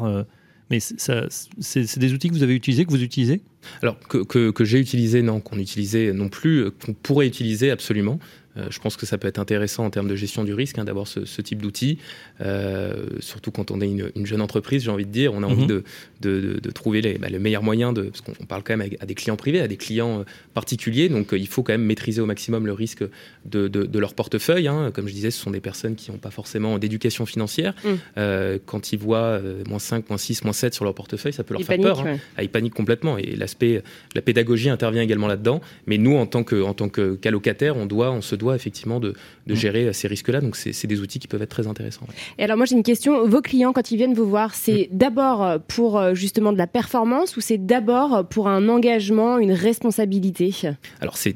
mais 0.69 0.79
c'est 0.79 1.97
des 1.97 2.13
outils 2.13 2.29
que 2.29 2.33
vous 2.33 2.43
avez 2.43 2.55
utilisés, 2.55 2.85
que 2.85 2.91
vous 2.91 3.03
utilisez? 3.03 3.41
Alors, 3.81 3.97
que, 3.99 4.65
j'ai 4.65 4.79
utilisé, 4.79 5.21
non, 5.21 5.39
qu'on 5.39 5.59
utilisait 5.59 6.13
non 6.13 6.29
plus, 6.29 6.71
qu'on 6.71 6.93
pourrait 6.93 7.27
utiliser 7.27 7.71
absolument. 7.71 8.19
Euh, 8.57 8.67
je 8.69 8.79
pense 8.79 8.97
que 8.97 9.05
ça 9.05 9.17
peut 9.17 9.27
être 9.27 9.39
intéressant 9.39 9.85
en 9.85 9.89
termes 9.89 10.07
de 10.07 10.15
gestion 10.15 10.43
du 10.43 10.53
risque 10.53 10.77
hein, 10.79 10.85
d'avoir 10.85 11.07
ce, 11.07 11.41
type 11.41 11.61
d'outils, 11.61 11.97
euh, 12.41 13.05
surtout 13.19 13.51
quand 13.51 13.71
on 13.71 13.81
est 13.81 13.89
une, 13.89 14.25
jeune 14.25 14.41
entreprise, 14.41 14.83
j'ai 14.83 14.91
envie 14.91 15.05
de 15.05 15.11
dire, 15.11 15.33
on 15.33 15.43
a 15.43 15.45
envie 15.45 15.67
mhm. 15.67 15.83
de, 16.21 16.59
de, 16.59 16.71
trouver 16.71 17.01
les, 17.01 17.17
bah, 17.17 17.29
le 17.29 17.39
meilleur 17.39 17.63
moyen, 17.63 17.93
de, 17.93 18.03
parce 18.03 18.21
qu'on 18.21 18.45
parle 18.45 18.63
quand 18.63 18.75
même 18.75 18.89
à, 18.99 19.05
des 19.05 19.15
clients 19.15 19.35
privés, 19.35 19.61
à 19.61 19.67
des 19.67 19.77
clients 19.77 20.21
euh, 20.21 20.23
particuliers, 20.53 21.09
donc 21.09 21.29
il 21.31 21.47
faut 21.47 21.63
quand 21.63 21.73
même 21.73 21.83
maîtriser 21.83 22.21
au 22.21 22.25
maximum 22.25 22.65
le 22.65 22.73
risque 22.73 23.03
de, 23.45 23.97
leur 23.97 24.13
portefeuille. 24.13 24.67
Hein. 24.67 24.91
Comme 24.93 25.07
je 25.07 25.13
disais, 25.13 25.31
ce 25.31 25.39
sont 25.39 25.51
des 25.51 25.59
personnes 25.59 25.95
qui 25.95 26.11
n'ont 26.11 26.17
pas 26.17 26.29
forcément 26.29 26.77
d'éducation 26.77 27.25
financière. 27.25 27.73
Mm. 27.83 28.57
quand 28.65 28.91
ils 28.91 28.99
voient 28.99 29.39
moins 29.67 29.79
5, 29.79 30.09
moins 30.09 30.17
6, 30.17 30.43
moins 30.43 30.53
7 30.53 30.73
sur 30.73 30.85
leur 30.85 30.93
portefeuille, 30.93 31.33
ça 31.33 31.43
peut 31.43 31.53
leur 31.53 31.63
faire 31.63 31.79
peur. 31.79 32.05
Hein. 32.05 32.17
Ah, 32.37 32.43
ils 32.43 32.49
paniquent 32.49 32.73
complètement. 32.73 33.17
Et 33.17 33.35
l'aspect, 33.35 33.81
la 34.15 34.21
pédagogie 34.21 34.69
intervient 34.69 35.01
également 35.01 35.27
là-dedans. 35.27 35.61
Mais 35.87 35.97
nous, 35.97 36.15
en 36.15 36.25
tant 36.25 36.43
que, 36.43 36.61
en 36.61 36.73
tant 36.73 36.89
qu'allocataire, 36.89 37.77
on 37.77 37.85
doit, 37.85 38.11
on 38.11 38.21
se 38.21 38.35
doit 38.35 38.46
effectivement 38.55 38.99
de, 38.99 39.13
mm. 39.47 39.53
gérer 39.53 39.93
ces 39.93 40.07
risques-là. 40.07 40.41
Donc 40.41 40.55
c'est 40.55 40.87
des 40.87 41.01
outils 41.01 41.19
qui 41.19 41.27
peuvent 41.27 41.41
être 41.41 41.49
très 41.49 41.67
intéressants. 41.67 42.07
Et 42.37 42.43
alors 42.43 42.57
moi 42.57 42.65
j'ai 42.65 42.75
une 42.75 42.83
question. 42.83 43.27
Vos 43.27 43.41
clients 43.41 43.73
quand 43.73 43.91
ils 43.91 43.97
viennent 43.97 44.13
vous 44.13 44.29
voir, 44.29 44.55
c'est 44.55 44.89
mm. 44.91 44.97
d'abord 44.97 45.59
pour 45.67 45.97
euh, 45.97 46.13
justement 46.13 46.53
de 46.53 46.57
la 46.57 46.67
performance 46.67 47.37
ou 47.37 47.41
c'est 47.41 47.57
d'abord 47.57 48.27
pour 48.27 48.47
un 48.47 48.69
engagement, 48.69 49.37
une 49.37 49.51
responsabilité? 49.51 50.53
Alors 51.01 51.17
c'est 51.17 51.35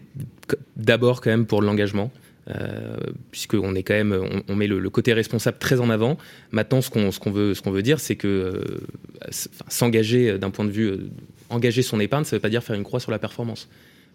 d'abord 0.76 1.22
quand 1.22 1.30
même 1.30 1.46
pour 1.46 1.62
l'engagement. 1.62 2.12
Euh, 2.50 2.98
puisqu'on 3.30 3.76
est 3.76 3.84
quand 3.84 3.94
même, 3.94 4.18
on, 4.48 4.56
met 4.56 4.66
le, 4.66 4.90
côté 4.90 5.14
responsable 5.14 5.60
très 5.60 5.80
en 5.80 5.92
avant. 5.92 6.18
Maintenant, 6.52 6.82
ce 6.82 6.90
qu'on 6.90 7.12
ce 7.12 7.20
qu'on 7.20 7.30
veut, 7.32 7.54
ce 7.54 7.62
qu'on 7.62 7.72
veut 7.72 7.84
dire, 7.84 8.00
c'est 8.00 8.16
que 8.16 8.28
euh, 8.28 9.32
s'engager 9.68 10.40
d'un 10.40 10.50
point 10.50 10.66
de 10.66 10.72
vue, 10.72 10.92
engager 11.50 11.84
son 11.84 12.00
épargne, 12.00 12.24
ça 12.24 12.36
ne 12.36 12.38
veut 12.38 12.42
pas 12.42 12.50
dire 12.50 12.64
faire 12.64 12.76
une 12.76 12.84
croix 12.84 13.00
sur 13.00 13.12
la 13.12 13.20
performance. 13.20 13.70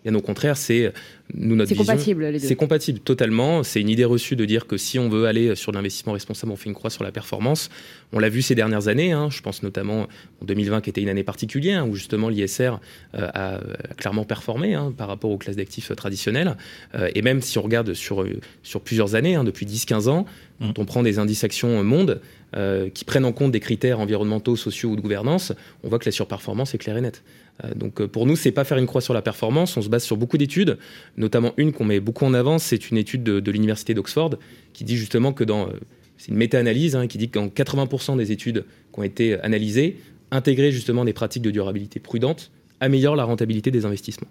Bien 0.06 0.14
au 0.14 0.20
contraire, 0.20 0.56
c'est 0.56 0.92
nous 1.34 1.56
notre 1.56 1.70
C'est 1.70 1.74
compatible 1.74 2.26
les 2.26 2.38
deux. 2.38 2.46
C'est 2.46 2.54
compatible 2.54 3.00
totalement. 3.00 3.64
C'est 3.64 3.80
une 3.80 3.88
idée 3.88 4.04
reçue 4.04 4.36
de 4.36 4.44
dire 4.44 4.68
que 4.68 4.76
si 4.76 5.00
on 5.00 5.08
veut 5.08 5.26
aller 5.26 5.56
sur 5.56 5.72
l'investissement 5.72 6.12
responsable, 6.12 6.52
on 6.52 6.56
fait 6.56 6.68
une 6.68 6.76
croix 6.76 6.90
sur 6.90 7.02
la 7.02 7.10
performance. 7.10 7.70
On 8.12 8.20
l'a 8.20 8.28
vu 8.28 8.40
ces 8.40 8.54
dernières 8.54 8.86
années. 8.86 9.10
Hein. 9.10 9.30
je 9.30 9.42
pense 9.42 9.64
notamment 9.64 10.06
en 10.40 10.44
2020 10.44 10.80
qui 10.82 10.90
était 10.90 11.00
une 11.00 11.08
année 11.08 11.24
particulière 11.24 11.88
où 11.88 11.96
justement 11.96 12.28
l'ISR 12.28 12.78
euh, 13.16 13.28
a, 13.34 13.58
clairement 13.96 14.22
performé 14.22 14.74
hein, 14.74 14.94
par 14.96 15.08
rapport 15.08 15.32
aux 15.32 15.38
classes 15.38 15.56
d'actifs 15.56 15.90
traditionnelles. 15.96 16.56
Euh, 16.94 17.10
et 17.16 17.22
même 17.22 17.42
si 17.42 17.58
on 17.58 17.62
regarde 17.62 17.92
sur 17.92 18.24
sur 18.62 18.82
plusieurs 18.82 19.16
années, 19.16 19.34
hein, 19.34 19.42
depuis 19.42 19.66
10-15 19.66 20.08
ans, 20.08 20.24
mmh. 20.60 20.66
quand 20.66 20.78
on 20.78 20.84
prend 20.84 21.02
des 21.02 21.18
indices 21.18 21.44
actions 21.44 21.82
monde 21.82 22.20
euh, 22.56 22.88
qui 22.90 23.04
prennent 23.04 23.24
en 23.24 23.32
compte 23.32 23.52
des 23.52 23.60
critères 23.60 24.00
environnementaux, 24.00 24.56
sociaux 24.56 24.90
ou 24.90 24.96
de 24.96 25.00
gouvernance, 25.00 25.52
on 25.82 25.88
voit 25.88 25.98
que 25.98 26.06
la 26.06 26.12
surperformance 26.12 26.74
est 26.74 26.78
claire 26.78 26.96
et 26.96 27.00
nette. 27.00 27.22
Euh, 27.64 27.74
donc 27.74 28.00
euh, 28.00 28.08
pour 28.08 28.26
nous, 28.26 28.36
c'est 28.36 28.52
pas 28.52 28.64
faire 28.64 28.78
une 28.78 28.86
croix 28.86 29.00
sur 29.00 29.14
la 29.14 29.22
performance. 29.22 29.76
On 29.76 29.82
se 29.82 29.88
base 29.88 30.04
sur 30.04 30.16
beaucoup 30.16 30.38
d'études, 30.38 30.78
notamment 31.16 31.52
une 31.56 31.72
qu'on 31.72 31.84
met 31.84 32.00
beaucoup 32.00 32.24
en 32.24 32.34
avant, 32.34 32.58
c'est 32.58 32.90
une 32.90 32.98
étude 32.98 33.22
de, 33.22 33.50
l'université 33.50 33.94
d'Oxford 33.94 34.36
qui 34.72 34.84
dit 34.84 34.96
justement 34.96 35.32
que 35.32 35.44
dans 35.44 35.68
euh, 35.68 35.72
c'est 36.18 36.28
une 36.28 36.36
méta-analyse 36.36 36.96
hein, 36.96 37.06
qui 37.06 37.18
dit 37.18 37.28
que 37.28 37.38
dans 37.38 37.48
80% 37.48 38.16
des 38.16 38.32
études 38.32 38.64
qui 38.92 39.00
ont 39.00 39.02
été 39.02 39.38
analysées, 39.40 39.98
intégrer 40.30 40.72
justement 40.72 41.04
des 41.04 41.12
pratiques 41.12 41.42
de 41.42 41.50
durabilité 41.50 42.00
prudentes 42.00 42.50
améliore 42.80 43.16
la 43.16 43.24
rentabilité 43.24 43.70
des 43.70 43.84
investissements. 43.84 44.28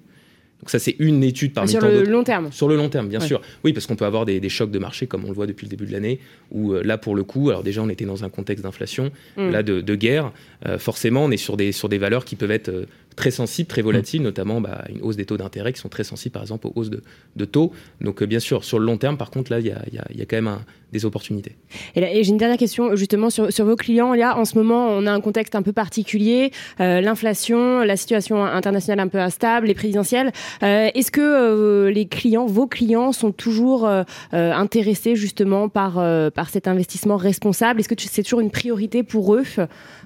Donc 0.66 0.72
ça, 0.72 0.80
c'est 0.80 0.96
une 0.98 1.24
étude 1.24 1.54
parmi 1.54 1.70
Sur 1.70 1.82
le 1.82 2.04
long 2.06 2.24
terme. 2.24 2.52
Sur 2.52 2.68
le 2.68 2.76
long 2.76 2.90
terme, 2.90 3.08
bien 3.08 3.20
sûr. 3.20 3.40
Oui, 3.64 3.72
parce 3.72 3.86
qu'on 3.86 3.96
peut 3.96 4.06
avoir 4.06 4.26
des, 4.26 4.50
chocs 4.50 4.72
de 4.72 4.80
marché, 4.80 5.06
comme 5.06 5.24
on 5.26 5.28
le 5.28 5.36
voit 5.36 5.46
depuis 5.46 5.68
le 5.68 5.70
début 5.70 5.86
de 5.86 5.92
l'année, 5.92 6.20
où 6.52 6.74
là, 6.74 6.98
pour 6.98 7.16
le 7.16 7.24
coup, 7.24 7.52
alors 7.52 7.62
déjà, 7.62 7.84
on 7.84 7.90
était 7.90 8.06
dans 8.06 8.24
un 8.24 8.30
contexte 8.30 8.64
d'inflation, 8.64 9.12
mm. 9.38 9.52
là, 9.52 9.62
de, 9.62 9.96
guerre. 9.96 10.32
forcément, 10.80 11.24
on 11.26 11.30
est 11.30 11.38
sur 11.38 11.56
des, 11.56 11.72
sur 11.72 11.88
des 11.88 12.00
valeurs 12.00 12.26
qui 12.26 12.36
peuvent 12.36 12.50
être 12.50 12.88
très 13.16 13.32
sensibles, 13.32 13.68
très 13.68 13.82
volatiles, 13.82 14.22
mm. 14.22 14.26
notamment 14.26 14.62
bah, 14.62 14.84
une 14.90 15.02
hausse 15.02 15.16
des 15.16 15.26
taux 15.26 15.38
d'intérêt 15.38 15.74
qui 15.74 15.80
sont 15.80 15.90
très 15.90 16.04
sensibles 16.04 16.34
par 16.34 16.42
exemple 16.42 16.68
aux 16.68 16.74
hausses 16.76 16.90
de, 16.90 17.46
taux. 17.46 17.72
Donc 18.02 18.22
euh, 18.22 18.26
bien 18.26 18.40
sûr, 18.40 18.64
sur 18.64 18.80
le 18.80 18.86
long 18.86 18.98
terme, 18.98 19.18
par 19.18 19.32
contre, 19.32 19.52
là, 19.52 19.60
il 19.60 19.66
y 19.66 19.72
a, 19.72 20.26
quand 20.26 20.42
même 20.42 20.58
des 20.92 21.06
opportunités. 21.06 21.56
Et, 21.96 22.24
j'ai 22.24 22.30
une 22.30 22.38
dernière 22.38 22.58
question 22.58 22.96
justement 22.96 23.30
sur, 23.30 23.50
vos 23.66 23.76
clients. 23.76 24.14
Là, 24.14 24.38
en 24.38 24.46
ce 24.46 24.58
moment, 24.58 24.88
on 24.90 25.06
a 25.06 25.12
un 25.12 25.22
contexte 25.22 25.56
un 25.56 25.62
peu 25.62 25.74
particulier, 25.74 26.52
euh, 26.80 27.02
l'inflation, 27.02 27.82
la 27.82 27.98
situation 27.98 28.44
internationale 28.44 29.00
un 29.00 29.08
peu 29.08 29.20
instable, 29.20 29.68
les 29.68 29.74
présidentielles. 29.74 30.32
Euh, 30.64 30.90
est-ce 30.94 31.12
que 31.12 31.90
les 31.90 32.08
clients, 32.08 32.46
vos 32.46 32.68
clients, 32.68 33.12
sont 33.12 33.32
toujours 33.32 33.90
intéressés 34.32 35.16
justement 35.16 35.70
par, 35.70 35.94
par 36.32 36.50
cet 36.50 36.68
investissement 36.68 37.18
responsable? 37.18 37.80
Est-ce 37.80 37.90
que 37.90 37.96
c'est 37.98 38.24
toujours 38.24 38.42
une 38.42 38.52
priorité 38.52 39.04
pour 39.04 39.36
eux 39.36 39.44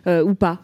ou 0.06 0.34
pas? 0.34 0.62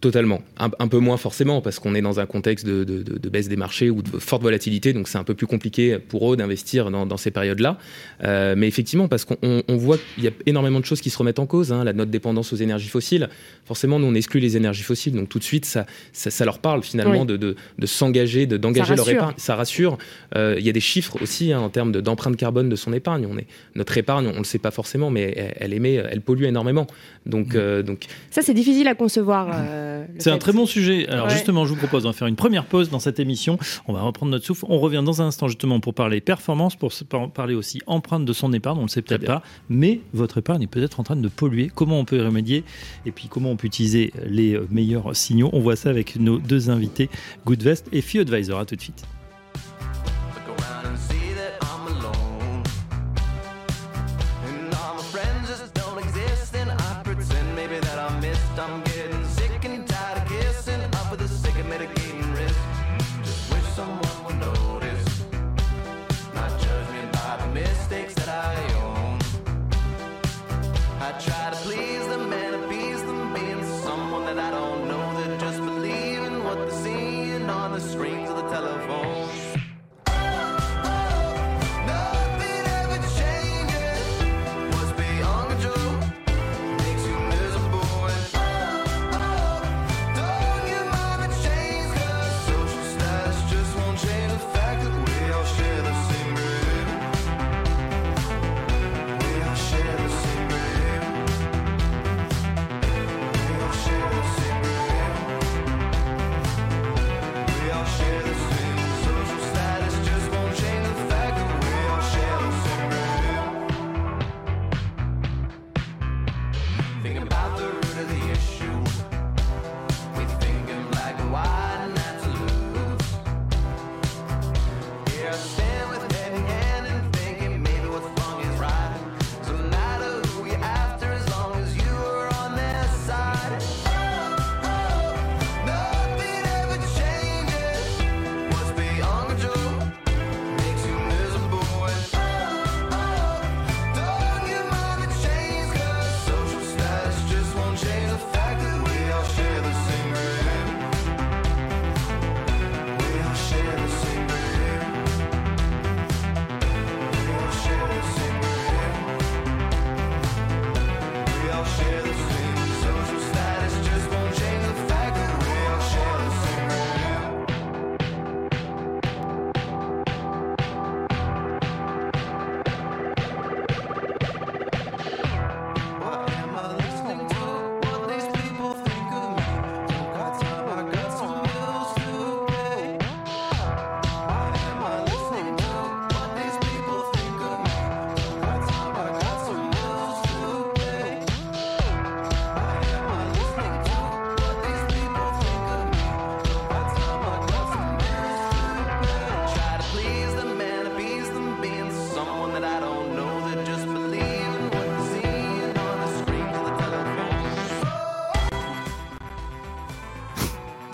Totalement. 0.00 0.40
Un, 0.56 0.88
peu 0.88 0.98
moins 0.98 1.18
forcément, 1.18 1.60
parce 1.60 1.78
qu'on 1.78 1.94
est 1.94 2.00
dans 2.00 2.20
un 2.20 2.26
contexte 2.26 2.64
de, 2.64 3.28
baisse 3.28 3.48
des 3.48 3.56
marchés 3.56 3.90
ou 3.90 4.00
de 4.00 4.18
forte 4.18 4.42
volatilité, 4.42 4.94
donc 4.94 5.08
c'est 5.08 5.18
un 5.18 5.24
peu 5.24 5.34
plus 5.34 5.46
compliqué 5.46 5.98
pour 5.98 6.32
eux 6.32 6.38
d'investir 6.38 6.90
dans, 6.90 7.16
ces 7.18 7.30
périodes-là. 7.30 7.76
Euh, 8.24 8.54
mais 8.56 8.66
effectivement, 8.66 9.08
parce 9.08 9.26
qu'on 9.26 9.62
voit 9.68 9.98
qu'il 9.98 10.24
y 10.24 10.28
a 10.28 10.30
énormément 10.46 10.80
de 10.80 10.86
choses 10.86 11.02
qui 11.02 11.10
se 11.10 11.18
remettent 11.18 11.38
en 11.38 11.44
cause, 11.44 11.70
hein, 11.70 11.84
la, 11.84 11.92
notre 11.92 12.10
dépendance 12.10 12.50
aux 12.54 12.56
énergies 12.56 12.88
fossiles. 12.88 13.28
Forcément, 13.66 13.98
nous, 13.98 14.06
on 14.06 14.14
exclut 14.14 14.40
les 14.40 14.56
énergies 14.56 14.84
fossiles, 14.84 15.12
donc 15.12 15.28
tout 15.28 15.38
de 15.38 15.44
suite, 15.44 15.66
ça, 15.66 15.84
ça, 16.12 16.44
leur 16.46 16.60
parle 16.60 16.82
finalement 16.82 17.26
de, 17.26 17.54
s'engager, 17.84 18.46
d'engager 18.46 18.96
leur 18.96 19.08
épargne. 19.10 19.34
Ça 19.36 19.54
rassure. 19.54 19.98
Euh, 20.34 20.56
il 20.58 20.64
y 20.64 20.70
a 20.70 20.72
des 20.72 20.80
chiffres 20.80 21.20
aussi 21.20 21.52
hein, 21.52 21.60
en 21.60 21.68
termes 21.68 21.92
d'empreinte 21.92 22.38
carbone 22.38 22.70
de 22.70 22.76
son 22.76 22.94
épargne. 22.94 23.26
On 23.30 23.36
est, 23.36 23.46
notre 23.74 23.98
épargne, 23.98 24.28
on 24.28 24.32
ne 24.32 24.38
le 24.38 24.44
sait 24.44 24.58
pas 24.58 24.70
forcément, 24.70 25.10
mais 25.10 25.54
elle, 25.56 25.74
émet, 25.74 25.96
elle 25.96 26.22
pollue 26.22 26.44
énormément. 26.44 26.86
Donc, 27.26 27.48
mmh. 27.48 27.58
euh, 27.58 27.82
donc... 27.82 28.06
Ça, 28.30 28.40
c'est 28.40 28.54
difficile 28.54 28.88
à 28.88 28.94
concevoir. 28.94 29.50
C'est 30.18 30.30
un 30.30 30.38
très 30.38 30.52
bon 30.52 30.66
sujet. 30.66 31.08
Alors 31.08 31.28
justement, 31.30 31.64
je 31.64 31.70
vous 31.70 31.78
propose 31.78 32.04
d'en 32.04 32.12
faire 32.12 32.28
une 32.28 32.36
première 32.36 32.64
pause 32.64 32.90
dans 32.90 32.98
cette 32.98 33.20
émission. 33.20 33.58
On 33.86 33.92
va 33.92 34.02
reprendre 34.02 34.32
notre 34.32 34.44
souffle. 34.44 34.64
On 34.68 34.78
revient 34.78 35.02
dans 35.04 35.22
un 35.22 35.26
instant 35.26 35.48
justement 35.48 35.80
pour 35.80 35.94
parler 35.94 36.20
performance, 36.20 36.76
pour 36.76 36.92
parler 37.32 37.54
aussi 37.54 37.80
empreinte 37.86 38.24
de 38.24 38.32
son 38.32 38.52
épargne. 38.52 38.76
On 38.78 38.82
ne 38.82 38.86
le 38.86 38.90
sait 38.90 39.02
peut-être 39.02 39.26
pas, 39.26 39.42
mais 39.68 40.00
votre 40.12 40.38
épargne 40.38 40.62
est 40.62 40.66
peut-être 40.66 41.00
en 41.00 41.02
train 41.02 41.16
de 41.16 41.28
polluer. 41.28 41.70
Comment 41.74 41.98
on 41.98 42.04
peut 42.04 42.18
y 42.18 42.22
remédier? 42.22 42.64
Et 43.06 43.12
puis 43.12 43.28
comment 43.28 43.50
on 43.50 43.56
peut 43.56 43.66
utiliser 43.66 44.12
les 44.26 44.58
meilleurs 44.70 45.14
signaux? 45.16 45.50
On 45.52 45.60
voit 45.60 45.76
ça 45.76 45.90
avec 45.90 46.16
nos 46.16 46.38
deux 46.38 46.70
invités, 46.70 47.10
Goodvest 47.46 47.86
et 47.92 48.00
Fee 48.00 48.20
Advisor. 48.20 48.58
À 48.58 48.64
tout 48.64 48.76
de 48.76 48.80
suite. 48.80 49.04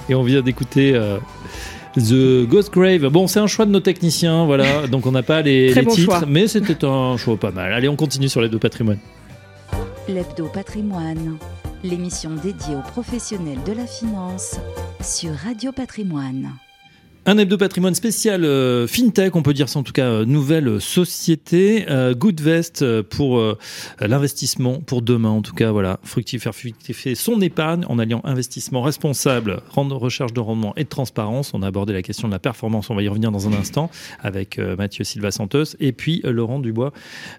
Et 0.09 0.15
on 0.15 0.23
vient 0.23 0.43
d'écouter 0.43 0.95
euh, 0.95 1.19
The 1.97 2.49
Ghost 2.49 2.73
Grave. 2.73 3.09
Bon, 3.09 3.27
c'est 3.27 3.41
un 3.41 3.47
choix 3.47 3.67
de 3.67 3.71
nos 3.71 3.81
techniciens, 3.81 4.45
voilà. 4.45 4.87
Donc 4.91 5.07
on 5.07 5.13
n'a 5.13 5.23
pas 5.23 5.43
les, 5.43 5.73
titres, 5.89 6.27
mais 6.27 6.49
c'était 6.49 6.85
un 6.85 7.17
choix 7.17 7.37
pas 7.37 7.51
mal. 7.51 7.73
Allez, 7.73 7.89
on 7.89 7.97
continue 7.97 8.29
sur 8.29 8.41
l'hebdo 8.41 8.59
patrimoine. 8.59 8.99
L'hebdo 10.09 10.47
patrimoine, 10.47 11.39
l'émission 11.83 12.31
dédiée 12.31 12.77
aux 12.77 12.89
professionnels 12.91 13.59
de 13.67 13.73
la 13.73 13.87
finance 13.87 14.57
sur 15.01 15.33
Radio 15.35 15.73
Patrimoine. 15.73 16.53
Un 17.29 17.39
hebdo 17.39 17.57
patrimoine 17.57 17.97
spécial 17.97 18.45
euh, 18.45 18.87
fintech, 18.87 19.35
on 19.35 19.43
peut 19.43 19.53
dire 19.53 19.69
ça 19.69 19.81
en 19.81 19.83
tout 19.83 19.93
cas, 19.93 20.05
euh, 20.05 20.25
nouvelle 20.25 20.81
société. 20.81 21.85
Euh, 21.91 22.15
Goodvest 22.15 23.03
pour 23.03 23.43
l'investissement 24.01 24.79
pour 24.79 25.03
demain, 25.03 25.31
en 25.31 25.43
tout 25.43 25.53
cas, 25.53 25.73
voilà, 25.73 25.99
fructifier, 26.05 26.53
fructifier 26.53 27.17
son 27.17 27.41
épargne 27.41 27.85
en 27.89 27.99
alliant 27.99 28.21
investissement 28.23 28.81
responsable, 28.81 29.61
rendre, 29.71 29.97
recherche 29.97 30.33
de 30.33 30.39
rendement 30.39 30.73
et 30.77 30.85
de 30.85 30.89
transparence. 30.89 31.53
On 31.53 31.63
a 31.63 31.67
abordé 31.67 31.93
la 31.93 32.03
question 32.03 32.29
de 32.29 32.33
la 32.33 32.39
performance, 32.39 32.91
on 32.91 32.95
va 32.95 33.03
y 33.03 33.09
revenir 33.09 33.33
dans 33.33 33.49
un 33.49 33.55
instant 33.55 33.91
avec 34.23 34.59
Mathieu 34.59 35.03
Silva 35.03 35.33
Santos 35.33 35.75
et 35.81 35.91
puis 35.91 36.21
Laurent 36.23 36.61
Dubois, 36.61 36.93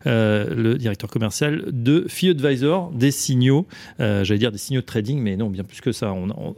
le 0.05 0.73
directeur 0.73 1.09
commercial 1.09 1.63
de 1.71 2.05
Fee 2.09 2.31
Advisor, 2.31 2.91
des 2.91 3.11
signaux, 3.11 3.65
j'allais 3.99 4.37
dire 4.37 4.51
des 4.51 4.57
signaux 4.57 4.81
de 4.81 4.85
trading, 4.85 5.21
mais 5.21 5.37
non, 5.37 5.49
bien 5.49 5.63
plus 5.63 5.79
que 5.79 5.93
ça. 5.93 6.11
On, 6.11 6.55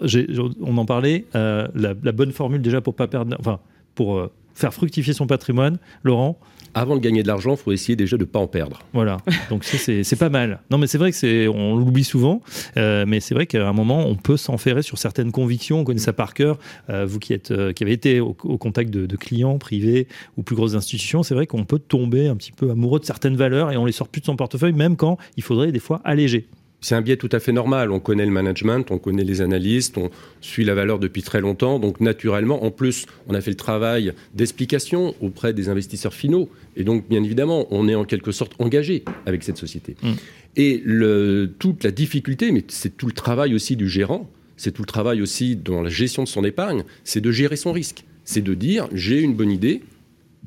on, 0.61 0.77
en 0.77 0.85
parlait, 0.85 1.25
la, 1.33 1.69
la 1.75 2.11
bonne 2.11 2.31
formule 2.31 2.63
déjà 2.63 2.81
pour 2.81 2.95
pas 2.95 3.07
perdre 3.07 3.18
enfin, 3.39 3.59
pour 3.95 4.17
euh, 4.17 4.31
faire 4.53 4.73
fructifier 4.73 5.13
son 5.13 5.27
patrimoine, 5.27 5.77
Laurent 6.03 6.39
avant 6.75 6.95
de 6.95 7.01
gagner 7.01 7.23
de 7.23 7.27
l'argent, 7.27 7.51
il 7.53 7.57
faut 7.57 7.71
essayer 7.71 7.95
déjà 7.95 8.15
de 8.15 8.21
ne 8.21 8.27
pas 8.27 8.37
en 8.37 8.45
perdre. 8.45 8.79
Voilà, 8.93 9.17
donc 9.49 9.63
c'est 9.63 10.19
pas 10.19 10.29
mal. 10.29 10.59
Non, 10.69 10.77
mais 10.77 10.85
c'est 10.85 10.99
vrai 10.99 11.09
que 11.09 11.17
c'est, 11.17 11.47
on 11.47 11.75
l'oublie 11.75 12.03
souvent, 12.03 12.43
euh, 12.77 13.05
mais 13.07 13.19
c'est 13.19 13.33
vrai 13.33 13.47
qu'à 13.47 13.67
un 13.67 13.73
moment, 13.73 14.05
on 14.05 14.15
peut 14.15 14.37
s'enferrer 14.37 14.83
sur 14.83 14.99
certaines 14.99 15.31
convictions. 15.31 15.79
On 15.79 15.83
connaît 15.83 15.99
ça 15.99 16.13
par 16.13 16.35
cœur. 16.35 16.59
Euh, 16.91 17.07
vous 17.07 17.17
qui 17.17 17.33
êtes, 17.33 17.51
qui 17.73 17.83
avez 17.83 17.91
été 17.91 18.19
au, 18.19 18.33
contact 18.33 18.91
de, 18.91 19.15
clients 19.15 19.57
privés 19.57 20.07
ou 20.37 20.43
plus 20.43 20.55
grosses 20.55 20.75
institutions, 20.75 21.23
c'est 21.23 21.33
vrai 21.33 21.47
qu'on 21.47 21.65
peut 21.65 21.79
tomber 21.79 22.27
un 22.27 22.35
petit 22.35 22.51
peu 22.51 22.69
amoureux 22.69 22.99
de 22.99 23.05
certaines 23.05 23.35
valeurs 23.35 23.71
et 23.71 23.77
on 23.77 23.85
les 23.85 23.91
sort 23.91 24.07
plus 24.07 24.21
de 24.21 24.27
son 24.27 24.35
portefeuille, 24.35 24.73
même 24.73 24.95
quand 24.95 25.17
il 25.37 25.43
faudrait 25.43 25.71
des 25.71 25.79
fois 25.79 26.01
alléger. 26.03 26.47
C'est 26.81 26.95
un 26.95 27.01
biais 27.01 27.17
tout 27.17 27.29
à 27.31 27.39
fait 27.39 27.51
normal. 27.51 27.91
On 27.91 27.99
connaît 27.99 28.25
le 28.25 28.31
management, 28.31 28.89
on 28.91 28.97
connaît 28.97 29.23
les 29.23 29.41
analystes, 29.41 29.97
on 29.97 30.09
suit 30.41 30.63
la 30.63 30.73
valeur 30.73 30.99
depuis 30.99 31.21
très 31.23 31.41
longtemps. 31.41 31.79
Donc 31.79 31.99
naturellement, 31.99 32.63
en 32.63 32.71
plus, 32.71 33.05
on 33.27 33.33
a 33.33 33.41
fait 33.41 33.51
le 33.51 33.57
travail 33.57 34.13
d'explication 34.33 35.13
auprès 35.21 35.53
des 35.53 35.69
investisseurs 35.69 36.13
finaux. 36.13 36.49
Et 36.77 36.83
donc, 36.83 37.07
bien 37.09 37.23
évidemment, 37.23 37.67
on 37.71 37.87
est 37.87 37.95
en 37.95 38.05
quelque 38.05 38.31
sorte 38.31 38.53
engagé 38.59 39.03
avec 39.25 39.43
cette 39.43 39.57
société. 39.57 39.95
Mm. 40.01 40.11
Et 40.55 40.81
le, 40.83 41.53
toute 41.59 41.83
la 41.83 41.91
difficulté, 41.91 42.51
mais 42.51 42.63
c'est 42.67 42.95
tout 42.95 43.07
le 43.07 43.13
travail 43.13 43.53
aussi 43.53 43.75
du 43.75 43.89
gérant, 43.89 44.29
c'est 44.57 44.71
tout 44.71 44.81
le 44.81 44.87
travail 44.87 45.21
aussi 45.21 45.55
dans 45.55 45.81
la 45.81 45.89
gestion 45.89 46.23
de 46.23 46.27
son 46.27 46.43
épargne, 46.43 46.83
c'est 47.03 47.21
de 47.21 47.31
gérer 47.31 47.55
son 47.55 47.71
risque. 47.71 48.03
C'est 48.25 48.41
de 48.41 48.53
dire, 48.53 48.87
j'ai 48.93 49.21
une 49.21 49.33
bonne 49.33 49.51
idée, 49.51 49.81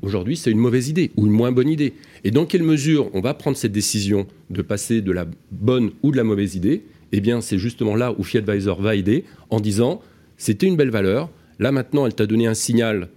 aujourd'hui 0.01 0.37
c'est 0.37 0.51
une 0.51 0.59
mauvaise 0.59 0.89
idée 0.89 1.11
ou 1.17 1.25
une 1.25 1.31
moins 1.31 1.51
bonne 1.51 1.69
idée. 1.69 1.93
Et 2.23 2.31
dans 2.31 2.45
quelle 2.45 2.63
mesure 2.63 3.09
on 3.13 3.21
va 3.21 3.33
prendre 3.33 3.57
cette 3.57 3.71
décision 3.71 4.27
de 4.49 4.61
passer 4.61 5.01
de 5.01 5.11
la 5.11 5.25
bonne 5.51 5.91
ou 6.03 6.11
de 6.11 6.17
la 6.17 6.23
mauvaise 6.23 6.55
idée 6.55 6.83
Eh 7.11 7.21
bien, 7.21 7.41
c'est 7.41 7.57
justement 7.57 7.95
là 7.95 8.13
où 8.17 8.23
FiAdvisor 8.23 8.81
va 8.81 8.95
aider 8.95 9.25
en 9.49 9.59
disant, 9.59 10.01
c'était 10.37 10.67
une 10.67 10.75
belle 10.75 10.89
valeur, 10.89 11.29
là 11.59 11.71
maintenant 11.71 12.05
elle 12.05 12.15
t'a 12.15 12.25
donné 12.25 12.47
un 12.47 12.53
signal 12.53 13.09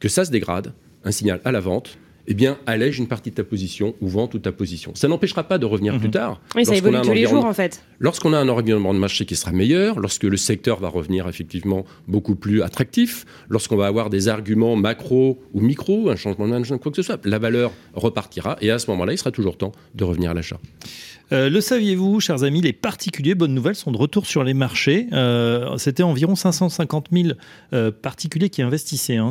que 0.00 0.08
ça 0.08 0.24
se 0.24 0.30
dégrade, 0.30 0.72
un 1.04 1.12
signal 1.12 1.40
à 1.44 1.52
la 1.52 1.60
vente, 1.60 1.98
eh 2.28 2.34
bien, 2.34 2.58
allège 2.66 2.98
une 2.98 3.06
partie 3.06 3.30
de 3.30 3.36
ta 3.36 3.44
position 3.44 3.94
ou 4.00 4.08
vend 4.08 4.26
toute 4.26 4.42
ta 4.42 4.52
position. 4.52 4.92
Ça 4.94 5.08
n'empêchera 5.08 5.44
pas 5.44 5.58
de 5.58 5.66
revenir 5.66 5.94
mhm. 5.94 6.00
plus 6.00 6.10
tard. 6.10 6.40
Oui, 6.54 6.64
ça 6.64 6.74
évolue 6.74 7.00
tous 7.02 7.12
les 7.12 7.26
jours, 7.26 7.44
en 7.44 7.52
fait. 7.52 7.82
Lorsqu'on 7.98 8.32
a 8.32 8.38
un 8.38 8.48
environnement 8.48 8.94
de 8.94 8.98
marché 8.98 9.24
qui 9.24 9.36
sera 9.36 9.52
meilleur, 9.52 10.00
lorsque 10.00 10.24
le 10.24 10.36
secteur 10.36 10.80
va 10.80 10.88
revenir 10.88 11.28
effectivement 11.28 11.84
beaucoup 12.08 12.34
plus 12.34 12.62
attractif, 12.62 13.24
lorsqu'on 13.48 13.76
va 13.76 13.86
avoir 13.86 14.10
des 14.10 14.28
arguments 14.28 14.76
macro 14.76 15.40
ou 15.54 15.60
micro, 15.60 16.10
un 16.10 16.16
changement 16.16 16.46
de 16.46 16.50
management, 16.50 16.78
quoi 16.78 16.90
que 16.90 16.96
ce 16.96 17.02
soit, 17.02 17.24
la 17.24 17.38
valeur 17.38 17.72
repartira 17.94 18.56
et 18.60 18.70
à 18.70 18.78
ce 18.78 18.90
moment-là, 18.90 19.12
il 19.12 19.18
sera 19.18 19.30
toujours 19.30 19.56
temps 19.56 19.72
de 19.94 20.04
revenir 20.04 20.30
à 20.30 20.34
l'achat. 20.34 20.58
Euh, 21.32 21.50
le 21.50 21.60
saviez-vous, 21.60 22.20
chers 22.20 22.44
amis, 22.44 22.60
les 22.60 22.72
particuliers, 22.72 23.34
bonne 23.34 23.54
nouvelle, 23.54 23.74
sont 23.74 23.90
de 23.90 23.96
retour 23.96 24.26
sur 24.26 24.44
les 24.44 24.54
marchés. 24.54 25.08
Euh, 25.12 25.76
c'était 25.76 26.02
environ 26.02 26.36
550 26.36 27.08
000 27.12 27.28
euh, 27.72 27.90
particuliers 27.90 28.48
qui 28.48 28.62
investissaient 28.62 29.16
hein, 29.16 29.30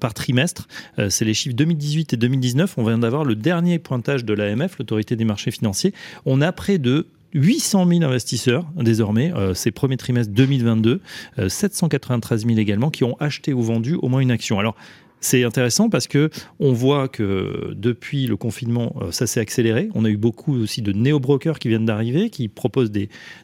par 0.00 0.14
trimestre. 0.14 0.68
C'est 1.08 1.24
les 1.24 1.34
chiffres 1.34 1.56
2018 1.56 2.12
et 2.12 2.16
2019. 2.16 2.74
On 2.76 2.84
vient 2.84 2.98
d'avoir 2.98 3.24
le 3.24 3.34
dernier 3.34 3.78
pointage 3.78 4.24
de 4.24 4.32
l'AMF, 4.32 4.78
l'autorité 4.78 5.16
des 5.16 5.24
marchés 5.24 5.50
financiers. 5.50 5.92
On 6.24 6.40
a 6.40 6.52
près 6.52 6.78
de 6.78 7.06
800 7.34 7.88
000 7.88 8.04
investisseurs 8.04 8.64
désormais, 8.76 9.32
ces 9.54 9.72
premiers 9.72 9.96
trimestres 9.96 10.32
2022, 10.32 11.00
793 11.48 12.46
000 12.46 12.58
également, 12.58 12.90
qui 12.90 13.04
ont 13.04 13.16
acheté 13.18 13.52
ou 13.52 13.62
vendu 13.62 13.94
au 13.94 14.08
moins 14.08 14.20
une 14.20 14.30
action. 14.30 14.60
Alors, 14.60 14.76
c'est 15.24 15.42
intéressant 15.42 15.88
parce 15.88 16.06
que 16.06 16.28
on 16.60 16.72
voit 16.72 17.08
que 17.08 17.72
depuis 17.74 18.26
le 18.26 18.36
confinement, 18.36 18.94
euh, 19.00 19.10
ça 19.10 19.26
s'est 19.26 19.40
accéléré. 19.40 19.88
On 19.94 20.04
a 20.04 20.10
eu 20.10 20.18
beaucoup 20.18 20.54
aussi 20.54 20.82
de 20.82 20.92
néo-brokers 20.92 21.58
qui 21.58 21.68
viennent 21.68 21.86
d'arriver, 21.86 22.28
qui 22.28 22.48
proposent 22.48 22.92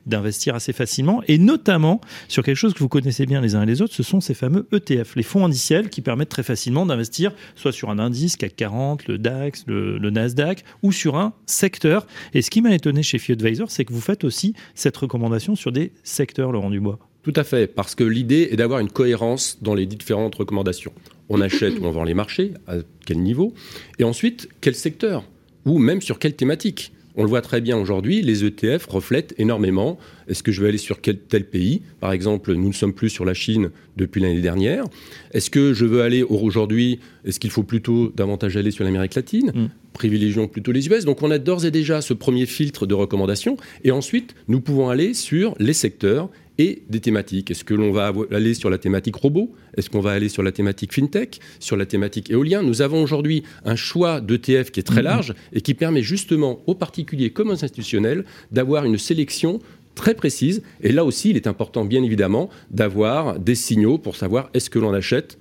d'investir 0.06 0.54
assez 0.54 0.74
facilement, 0.74 1.22
et 1.26 1.38
notamment 1.38 2.02
sur 2.28 2.44
quelque 2.44 2.56
chose 2.56 2.74
que 2.74 2.80
vous 2.80 2.88
connaissez 2.88 3.24
bien 3.24 3.40
les 3.40 3.54
uns 3.54 3.62
et 3.62 3.66
les 3.66 3.80
autres, 3.80 3.94
ce 3.94 4.02
sont 4.02 4.20
ces 4.20 4.34
fameux 4.34 4.68
ETF, 4.72 5.16
les 5.16 5.22
fonds 5.22 5.46
indiciels 5.46 5.88
qui 5.88 6.02
permettent 6.02 6.28
très 6.28 6.42
facilement 6.42 6.84
d'investir 6.84 7.32
soit 7.54 7.72
sur 7.72 7.88
un 7.88 7.98
indice 7.98 8.36
CAC 8.36 8.56
40, 8.56 9.08
le 9.08 9.16
DAX, 9.16 9.64
le, 9.66 9.98
Nasdaq, 10.10 10.64
ou 10.82 10.92
sur 10.92 11.16
un 11.16 11.32
secteur. 11.46 12.06
Et 12.34 12.42
ce 12.42 12.50
qui 12.50 12.60
m'a 12.60 12.74
étonné 12.74 13.02
chez 13.02 13.18
FiAdvisor, 13.18 13.70
c'est 13.70 13.86
que 13.86 13.92
vous 13.94 14.02
faites 14.02 14.24
aussi 14.24 14.54
cette 14.74 14.96
recommandation 14.98 15.56
sur 15.56 15.72
des 15.72 15.92
secteurs, 16.02 16.52
Laurent 16.52 16.70
Dubois. 16.70 16.98
Tout 17.22 17.34
à 17.36 17.44
fait, 17.44 17.66
parce 17.66 17.94
que 17.94 18.04
l'idée 18.04 18.48
est 18.50 18.56
d'avoir 18.56 18.80
une 18.80 18.90
cohérence 18.90 19.58
dans 19.60 19.74
les 19.74 19.86
différentes 19.86 20.34
recommandations 20.34 20.92
on 21.30 21.40
achète 21.40 21.78
ou 21.78 21.84
on 21.84 21.90
vend 21.90 22.04
les 22.04 22.14
marchés, 22.14 22.52
à 22.66 22.76
quel 23.06 23.20
niveau, 23.20 23.54
et 23.98 24.04
ensuite 24.04 24.48
quel 24.60 24.74
secteur, 24.74 25.24
ou 25.64 25.78
même 25.78 26.02
sur 26.02 26.18
quelle 26.18 26.34
thématique. 26.34 26.92
On 27.16 27.24
le 27.24 27.28
voit 27.28 27.42
très 27.42 27.60
bien 27.60 27.76
aujourd'hui, 27.76 28.22
les 28.22 28.44
ETF 28.44 28.86
reflètent 28.86 29.34
énormément. 29.36 29.98
Est-ce 30.28 30.44
que 30.44 30.52
je 30.52 30.62
vais 30.62 30.68
aller 30.68 30.78
sur 30.78 31.00
quel 31.00 31.18
tel 31.18 31.44
pays? 31.44 31.82
Par 31.98 32.12
exemple, 32.12 32.54
nous 32.54 32.68
ne 32.68 32.72
sommes 32.72 32.92
plus 32.92 33.10
sur 33.10 33.24
la 33.24 33.34
Chine 33.34 33.70
depuis 33.96 34.20
l'année 34.20 34.40
dernière. 34.40 34.84
Est-ce 35.32 35.50
que 35.50 35.74
je 35.74 35.84
veux 35.84 36.02
aller 36.02 36.22
aujourd'hui 36.22 37.00
Est-ce 37.24 37.40
qu'il 37.40 37.50
faut 37.50 37.64
plutôt 37.64 38.12
davantage 38.14 38.56
aller 38.56 38.70
sur 38.70 38.84
l'Amérique 38.84 39.16
latine? 39.16 39.50
Mm. 39.52 39.66
Privilégions 39.92 40.46
plutôt 40.46 40.70
les 40.70 40.86
US. 40.86 41.04
Donc 41.04 41.22
on 41.22 41.32
a 41.32 41.38
d'ores 41.38 41.64
et 41.64 41.72
déjà 41.72 42.00
ce 42.00 42.14
premier 42.14 42.46
filtre 42.46 42.86
de 42.86 42.94
recommandation. 42.94 43.56
Et 43.82 43.90
ensuite, 43.90 44.36
nous 44.46 44.60
pouvons 44.60 44.88
aller 44.88 45.12
sur 45.12 45.54
les 45.58 45.74
secteurs 45.74 46.30
et 46.60 46.82
des 46.90 47.00
thématiques. 47.00 47.50
Est-ce 47.50 47.64
que 47.64 47.72
l'on 47.72 47.90
va 47.90 48.12
aller 48.30 48.52
sur 48.52 48.68
la 48.68 48.76
thématique 48.76 49.16
robot? 49.16 49.50
Est-ce 49.78 49.88
qu'on 49.88 50.00
va 50.00 50.12
aller 50.12 50.28
sur 50.28 50.42
la 50.42 50.52
thématique 50.52 50.92
fintech? 50.92 51.40
Sur 51.58 51.74
la 51.78 51.86
thématique 51.86 52.30
éolien? 52.30 52.62
Nous 52.62 52.82
avons 52.82 53.02
aujourd'hui 53.02 53.44
un 53.64 53.76
choix 53.76 54.20
d'ETF 54.20 54.70
qui 54.70 54.80
est 54.80 54.82
très 54.82 55.00
mm-hmm. 55.00 55.04
large 55.04 55.34
et 55.54 55.62
qui 55.62 55.72
permet 55.72 56.02
justement 56.02 56.60
aux 56.66 56.74
particuliers 56.74 57.30
comme 57.30 57.48
aux 57.48 57.64
institutionnels 57.64 58.26
d'avoir 58.52 58.84
une 58.84 58.98
sélection 58.98 59.58
très 59.94 60.12
précise. 60.12 60.62
Et 60.82 60.92
là 60.92 61.06
aussi, 61.06 61.30
il 61.30 61.36
est 61.36 61.46
important, 61.46 61.86
bien 61.86 62.02
évidemment, 62.02 62.50
d'avoir 62.70 63.38
des 63.38 63.54
signaux 63.54 63.96
pour 63.96 64.16
savoir 64.16 64.50
est-ce 64.52 64.68
que 64.68 64.78
l'on 64.78 64.92
achète 64.92 65.38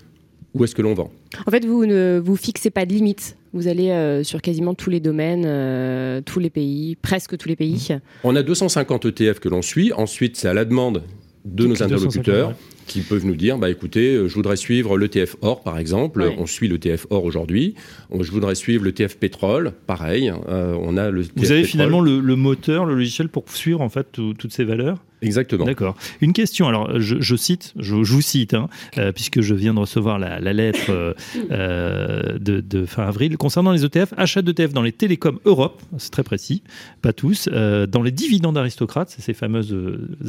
ou 0.53 0.63
est-ce 0.63 0.73
que 0.73 0.81
l'on 0.81 0.93
vend. 0.93 1.11
En 1.45 1.51
fait, 1.51 1.65
vous 1.65 1.85
ne 1.85 2.21
vous 2.23 2.37
fixez 2.37 2.69
pas 2.69 2.85
de 2.85 2.93
limite. 2.93 3.35
Vous 3.53 3.67
allez 3.67 3.89
euh, 3.89 4.23
sur 4.23 4.41
quasiment 4.41 4.75
tous 4.75 4.89
les 4.89 4.99
domaines, 4.99 5.43
euh, 5.45 6.21
tous 6.23 6.39
les 6.39 6.49
pays, 6.49 6.95
presque 6.95 7.37
tous 7.37 7.49
les 7.49 7.55
pays. 7.55 7.89
On 8.23 8.35
a 8.35 8.43
250 8.43 9.05
ETF 9.05 9.39
que 9.39 9.49
l'on 9.49 9.61
suit. 9.61 9.91
Ensuite, 9.93 10.37
c'est 10.37 10.47
à 10.47 10.53
la 10.53 10.65
demande 10.65 11.03
de 11.45 11.65
nos 11.65 11.81
interlocuteurs 11.81 12.53
qui 12.85 13.01
peuvent 13.01 13.25
nous 13.25 13.35
dire 13.35 13.57
bah 13.57 13.69
écoutez, 13.69 14.15
euh, 14.15 14.27
je 14.27 14.35
voudrais 14.35 14.57
suivre 14.57 14.97
l'ETF 14.97 15.35
or 15.41 15.61
par 15.61 15.77
exemple, 15.77 16.31
on 16.37 16.45
suit 16.45 16.67
l'ETF 16.67 17.07
or 17.09 17.23
aujourd'hui. 17.23 17.75
Je 18.19 18.31
voudrais 18.31 18.55
suivre 18.55 18.85
l'ETF 18.85 19.17
pétrole, 19.17 19.73
pareil. 19.87 20.31
on 20.47 20.97
a 20.97 21.09
le. 21.09 21.23
Vous 21.35 21.51
avez 21.51 21.63
finalement 21.63 22.01
le, 22.01 22.35
moteur, 22.35 22.85
le 22.85 22.95
logiciel 22.95 23.29
pour 23.29 23.49
suivre 23.49 23.81
en 23.81 23.89
fait 23.89 24.07
toutes 24.11 24.53
ces 24.53 24.63
valeurs? 24.63 24.97
Exactement. 25.21 25.65
D'accord. 25.65 25.95
Une 26.21 26.33
question, 26.33 26.67
alors 26.67 26.99
je, 26.99 27.35
cite, 27.35 27.73
je, 27.77 27.95
vous 27.95 28.21
cite, 28.21 28.53
hein, 28.53 28.69
euh, 28.97 29.11
puisque 29.11 29.41
je 29.41 29.53
viens 29.53 29.73
de 29.73 29.79
recevoir 29.79 30.17
la, 30.19 30.39
lettre 30.53 30.89
euh, 30.89 31.13
euh, 31.51 32.37
de, 32.39 32.85
fin 32.85 33.03
avril, 33.03 33.37
concernant 33.37 33.71
les 33.71 33.85
ETF, 33.85 34.13
achat 34.17 34.41
d'ETF 34.41 34.73
dans 34.73 34.81
les 34.81 34.91
télécoms 34.91 35.39
Europe, 35.45 35.81
c'est 35.97 36.11
très 36.11 36.23
précis, 36.23 36.63
pas 37.01 37.13
tous, 37.13 37.47
dans 37.49 38.01
les 38.01 38.11
dividendes 38.11 38.57
aristocrates, 38.57 39.09
c'est 39.09 39.21
ces 39.21 39.33
fameuses 39.33 39.75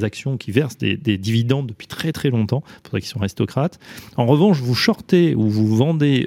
actions 0.03 0.37
qui 0.37 0.51
versent 0.51 0.79
des, 0.79 0.97
dividendes 0.97 1.67
depuis 1.67 1.87
très 1.87 2.13
très 2.13 2.31
longtemps, 2.31 2.63
pour 2.83 2.93
ceux 2.93 3.01
qui 3.01 3.09
sont 3.09 3.21
aristocrates. 3.21 3.79
En 4.17 4.27
revanche, 4.27 4.61
vous 4.61 4.75
shortez 4.75 5.35
ou 5.35 5.49
vous 5.49 5.77
vendez 5.77 6.27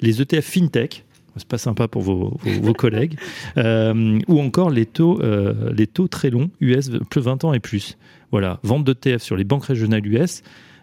les 0.00 0.22
ETF 0.22 0.44
FinTech, 0.44 1.04
c'est 1.36 1.48
pas 1.48 1.58
sympa 1.58 1.88
pour 1.88 2.02
vos, 2.02 2.38
collègues, 2.76 3.18
euh, 3.56 4.18
ou 4.28 4.40
encore 4.40 4.70
les 4.70 4.86
taux, 4.86 5.20
euh, 5.22 5.72
les 5.72 5.86
taux 5.86 6.08
très 6.08 6.30
longs, 6.30 6.50
US 6.60 6.90
plus 7.10 7.20
20 7.20 7.44
ans 7.44 7.52
et 7.52 7.60
plus. 7.60 7.96
Voilà, 8.30 8.58
vente 8.62 8.84
d'ETF 8.84 9.22
sur 9.22 9.36
les 9.36 9.44
banques 9.44 9.64
régionales 9.64 10.06
US. 10.06 10.42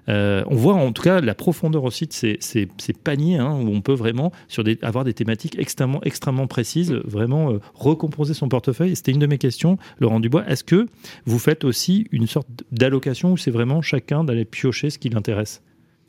Euh, 0.09 0.43
on 0.47 0.55
voit 0.55 0.73
en 0.73 0.91
tout 0.91 1.03
cas 1.03 1.21
la 1.21 1.35
profondeur 1.35 1.83
aussi 1.83 2.07
de 2.07 2.13
ces, 2.13 2.67
paniers 3.03 3.37
hein, 3.37 3.53
où 3.53 3.69
on 3.69 3.81
peut 3.81 3.93
vraiment 3.93 4.31
sur 4.47 4.63
des, 4.63 4.79
avoir 4.81 5.03
des 5.03 5.13
thématiques 5.13 5.59
extrêmement, 5.59 6.01
extrêmement 6.03 6.47
précises, 6.47 6.91
vraiment 7.05 7.53
recomposer 7.75 8.33
son 8.33 8.49
portefeuille. 8.49 8.95
C'était 8.95 9.11
une 9.11 9.19
de 9.19 9.27
mes 9.27 9.37
questions, 9.37 9.77
Laurent 9.99 10.19
Dubois. 10.19 10.43
Est-ce 10.47 10.63
que 10.63 10.87
vous 11.25 11.39
faites 11.39 11.63
aussi 11.63 12.07
une 12.11 12.25
sorte 12.25 12.47
d'allocation 12.71 13.33
où 13.33 13.37
c'est 13.37 13.51
vraiment 13.51 13.81
chacun 13.81 14.23
d'aller 14.23 14.45
piocher 14.45 14.89
ce 14.89 14.97
qui 14.97 15.09
l'intéresse? 15.09 15.61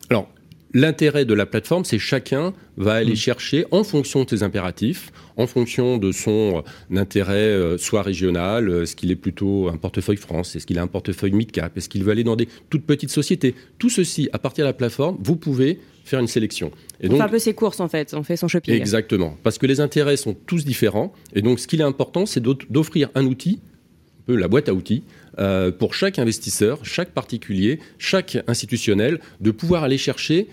Alors, 0.09 0.28
L'intérêt 0.74 1.24
de 1.24 1.35
la 1.35 1.44
plateforme, 1.44 1.85
c'est 1.85 1.98
chacun 1.98 2.54
va 2.76 2.94
aller 2.94 3.12
mm. 3.12 3.16
chercher 3.16 3.66
en 3.70 3.85
fonction 3.85 4.24
de 4.24 4.30
ses 4.30 4.42
impératifs, 4.42 5.12
en 5.37 5.46
fonction 5.46 5.98
de 5.98 6.12
son 6.12 6.62
intérêt 6.94 7.35
euh, 7.35 7.76
soit 7.76 8.02
régional, 8.02 8.68
euh, 8.68 8.82
est-ce 8.82 8.96
qu'il 8.96 9.11
est 9.11 9.16
plutôt 9.16 9.68
un 9.68 9.76
portefeuille 9.76 10.16
France, 10.16 10.56
est-ce 10.56 10.66
qu'il 10.66 10.78
a 10.78 10.82
un 10.82 10.87
portefeuille 10.87 11.32
mid-cap, 11.32 11.76
est-ce 11.76 11.88
qu'il 11.88 12.04
veut 12.04 12.12
aller 12.12 12.24
dans 12.24 12.37
des 12.37 12.48
toutes 12.70 12.87
petites 12.87 13.11
sociétés. 13.11 13.54
Tout 13.78 13.90
ceci, 13.90 14.30
à 14.32 14.38
partir 14.38 14.64
de 14.64 14.68
la 14.68 14.72
plateforme, 14.72 15.18
vous 15.20 15.37
pouvez 15.37 15.78
faire 16.04 16.20
une 16.20 16.26
sélection. 16.26 16.70
Et 17.00 17.08
on 17.08 17.16
fait 17.16 17.22
un 17.22 17.28
peu 17.28 17.38
ses 17.38 17.54
courses 17.54 17.80
en 17.80 17.88
fait, 17.88 18.14
on 18.14 18.22
fait 18.22 18.37
son 18.37 18.48
shopping. 18.48 18.74
Exactement, 18.74 19.37
parce 19.42 19.58
que 19.58 19.66
les 19.66 19.80
intérêts 19.80 20.16
sont 20.16 20.35
tous 20.35 20.64
différents. 20.64 21.12
Et 21.35 21.42
donc 21.42 21.61
ce 21.61 21.66
qu'il 21.66 21.80
est 21.80 21.85
important, 21.85 22.24
c'est 22.24 22.42
d'offrir 22.42 23.11
un 23.14 23.26
outil, 23.26 23.61
un 24.20 24.24
peu 24.26 24.37
la 24.37 24.48
boîte 24.48 24.68
à 24.68 24.74
outils, 24.74 25.04
euh, 25.38 25.71
pour 25.71 25.95
chaque 25.95 26.18
investisseur, 26.18 26.85
chaque 26.85 27.11
particulier, 27.11 27.81
chaque 27.99 28.38
institutionnel, 28.47 29.21
de 29.40 29.51
pouvoir 29.51 29.85
aller 29.85 29.99
chercher 29.99 30.49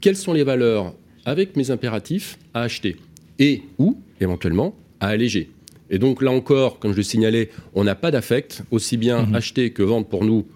quelles 0.00 0.16
sont 0.16 0.32
les 0.32 0.44
valeurs 0.44 0.94
avec 1.24 1.56
mes 1.56 1.70
impératifs 1.70 2.38
à 2.54 2.62
acheter 2.62 2.96
et 3.38 3.62
ou 3.78 3.98
éventuellement 4.20 4.74
à 5.00 5.08
alléger. 5.08 5.50
Et 5.90 5.98
donc 5.98 6.22
là 6.22 6.30
encore, 6.30 6.78
comme 6.78 6.92
je 6.92 6.98
le 6.98 7.02
signalais, 7.02 7.50
on 7.74 7.84
n'a 7.84 7.94
pas 7.94 8.10
d'affect, 8.10 8.62
aussi 8.70 8.96
bien 8.96 9.26
mhm. 9.26 9.34
acheter 9.34 9.70
que 9.70 9.82
vendre 9.82 10.06
pour 10.06 10.24
nous, 10.24 10.46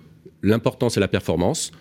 l'important 0.42 0.88
c'est 0.88 1.00
la 1.00 1.08
performance. 1.08 1.72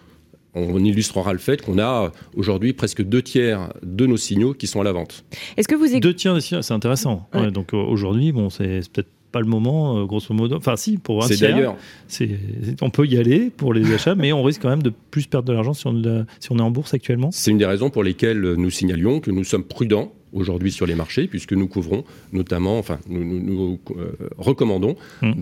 On 0.53 0.83
illustrera 0.83 1.31
le 1.31 1.39
fait 1.39 1.61
qu'on 1.61 1.79
a 1.79 2.11
aujourd'hui 2.35 2.73
presque 2.73 3.01
deux 3.01 3.21
tiers 3.21 3.71
de 3.83 4.05
nos 4.05 4.17
signaux 4.17 4.53
qui 4.53 4.67
sont 4.67 4.81
à 4.81 4.83
la 4.83 4.91
vente. 4.91 5.23
Est-ce 5.55 5.69
que 5.69 5.75
vous 5.75 5.97
deux 6.01 6.13
tiers, 6.13 6.41
c'est 6.41 6.73
intéressant. 6.73 7.29
donc 7.53 7.73
euh, 7.73 7.77
aujourd'hui, 7.77 8.33
bon, 8.33 8.49
c'est 8.49 8.81
peut-être 8.91 9.07
pas 9.31 9.39
le 9.39 9.47
moment, 9.47 9.97
euh, 9.97 10.05
grosso 10.05 10.33
modo. 10.33 10.55
Enfin, 10.55 10.75
si, 10.75 10.97
pour 10.97 11.23
un 11.23 11.27
tiers, 11.27 11.75
on 12.81 12.89
peut 12.89 13.05
y 13.07 13.17
aller 13.17 13.49
pour 13.49 13.73
les 13.73 13.93
achats, 13.93 14.15
mais 14.15 14.33
on 14.33 14.43
risque 14.43 14.61
quand 14.61 14.69
même 14.69 14.83
de 14.83 14.91
plus 15.11 15.27
perdre 15.27 15.47
de 15.47 15.53
l'argent 15.53 15.73
si, 15.73 15.87
on, 15.87 16.01
si 16.39 16.51
on 16.51 16.57
est 16.57 16.61
en 16.61 16.71
bourse 16.71 16.93
actuellement. 16.93 17.29
C'est 17.31 17.51
une 17.51 17.57
des 17.57 17.65
raisons 17.65 17.89
pour 17.89 18.03
lesquelles 18.03 18.41
nous 18.41 18.69
signalions 18.69 19.19
que 19.19 19.31
nous 19.31 19.43
sommes 19.43 19.63
prudents 19.63 20.11
aujourd'hui 20.33 20.71
sur 20.71 20.85
les 20.85 20.95
marchés, 20.95 21.27
puisque 21.27 21.53
nous 21.53 21.67
couvrons 21.67 22.03
notamment, 22.31 22.77
enfin, 22.77 22.99
nous, 23.07 23.23
nous, 23.23 23.79
euh, 23.97 24.11
recommandons 24.37 24.95
mmh. 25.21 25.33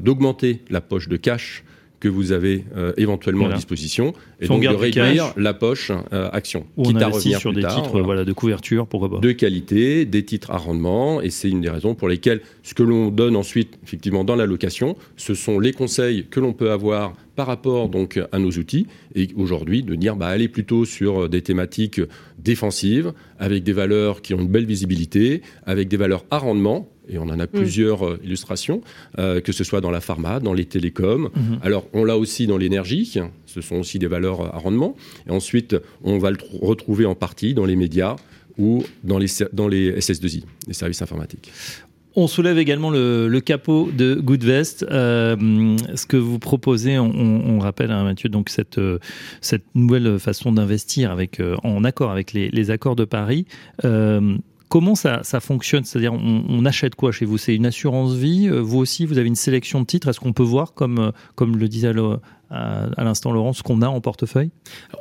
d'augmenter 0.00 0.62
la 0.70 0.80
poche 0.80 1.08
de 1.08 1.16
cash 1.16 1.64
que 2.00 2.08
vous 2.08 2.32
avez 2.32 2.64
euh, 2.76 2.92
éventuellement 2.96 3.46
à 3.48 3.54
disposition 3.54 4.12
et 4.40 4.46
donc 4.46 4.62
de 4.62 4.68
réduire 4.68 5.32
la 5.36 5.54
poche 5.54 5.90
euh, 6.12 6.28
action. 6.32 6.66
Ou 6.76 6.84
quitte 6.84 6.96
on 6.96 7.00
à 7.00 7.08
revenir 7.08 7.38
sur 7.40 7.52
des 7.52 7.62
titres 7.62 8.00
voilà. 8.00 8.24
de 8.24 8.32
couverture, 8.32 8.86
pourquoi 8.86 9.10
pas. 9.10 9.18
De 9.18 9.32
qualité, 9.32 10.04
des 10.04 10.24
titres 10.24 10.50
à 10.50 10.58
rendement, 10.58 11.20
et 11.20 11.30
c'est 11.30 11.48
une 11.48 11.60
des 11.60 11.70
raisons 11.70 11.94
pour 11.94 12.08
lesquelles 12.08 12.40
ce 12.62 12.74
que 12.74 12.82
l'on 12.82 13.10
donne 13.10 13.36
ensuite, 13.36 13.78
effectivement, 13.82 14.24
dans 14.24 14.36
la 14.36 14.46
location, 14.46 14.96
ce 15.16 15.34
sont 15.34 15.58
les 15.58 15.72
conseils 15.72 16.26
que 16.30 16.40
l'on 16.40 16.52
peut 16.52 16.70
avoir 16.70 17.14
par 17.34 17.46
rapport 17.46 17.88
donc 17.88 18.18
à 18.32 18.38
nos 18.38 18.50
outils 18.50 18.86
et 19.14 19.28
aujourd'hui 19.36 19.82
de 19.82 19.94
dire 19.94 20.16
bah 20.16 20.28
allez 20.28 20.48
plutôt 20.48 20.86
sur 20.86 21.28
des 21.28 21.42
thématiques 21.42 22.00
défensives 22.38 23.12
avec 23.38 23.62
des 23.62 23.74
valeurs 23.74 24.22
qui 24.22 24.32
ont 24.32 24.40
une 24.40 24.48
belle 24.48 24.64
visibilité, 24.64 25.42
avec 25.66 25.88
des 25.88 25.98
valeurs 25.98 26.24
à 26.30 26.38
rendement 26.38 26.88
et 27.08 27.18
on 27.18 27.24
en 27.24 27.38
a 27.38 27.44
mm. 27.44 27.48
plusieurs 27.48 28.06
euh, 28.06 28.20
illustrations, 28.24 28.80
euh, 29.18 29.40
que 29.40 29.52
ce 29.52 29.64
soit 29.64 29.80
dans 29.80 29.90
la 29.90 30.00
pharma, 30.00 30.40
dans 30.40 30.52
les 30.52 30.64
télécoms. 30.64 31.28
Mm-hmm. 31.28 31.58
Alors, 31.62 31.86
on 31.92 32.04
l'a 32.04 32.16
aussi 32.16 32.46
dans 32.46 32.58
l'énergie, 32.58 33.12
ce 33.46 33.60
sont 33.60 33.76
aussi 33.76 33.98
des 33.98 34.06
valeurs 34.06 34.54
à 34.54 34.58
rendement. 34.58 34.96
Et 35.26 35.30
ensuite, 35.30 35.76
on 36.02 36.18
va 36.18 36.30
le 36.30 36.38
retrouver 36.60 37.06
en 37.06 37.14
partie 37.14 37.54
dans 37.54 37.64
les 37.64 37.76
médias 37.76 38.16
ou 38.58 38.84
dans 39.04 39.18
les, 39.18 39.26
dans 39.52 39.68
les 39.68 39.92
SS2I, 39.98 40.44
les 40.66 40.74
services 40.74 41.02
informatiques. 41.02 41.50
On 42.18 42.28
soulève 42.28 42.56
également 42.56 42.88
le, 42.88 43.38
capot 43.40 43.90
de 43.94 44.14
Goodvest. 44.14 44.86
Euh, 44.90 45.76
ce 45.94 46.06
que 46.06 46.16
vous 46.16 46.38
proposez, 46.38 46.98
on, 46.98 47.58
rappelle, 47.58 47.90
hein, 47.90 48.04
Mathieu, 48.04 48.30
donc 48.30 48.48
cette, 48.48 48.80
cette 49.42 49.64
nouvelle 49.74 50.18
façon 50.18 50.50
d'investir 50.52 51.10
avec, 51.10 51.42
en 51.62 51.84
accord 51.84 52.10
avec 52.10 52.32
les, 52.32 52.48
les 52.48 52.70
accords 52.70 52.96
de 52.96 53.04
Paris. 53.04 53.44
Comment 54.68 54.96
ça, 54.96 55.22
fonctionne? 55.40 55.84
C'est-à-dire, 55.84 56.12
on, 56.12 56.64
achète 56.64 56.96
quoi 56.96 57.12
chez 57.12 57.24
vous? 57.24 57.38
C'est 57.38 57.54
une 57.54 57.66
assurance 57.66 58.14
vie? 58.14 58.48
Euh, 58.48 58.60
Vous 58.60 58.78
aussi, 58.78 59.06
vous 59.06 59.18
avez 59.18 59.28
une 59.28 59.36
sélection 59.36 59.80
de 59.80 59.86
titres? 59.86 60.08
Est-ce 60.08 60.18
qu'on 60.18 60.32
peut 60.32 60.42
voir, 60.42 60.74
comme, 60.74 60.98
euh, 60.98 61.46
le 61.46 61.68
disait 61.68 61.92
à, 62.50 63.04
l'instant 63.04 63.30
Laurent, 63.30 63.52
ce 63.52 63.62
qu'on 63.62 63.80
a 63.80 63.86
en 63.86 64.00
portefeuille? 64.00 64.50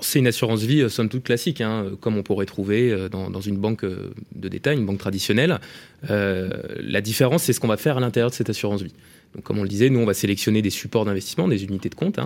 C'est 0.01 0.19
une 0.19 0.27
assurance 0.27 0.61
vie, 0.61 0.81
euh, 0.81 0.89
somme 0.89 1.09
toute 1.09 1.23
classique, 1.23 1.61
hein, 1.61 1.85
comme 1.99 2.15
on 2.15 2.21
pourrait 2.21 2.45
trouver 2.45 3.09
dans, 3.09 3.41
une 3.41 3.57
banque 3.57 3.83
de 3.83 4.47
détail, 4.47 4.77
une 4.77 4.85
banque 4.85 4.99
traditionnelle. 4.99 5.59
la 6.07 7.01
différence, 7.01 7.43
c'est 7.43 7.53
ce 7.53 7.59
qu'on 7.59 7.67
va 7.67 7.77
faire 7.77 7.97
à 7.97 7.99
l'intérieur 7.99 8.29
de 8.29 8.35
cette 8.35 8.51
assurance 8.51 8.83
vie. 8.83 8.93
Comme 9.43 9.57
on 9.57 9.63
le 9.63 9.69
disait, 9.69 9.89
nous, 9.89 9.99
on 9.99 10.05
va 10.05 10.13
sélectionner 10.13 10.61
des 10.61 10.69
supports 10.69 11.05
d'investissement, 11.05 11.47
des 11.47 11.63
unités 11.63 11.89
de 11.89 11.95
compte, 11.95 12.19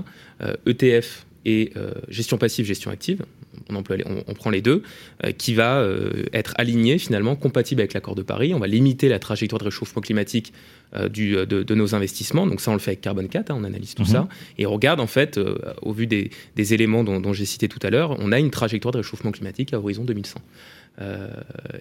ETF 0.68 1.26
hein, 1.26 1.26
e 1.26 1.29
et 1.50 1.74
gestion 2.10 2.38
passive, 2.38 2.66
gestion 2.66 2.92
active 2.92 3.24
on, 3.70 4.34
prend 4.34 4.50
les 4.50 4.62
deux, 4.62 4.84
euh, 5.24 5.32
qui 5.32 5.54
va 5.54 5.78
euh, 5.78 6.26
être 6.34 6.54
aligné 6.58 6.98
finalement, 6.98 7.36
compatible 7.36 7.82
avec 7.82 7.94
l'accord 7.94 8.16
de 8.16 8.22
Paris. 8.22 8.54
On 8.54 8.60
va 8.60 8.68
limiter 8.68 9.10
la 9.10 9.20
trajectoire 9.20 9.60
de 9.60 9.66
réchauffement 9.66 10.02
climatique 10.02 10.54
euh, 10.96 11.10
de, 11.10 11.76
nos 11.76 11.96
investissements. 11.96 12.48
Donc 12.48 12.62
ça, 12.62 12.72
on 12.72 12.74
le 12.74 12.80
fait 12.80 12.92
avec 12.92 13.02
Carbon 13.02 13.28
4, 13.28 13.52
hein, 13.52 13.58
on 13.60 13.64
analyse 13.64 13.96
tout 13.96 14.04
mhm. 14.04 14.10
ça. 14.10 14.28
Et 14.58 14.66
on 14.66 14.74
regarde, 14.74 15.00
en 15.00 15.08
fait, 15.08 15.40
au 15.82 15.94
vu 15.94 16.08
des, 16.08 16.30
éléments 16.74 17.04
dont, 17.04 17.34
j'ai 17.34 17.46
cité 17.46 17.68
tout 17.68 17.80
à 17.84 17.90
l'heure, 17.90 18.16
on 18.20 18.32
a 18.32 18.40
une 18.40 18.52
trajectoire 18.52 18.92
de 18.92 18.98
réchauffement 18.98 19.32
climatique 19.32 19.74
à 19.74 19.80
horizon 19.80 20.04
2100. 20.04 20.40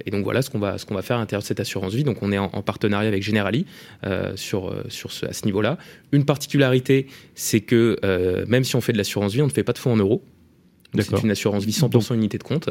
Et 0.06 0.10
donc 0.10 0.22
voilà 0.22 0.42
ce 0.42 0.50
qu'on 0.50 0.58
va, 0.58 0.78
faire 1.02 1.16
à 1.16 1.20
l'intérieur 1.20 1.42
de 1.42 1.46
cette 1.46 1.60
assurance 1.60 1.92
vie. 1.92 2.04
Donc 2.04 2.22
on 2.22 2.30
est 2.30 2.38
en, 2.38 2.48
partenariat 2.62 3.08
avec 3.08 3.22
Generali 3.22 3.66
sur, 4.36 4.74
sur 4.88 5.10
ce, 5.10 5.26
à 5.26 5.32
ce 5.32 5.44
niveau-là. 5.44 5.76
Une 6.12 6.24
particularité, 6.24 7.08
c'est 7.34 7.60
que 7.60 7.96
même 8.46 8.64
si 8.64 8.76
on 8.76 8.80
fait 8.80 8.92
de 8.92 8.98
l'assurance 8.98 9.32
vie, 9.32 9.42
on 9.42 9.46
ne 9.46 9.52
fait 9.52 9.64
pas 9.64 9.72
de 9.72 9.78
fonds 9.78 9.92
en 9.92 9.96
euros. 9.96 10.22
C'est 10.96 11.22
une 11.22 11.30
assurance 11.30 11.64
vie 11.64 11.72
100% 11.72 12.14
unité 12.14 12.38
de 12.38 12.42
compte. 12.42 12.70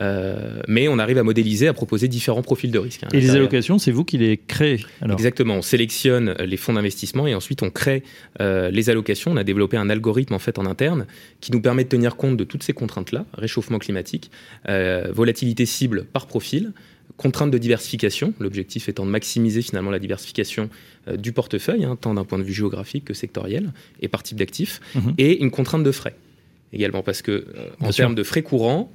Euh, 0.00 0.60
mais 0.68 0.88
on 0.88 0.98
arrive 0.98 1.18
à 1.18 1.22
modéliser, 1.22 1.66
à 1.66 1.72
proposer 1.72 2.08
différents 2.08 2.42
profils 2.42 2.70
de 2.70 2.78
risque. 2.78 3.04
Hein, 3.04 3.08
et 3.12 3.20
les 3.20 3.30
allocations, 3.30 3.78
c'est 3.78 3.90
vous 3.90 4.04
qui 4.04 4.18
les 4.18 4.36
créez 4.36 4.84
Exactement. 5.02 5.54
On 5.54 5.62
sélectionne 5.62 6.34
les 6.40 6.56
fonds 6.56 6.74
d'investissement 6.74 7.26
et 7.26 7.34
ensuite 7.34 7.62
on 7.62 7.70
crée 7.70 8.02
euh, 8.40 8.70
les 8.70 8.90
allocations. 8.90 9.32
On 9.32 9.36
a 9.36 9.44
développé 9.44 9.76
un 9.76 9.88
algorithme 9.88 10.34
en 10.34 10.38
fait 10.38 10.58
en 10.58 10.66
interne 10.66 11.06
qui 11.40 11.52
nous 11.52 11.60
permet 11.60 11.84
de 11.84 11.88
tenir 11.88 12.16
compte 12.16 12.36
de 12.36 12.44
toutes 12.44 12.62
ces 12.62 12.72
contraintes-là 12.72 13.24
réchauffement 13.32 13.78
climatique, 13.78 14.30
euh, 14.68 15.10
volatilité 15.12 15.66
cible 15.66 16.04
par 16.04 16.26
profil 16.26 16.72
contraintes 17.16 17.52
de 17.52 17.58
diversification, 17.58 18.34
l'objectif 18.40 18.88
étant 18.88 19.06
de 19.06 19.10
maximiser 19.10 19.62
finalement 19.62 19.92
la 19.92 20.00
diversification 20.00 20.68
du 21.16 21.32
portefeuille, 21.32 21.84
hein, 21.84 21.96
tant 22.00 22.14
d'un 22.14 22.24
point 22.24 22.38
de 22.38 22.42
vue 22.42 22.52
géographique 22.52 23.04
que 23.04 23.14
sectoriel 23.14 23.72
et 24.00 24.08
par 24.08 24.24
type 24.24 24.36
d'actifs, 24.36 24.80
mhm. 24.96 25.14
et 25.18 25.40
une 25.40 25.52
contrainte 25.52 25.84
de 25.84 25.92
frais 25.92 26.16
également, 26.74 27.02
parce 27.02 27.22
que 27.22 27.32
euh, 27.32 27.70
en 27.80 27.90
termes 27.90 28.14
de 28.14 28.22
frais 28.22 28.42
courants, 28.42 28.92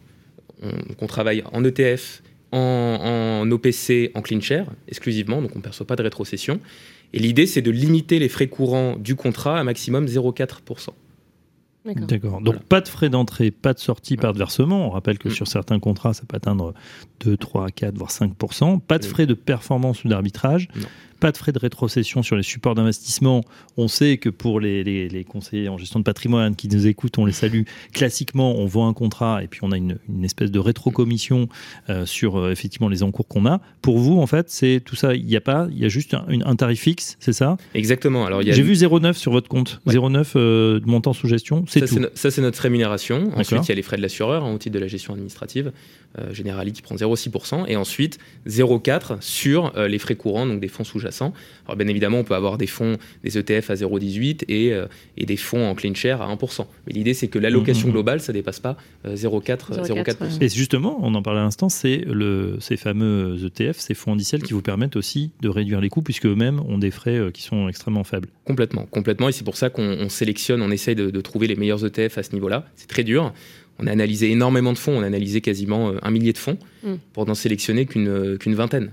on, 0.99 1.07
travaille 1.07 1.41
en 1.53 1.63
ETF, 1.63 2.21
en, 2.51 3.49
OPC, 3.49 4.11
en 4.13 4.21
clean 4.21 4.41
share 4.41 4.65
exclusivement, 4.89 5.41
donc 5.41 5.51
on 5.55 5.59
ne 5.59 5.63
perçoit 5.63 5.87
pas 5.87 5.95
de 5.95 6.03
rétrocession. 6.03 6.59
Et 7.13 7.19
l'idée, 7.19 7.47
c'est 7.47 7.61
de 7.61 7.71
limiter 7.71 8.19
les 8.19 8.29
frais 8.29 8.47
courants 8.47 8.97
du 8.97 9.15
contrat 9.15 9.59
à 9.59 9.63
maximum 9.63 10.05
0,4%. 10.05 10.89
D'accord. 11.95 12.41
Donc 12.41 12.63
pas 12.63 12.81
de 12.81 12.87
frais 12.87 13.09
d'entrée, 13.09 13.51
pas 13.51 13.73
de 13.73 13.79
sortie, 13.79 14.17
pas 14.17 14.31
de 14.31 14.37
versement. 14.37 14.87
On 14.87 14.89
rappelle 14.89 15.17
que 15.17 15.29
mm. 15.29 15.33
sur 15.33 15.47
certains 15.47 15.79
contrats, 15.79 16.13
ça 16.13 16.23
peut 16.27 16.35
atteindre 16.35 16.73
2, 17.25 17.37
3, 17.37 17.69
4, 17.69 17.97
voire 17.97 18.11
5%. 18.11 18.79
Pas 18.79 18.99
de 18.99 19.05
frais 19.05 19.25
de 19.25 19.33
performance 19.33 20.03
ou 20.03 20.07
d'arbitrage 20.07 20.69
pas 21.19 21.31
de 21.31 21.37
frais 21.37 21.51
de 21.51 21.59
rétrocession 21.59 22.23
sur 22.23 22.35
les 22.35 22.43
supports 22.43 22.75
d'investissement. 22.75 23.43
On 23.77 23.87
sait 23.87 24.17
que 24.17 24.29
pour 24.29 24.59
les, 24.59 25.25
conseillers 25.27 25.69
en 25.69 25.77
gestion 25.77 25.99
de 25.99 26.03
patrimoine 26.03 26.55
qui 26.55 26.67
nous 26.67 26.87
écoutent, 26.87 27.17
on 27.17 27.25
les 27.25 27.33
salue. 27.33 27.63
Classiquement, 27.93 28.55
on 28.55 28.65
voit 28.65 28.85
un 28.85 28.93
contrat 28.93 29.43
et 29.43 29.47
puis 29.47 29.59
on 29.63 29.71
a 29.71 29.77
une, 29.77 29.97
espèce 30.23 30.51
de 30.51 30.59
rétrocommission 30.59 31.47
euh, 31.89 32.05
sur 32.05 32.37
euh, 32.37 32.51
effectivement 32.51 32.89
les 32.89 33.03
encours 33.03 33.27
qu'on 33.27 33.45
a. 33.45 33.59
Pour 33.81 33.99
vous, 33.99 34.19
en 34.19 34.27
fait, 34.27 34.49
c'est 34.49 34.81
tout 34.83 34.95
ça. 34.95 35.13
Il 35.15 35.25
n'y 35.25 35.35
a 35.35 35.41
pas, 35.41 35.67
il 35.71 35.79
y 35.79 35.85
a 35.85 35.89
juste 35.89 36.13
un, 36.13 36.55
tarif 36.55 36.81
fixe, 36.81 37.17
c'est 37.19 37.33
ça? 37.33 37.57
Exactement. 37.73 38.25
Alors, 38.25 38.41
j'ai 38.41 38.61
vu 38.61 38.73
0,9 38.73 39.13
sur 39.13 39.31
votre 39.31 39.49
compte. 39.49 39.81
0,9 39.87 40.31
euh, 40.35 40.79
de 40.79 40.85
montant 40.85 41.13
sous 41.13 41.27
gestion, 41.27 41.65
c'est 41.67 41.78
tout. 41.81 42.05
ça, 42.13 42.31
c'est 42.31 42.41
notre 42.41 42.61
rémunération. 42.61 43.31
Ensuite, 43.35 43.65
il 43.65 43.69
y 43.69 43.71
a 43.71 43.75
les 43.75 43.81
frais 43.81 43.97
de 43.97 44.01
l'assureur 44.01 44.43
en 44.43 44.51
hein, 44.51 44.53
au 44.53 44.57
titre 44.57 44.73
de 44.73 44.79
la 44.79 44.87
gestion 44.87 45.13
administrative. 45.13 45.71
Euh, 46.17 46.33
Generali 46.33 46.71
qui 46.71 46.81
prend 46.81 46.95
0,6%, 46.95 47.65
et 47.67 47.75
ensuite 47.75 48.17
0,4% 48.47 49.21
sur 49.21 49.77
euh, 49.77 49.87
les 49.87 49.99
frais 49.99 50.15
courants, 50.15 50.47
donc 50.47 50.59
des 50.59 50.67
fonds 50.67 50.83
sous-jacents. 50.83 51.33
Alors 51.67 51.77
bien 51.77 51.87
évidemment, 51.87 52.17
on 52.17 52.23
peut 52.23 52.33
avoir 52.33 52.57
des 52.57 52.65
fonds, 52.65 52.97
des 53.23 53.37
ETF 53.37 53.69
à 53.69 53.75
0,18 53.75 54.45
et, 54.47 54.73
euh, 54.73 54.87
et 55.17 55.27
des 55.27 55.37
fonds 55.37 55.69
en 55.69 55.75
clean 55.75 55.93
share 55.93 56.23
à 56.23 56.33
1%. 56.33 56.65
Mais 56.87 56.93
l'idée, 56.93 57.13
c'est 57.13 57.27
que 57.27 57.37
l'allocation 57.37 57.83
mmh, 57.83 57.89
mmh, 57.89 57.91
mmh. 57.91 57.93
globale, 57.93 58.21
ça 58.21 58.31
ne 58.31 58.39
dépasse 58.39 58.59
pas 58.59 58.75
0,4%. 59.05 60.41
Et 60.41 60.49
justement, 60.49 60.97
on 61.03 61.13
en 61.13 61.21
parlait 61.21 61.41
à 61.41 61.43
l'instant, 61.43 61.69
c'est 61.69 62.03
ces 62.59 62.77
fameux 62.77 63.37
ETF, 63.45 63.77
ces 63.77 63.93
fonds 63.93 64.13
indiciels 64.13 64.41
qui 64.41 64.53
vous 64.53 64.63
permettent 64.63 64.95
aussi 64.95 65.29
de 65.41 65.49
réduire 65.49 65.79
les 65.79 65.89
coûts, 65.89 66.01
puisque 66.01 66.25
eux-mêmes 66.25 66.59
ont 66.67 66.79
des 66.79 66.89
frais 66.89 67.29
qui 67.31 67.43
sont 67.43 67.69
extrêmement 67.69 68.03
faibles. 68.03 68.29
Complètement, 68.45 68.87
complètement. 68.87 69.29
Et 69.29 69.31
c'est 69.31 69.43
pour 69.43 69.57
ça 69.57 69.69
qu'on 69.69 70.09
sélectionne, 70.09 70.63
on 70.63 70.71
essaye 70.71 70.95
de, 70.95 71.11
de 71.11 71.21
trouver 71.21 71.45
les 71.45 71.55
meilleurs 71.59 71.85
ETF 71.85 72.17
à 72.17 72.23
ce 72.23 72.33
niveau-là. 72.33 72.65
C'est 72.75 72.87
très 72.87 73.03
dur. 73.03 73.33
On 73.79 73.87
a 73.87 73.91
analysé 73.91 74.29
énormément 74.31 74.73
de 74.73 74.77
fonds, 74.77 74.97
on 74.97 75.03
a 75.03 75.05
analysé 75.05 75.41
quasiment 75.41 75.89
euh, 75.89 75.99
un 76.01 76.11
millier 76.11 76.33
de 76.33 76.37
fonds 76.37 76.57
mm. 76.83 76.95
pour 77.13 77.25
n'en 77.25 77.35
sélectionner 77.35 77.85
qu'une 77.85 78.07
euh, 78.07 78.37
vingtaine 78.47 78.91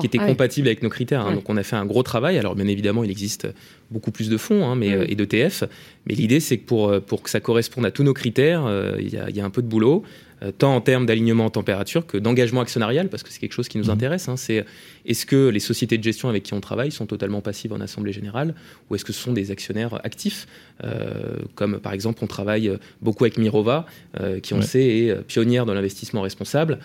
qui 0.00 0.06
étaient 0.06 0.18
ah 0.20 0.26
compatibles 0.26 0.68
avec 0.68 0.84
nos 0.84 0.88
critères. 0.88 1.26
Hein. 1.26 1.34
Donc 1.34 1.50
on 1.50 1.56
a 1.56 1.64
fait 1.64 1.74
un 1.74 1.84
gros 1.84 2.04
travail. 2.04 2.38
Alors 2.38 2.54
bien 2.54 2.68
évidemment, 2.68 3.02
il 3.02 3.10
existe 3.10 3.48
beaucoup 3.90 4.12
plus 4.12 4.30
de 4.30 4.36
fonds 4.36 4.64
hein, 4.64 4.76
mais, 4.76 4.90
mm. 4.90 5.00
euh, 5.00 5.06
et 5.08 5.14
d'ETF, 5.16 5.64
mais 6.06 6.14
l'idée 6.14 6.40
c'est 6.40 6.58
que 6.58 6.64
pour, 6.64 7.00
pour 7.02 7.22
que 7.22 7.28
ça 7.28 7.40
corresponde 7.40 7.84
à 7.84 7.90
tous 7.90 8.04
nos 8.04 8.14
critères, 8.14 8.70
il 8.98 9.08
y, 9.08 9.36
y, 9.36 9.40
a 9.40 9.44
un 9.44 9.50
peu 9.50 9.62
de 9.62 9.66
boulot. 9.66 10.04
Euh, 10.44 10.52
tant 10.56 10.74
en 10.74 10.80
termes 10.80 11.06
d'alignement 11.06 11.46
en 11.46 11.50
température 11.50 12.06
que 12.06 12.18
d'engagement 12.18 12.60
actionnarial, 12.60 13.08
parce 13.08 13.22
que 13.22 13.30
c'est 13.30 13.38
quelque 13.38 13.52
chose 13.52 13.68
qui 13.68 13.78
nous 13.78 13.86
mmh. 13.86 13.90
intéresse. 13.90 14.28
Hein. 14.28 14.36
c'est 14.36 14.64
est-ce 15.06 15.26
que 15.26 15.48
les 15.48 15.60
sociétés 15.60 15.98
de 15.98 16.02
gestion 16.02 16.28
avec 16.28 16.42
qui 16.42 16.54
on 16.54 16.60
travaille 16.60 16.90
sont 16.90 17.06
totalement 17.06 17.40
passives 17.40 17.72
en 17.72 17.80
assemblée 17.80 18.12
générale, 18.12 18.54
ou 18.88 18.94
est-ce 18.94 19.04
que 19.04 19.12
ce 19.12 19.20
sont 19.20 19.32
des 19.32 19.50
actionnaires 19.50 20.00
actifs, 20.04 20.46
euh, 20.82 21.36
comme 21.54 21.78
par 21.78 21.92
exemple 21.92 22.20
on 22.22 22.26
travaille 22.26 22.70
beaucoup 23.00 23.24
avec 23.24 23.38
Mirova, 23.38 23.86
euh, 24.20 24.40
qui 24.40 24.54
on 24.54 24.62
sait 24.62 24.84
est 24.84 25.22
pionnière 25.22 25.66
dans 25.66 25.74
l'investissement 25.74 26.22
responsable 26.22 26.78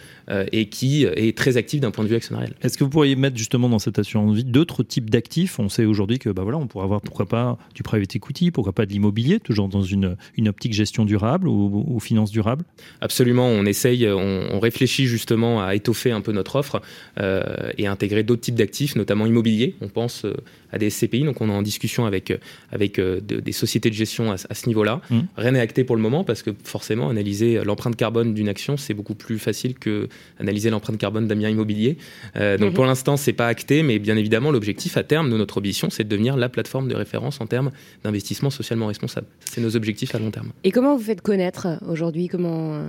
et 0.52 0.70
qui 0.70 1.06
est 1.06 1.36
très 1.36 1.58
active 1.58 1.80
d'un 1.80 1.92
point 1.92 2.04
de 2.04 2.10
vue 2.10 2.16
actionnarial. 2.16 2.54
Est-ce 2.62 2.78
que 2.78 2.84
vous 2.84 2.90
pourriez 2.90 3.16
mettre 3.16 3.38
justement 3.38 3.70
dans 3.70 3.80
cette 3.80 4.00
assurance 4.00 4.36
vie 4.36 4.44
d'autres 4.44 4.84
types 4.84 5.10
d'actifs? 5.10 5.60
On 5.60 5.70
sait 5.70 5.86
aujourd'hui 5.86 6.20
que 6.20 6.30
bah 6.30 6.44
voilà, 6.44 6.58
on 6.58 6.68
pourrait 6.68 6.84
avoir 6.84 7.02
pourquoi 7.02 7.28
pas 7.28 7.58
du 7.74 7.84
private 7.84 8.16
equity, 8.16 8.52
pourquoi 8.52 8.74
pas 8.74 8.86
de 8.86 8.92
l'immobilier, 8.92 9.40
toujours 9.40 9.70
dans 9.70 9.82
une, 9.82 10.18
une 10.38 10.48
optique 10.48 10.74
gestion 10.74 11.06
durable 11.06 11.48
ou, 11.48 11.86
ou 11.88 12.00
finance 12.00 12.32
durable? 12.32 12.64
Absolument 13.02 13.49
on 13.50 13.66
essaye, 13.66 14.08
on, 14.08 14.60
réfléchit 14.60 15.06
justement 15.06 15.64
à 15.64 15.76
étoffer 15.76 16.12
un 16.12 16.22
peu 16.22 16.32
notre 16.32 16.56
offre 16.58 16.82
euh, 17.20 17.72
et 17.78 17.88
à 17.88 17.92
intégrer 17.92 18.24
d'autres 18.24 18.42
types 18.42 18.56
d'actifs, 18.56 18.96
notamment 18.96 19.26
immobiliers. 19.26 19.76
On 19.82 19.88
pense 19.88 20.26
euh, 20.26 20.34
à 20.72 20.78
des 20.78 20.90
SCPI, 20.90 21.24
donc 21.24 21.40
on 21.42 21.50
est 21.50 21.54
en 21.54 21.62
discussion 21.62 22.06
avec, 22.06 22.34
avec 22.72 23.00
euh, 23.00 23.22
des 23.22 23.52
sociétés 23.52 23.90
de 23.90 23.96
gestion 23.96 24.32
à, 24.32 24.38
ce 24.38 24.68
niveau-là. 24.68 25.02
Mmh. 25.10 25.20
Rien 25.38 25.52
n'est 25.52 25.60
acté 25.60 25.84
pour 25.84 25.96
le 25.96 26.02
moment 26.02 26.24
parce 26.24 26.44
que 26.44 26.52
forcément, 26.64 27.10
analyser 27.10 27.64
l'empreinte 27.64 27.96
carbone 27.96 28.34
d'une 28.34 28.50
action, 28.50 28.78
c'est 28.78 28.94
beaucoup 28.94 29.16
plus 29.16 29.40
facile 29.40 29.76
que 29.76 30.10
analyser 30.40 30.70
l'empreinte 30.70 30.98
carbone 30.98 31.28
d'un 31.28 31.36
bien 31.36 31.50
immobilier. 31.50 31.98
donc 32.36 32.72
mmh. 32.72 32.74
pour 32.74 32.86
l'instant, 32.86 33.18
c'est 33.18 33.34
pas 33.34 33.48
acté, 33.48 33.82
mais 33.82 34.00
bien 34.00 34.18
évidemment, 34.18 34.52
l'objectif 34.52 34.98
à 34.98 35.04
terme 35.04 35.32
de 35.32 35.38
notre 35.38 35.58
ambition, 35.58 35.90
c'est 35.90 36.04
de 36.04 36.10
devenir 36.10 36.38
la 36.38 36.50
plateforme 36.50 36.88
de 36.88 36.96
référence 36.96 37.42
en 37.42 37.48
termes 37.48 37.72
d'investissement 38.04 38.50
socialement 38.50 38.88
responsable. 38.88 39.28
C'est 39.46 39.62
nos 39.62 39.76
objectifs 39.76 40.14
à 40.14 40.20
long 40.20 40.32
terme. 40.32 40.52
Et 40.64 40.72
comment 40.72 40.96
vous 40.96 41.04
faites 41.04 41.22
connaître 41.22 41.80
aujourd'hui 41.88 42.28
Comment 42.28 42.84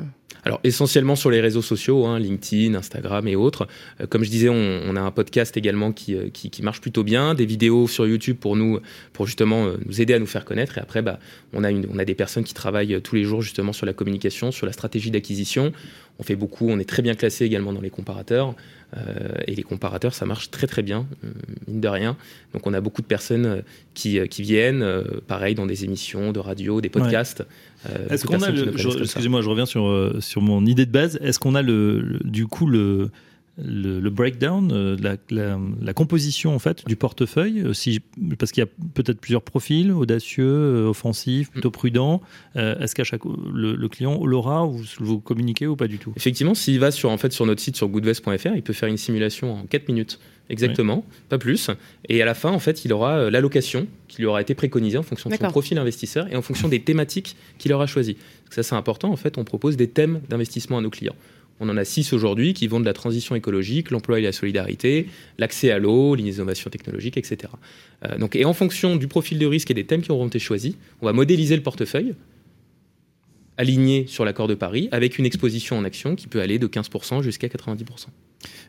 Alors 0.44 0.60
essentiellement 0.64 1.16
sur 1.16 1.30
les 1.30 1.40
réseaux 1.40 1.62
sociaux, 1.62 2.06
hein, 2.06 2.18
LinkedIn, 2.18 2.74
Instagram 2.74 3.26
et 3.28 3.36
autres. 3.36 3.68
Euh, 4.00 4.06
comme 4.06 4.24
je 4.24 4.30
disais, 4.30 4.48
on, 4.48 4.96
a 4.96 5.00
un 5.00 5.10
podcast 5.10 5.56
également 5.56 5.92
qui, 5.92 6.16
qui, 6.32 6.62
marche 6.62 6.80
plutôt 6.80 7.04
bien, 7.04 7.34
des 7.34 7.46
vidéos 7.46 7.88
sur 7.88 8.06
YouTube 8.06 8.36
pour 8.38 8.56
nous, 8.56 8.80
pour 9.12 9.26
justement 9.26 9.66
nous 9.84 10.00
aider 10.00 10.14
à 10.14 10.18
nous 10.18 10.26
faire 10.26 10.44
connaître. 10.44 10.78
Et 10.78 10.80
après, 10.80 11.02
bah, 11.02 11.18
on, 11.52 11.64
a 11.64 11.70
on 11.72 11.98
a 11.98 12.04
des 12.04 12.14
personnes 12.14 12.44
qui 12.44 12.54
travaillent 12.54 13.00
tous 13.02 13.14
les 13.14 13.24
jours 13.24 13.42
justement 13.42 13.72
sur 13.72 13.86
la 13.86 13.92
communication, 13.92 14.50
sur 14.50 14.66
la 14.66 14.72
stratégie 14.72 15.10
d'acquisition. 15.10 15.72
On 16.18 16.22
fait 16.22 16.36
beaucoup, 16.36 16.68
on 16.68 16.78
est 16.78 16.88
très 16.88 17.02
bien 17.02 17.14
classé 17.14 17.44
également 17.44 17.72
dans 17.72 17.80
les 17.80 17.90
comparateurs. 17.90 18.54
Euh, 18.96 19.28
et 19.46 19.54
les 19.54 19.62
comparateurs, 19.62 20.14
ça 20.14 20.26
marche 20.26 20.50
très 20.50 20.66
très 20.66 20.82
bien, 20.82 21.06
euh, 21.24 21.28
mine 21.68 21.80
de 21.80 21.88
rien. 21.88 22.16
Donc 22.52 22.66
on 22.66 22.74
a 22.74 22.80
beaucoup 22.80 23.02
de 23.02 23.06
personnes 23.06 23.46
euh, 23.46 23.60
qui, 23.94 24.20
qui 24.28 24.42
viennent, 24.42 24.84
pareil, 25.26 25.54
dans 25.54 25.66
des 25.66 25.84
émissions 25.84 26.32
de 26.32 26.40
radio, 26.40 26.80
des 26.80 26.88
podcasts. 26.88 27.44
Est-ce 28.10 28.26
qu'on 28.26 28.42
a 28.42 28.50
le, 28.50 28.74
excusez-moi, 29.02 29.42
je 29.42 29.48
reviens 29.48 29.66
sur, 29.66 30.16
sur 30.20 30.42
mon 30.42 30.66
idée 30.66 30.86
de 30.86 30.90
base. 30.90 31.18
Est-ce 31.22 31.38
qu'on 31.38 31.54
a 31.54 31.62
le, 31.62 32.18
du 32.24 32.46
coup 32.46 32.66
le, 32.66 33.10
le, 33.64 34.08
breakdown, 34.10 34.70
euh, 34.72 34.96
la, 35.30 35.92
composition 35.92 36.54
en 36.54 36.58
fait 36.58 36.86
du 36.86 36.96
portefeuille, 36.96 37.60
euh, 37.60 37.72
si, 37.72 38.00
parce 38.38 38.52
qu'il 38.52 38.62
y 38.62 38.66
a 38.66 38.70
peut-être 38.94 39.20
plusieurs 39.20 39.42
profils, 39.42 39.92
audacieux, 39.92 40.44
euh, 40.44 40.88
offensifs, 40.88 41.50
plutôt 41.50 41.70
prudents. 41.70 42.20
Est-ce 42.54 42.94
qu'à 42.94 43.04
chaque 43.04 43.24
le, 43.24 43.88
client 43.88 44.24
l'aura 44.24 44.66
ou 44.66 44.80
vous 44.98 45.20
communiquez 45.20 45.66
ou 45.66 45.76
pas 45.76 45.88
du 45.88 45.98
tout? 45.98 46.12
Effectivement, 46.16 46.54
s'il 46.54 46.78
va 46.78 46.90
sur 46.90 47.10
en 47.10 47.18
fait 47.18 47.32
sur 47.32 47.46
notre 47.46 47.60
site 47.60 47.76
sur 47.76 47.88
goodvest.fr, 47.88 48.54
il 48.54 48.62
peut 48.62 48.72
faire 48.72 48.88
une 48.88 48.96
simulation 48.96 49.54
en 49.54 49.64
4 49.64 49.88
minutes. 49.88 50.18
Exactement, 50.48 51.04
pas 51.28 51.38
plus. 51.38 51.70
Et 52.08 52.20
à 52.22 52.24
la 52.24 52.34
fin, 52.34 52.50
en 52.50 52.58
fait, 52.58 52.84
il 52.84 52.92
aura 52.92 53.30
l'allocation 53.30 53.86
qui 54.08 54.18
lui 54.18 54.26
aura 54.26 54.40
été 54.40 54.56
préconisée 54.56 54.98
en 54.98 55.04
fonction 55.04 55.30
de 55.30 55.36
son 55.36 55.48
profil 55.48 55.78
investisseur 55.78 56.26
et 56.28 56.34
en 56.34 56.42
fonction 56.42 56.66
des 56.66 56.82
thématiques 56.82 57.36
qu'il 57.58 57.72
aura 57.72 57.86
choisies. 57.86 58.16
Ça, 58.50 58.64
c'est 58.64 58.74
important. 58.74 59.12
En 59.12 59.16
fait, 59.16 59.38
on 59.38 59.44
propose 59.44 59.76
des 59.76 59.88
thèmes 59.88 60.20
d'investissement 60.28 60.78
à 60.78 60.80
nos 60.80 60.90
clients. 60.90 61.14
On 61.60 61.68
en 61.68 61.76
a 61.76 61.84
six 61.84 62.12
aujourd'hui 62.12 62.54
qui 62.54 62.66
vont 62.66 62.80
de 62.80 62.86
la 62.86 62.94
transition 62.94 63.34
écologique, 63.34 63.90
l'emploi 63.90 64.18
et 64.18 64.22
la 64.22 64.32
solidarité, 64.32 65.06
l'accès 65.38 65.70
à 65.70 65.78
l'eau, 65.78 66.14
l'innovation 66.14 66.70
technologique, 66.70 67.16
etc. 67.16 67.52
Euh, 68.06 68.18
donc, 68.18 68.34
et 68.34 68.44
en 68.44 68.54
fonction 68.54 68.96
du 68.96 69.08
profil 69.08 69.38
de 69.38 69.46
risque 69.46 69.70
et 69.70 69.74
des 69.74 69.84
thèmes 69.84 70.02
qui 70.02 70.10
auront 70.10 70.26
été 70.26 70.38
choisis, 70.38 70.74
on 71.02 71.06
va 71.06 71.12
modéliser 71.12 71.56
le 71.56 71.62
portefeuille 71.62 72.14
aligné 73.58 74.06
sur 74.06 74.24
l'accord 74.24 74.48
de 74.48 74.54
Paris 74.54 74.88
avec 74.90 75.18
une 75.18 75.26
exposition 75.26 75.76
en 75.76 75.84
action 75.84 76.16
qui 76.16 76.28
peut 76.28 76.40
aller 76.40 76.58
de 76.58 76.66
15% 76.66 77.22
jusqu'à 77.22 77.48
90%. 77.48 78.06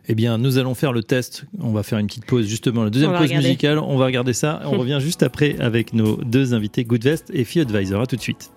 Eh 0.09 0.15
bien, 0.15 0.37
nous 0.37 0.57
allons 0.57 0.75
faire 0.75 0.91
le 0.91 1.01
test. 1.01 1.45
On 1.59 1.71
va 1.71 1.83
faire 1.83 1.97
une 1.97 2.07
petite 2.07 2.25
pause, 2.25 2.45
justement, 2.45 2.83
la 2.83 2.89
deuxième 2.89 3.15
pause 3.15 3.31
musicale. 3.31 3.79
On 3.79 3.97
va 3.97 4.05
regarder 4.05 4.33
ça. 4.33 4.61
On 4.65 4.71
revient 4.79 4.99
juste 4.99 5.23
après 5.23 5.57
avec 5.59 5.93
nos 5.93 6.17
deux 6.17 6.53
invités, 6.53 6.83
Goodvest 6.83 7.31
et 7.33 7.45
Fee 7.45 7.61
Advisor. 7.61 8.01
À 8.01 8.05
tout 8.05 8.17
de 8.17 8.21
suite. 8.21 8.51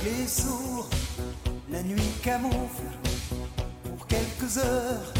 aveugle 0.00 0.22
et 0.22 0.26
sourd, 0.26 0.88
la 1.70 1.82
nuit 1.82 2.12
camoufle 2.22 2.90
pour 3.84 4.06
quelques 4.06 4.58
heures 4.58 5.12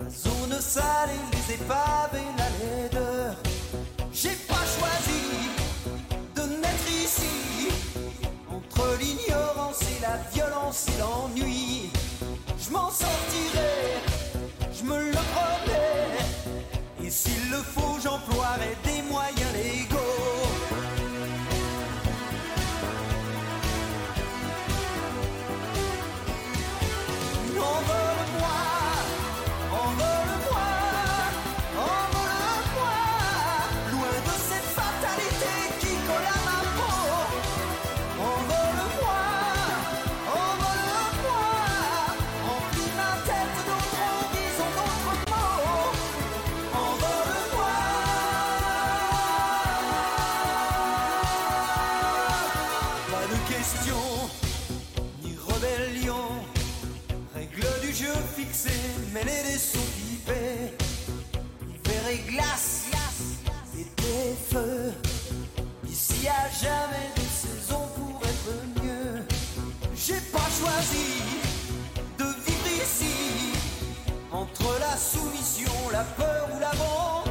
la 0.00 0.10
zone 0.10 0.60
sale 0.60 1.10
et 1.10 1.36
les 1.36 1.54
épaves 1.54 2.14
et 2.14 2.38
la 2.38 2.48
laideur. 2.82 3.36
J'ai 4.12 4.36
pas 4.48 4.54
choisi 4.54 5.22
de 6.36 6.42
naître 6.42 6.90
ici 6.90 7.68
entre 8.50 8.96
l'ignorance 9.00 9.80
et 9.82 10.00
la 10.02 10.18
violence 10.32 10.86
et 10.88 11.00
l'ennui. 11.00 11.90
Je 12.58 12.70
m'en 12.70 12.90
sortirai, 12.90 14.00
je 14.72 14.84
me 14.84 15.10
le 15.10 15.12
promets, 15.12 17.06
et 17.06 17.10
s'il 17.10 17.50
le 17.50 17.58
faut, 17.58 17.98
j'emploierai 18.02 18.76
des 18.84 19.02
moyens 19.02 19.52
légaux. 19.54 19.93
la 75.94 76.02
peur 76.16 76.48
ou 76.52 76.58
la. 76.58 77.23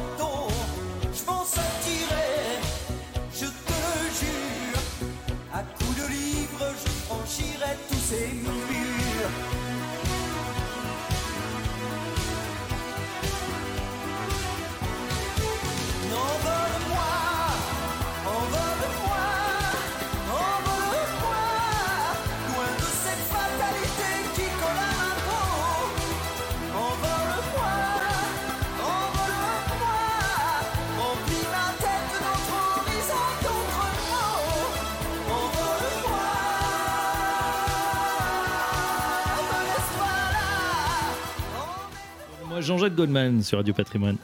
Jean-Jacques 42.64 42.94
Goldman 42.94 43.42
sur 43.42 43.58
Radio 43.58 43.74
Patrimoine. 43.74 44.16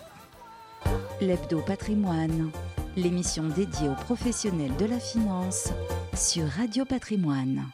L'Hebdo 1.20 1.60
Patrimoine, 1.60 2.50
l'émission 2.96 3.44
dédiée 3.48 3.88
aux 3.88 4.02
professionnels 4.04 4.74
de 4.78 4.86
la 4.86 4.98
finance 4.98 5.68
sur 6.14 6.46
Radio 6.48 6.86
Patrimoine. 6.86 7.66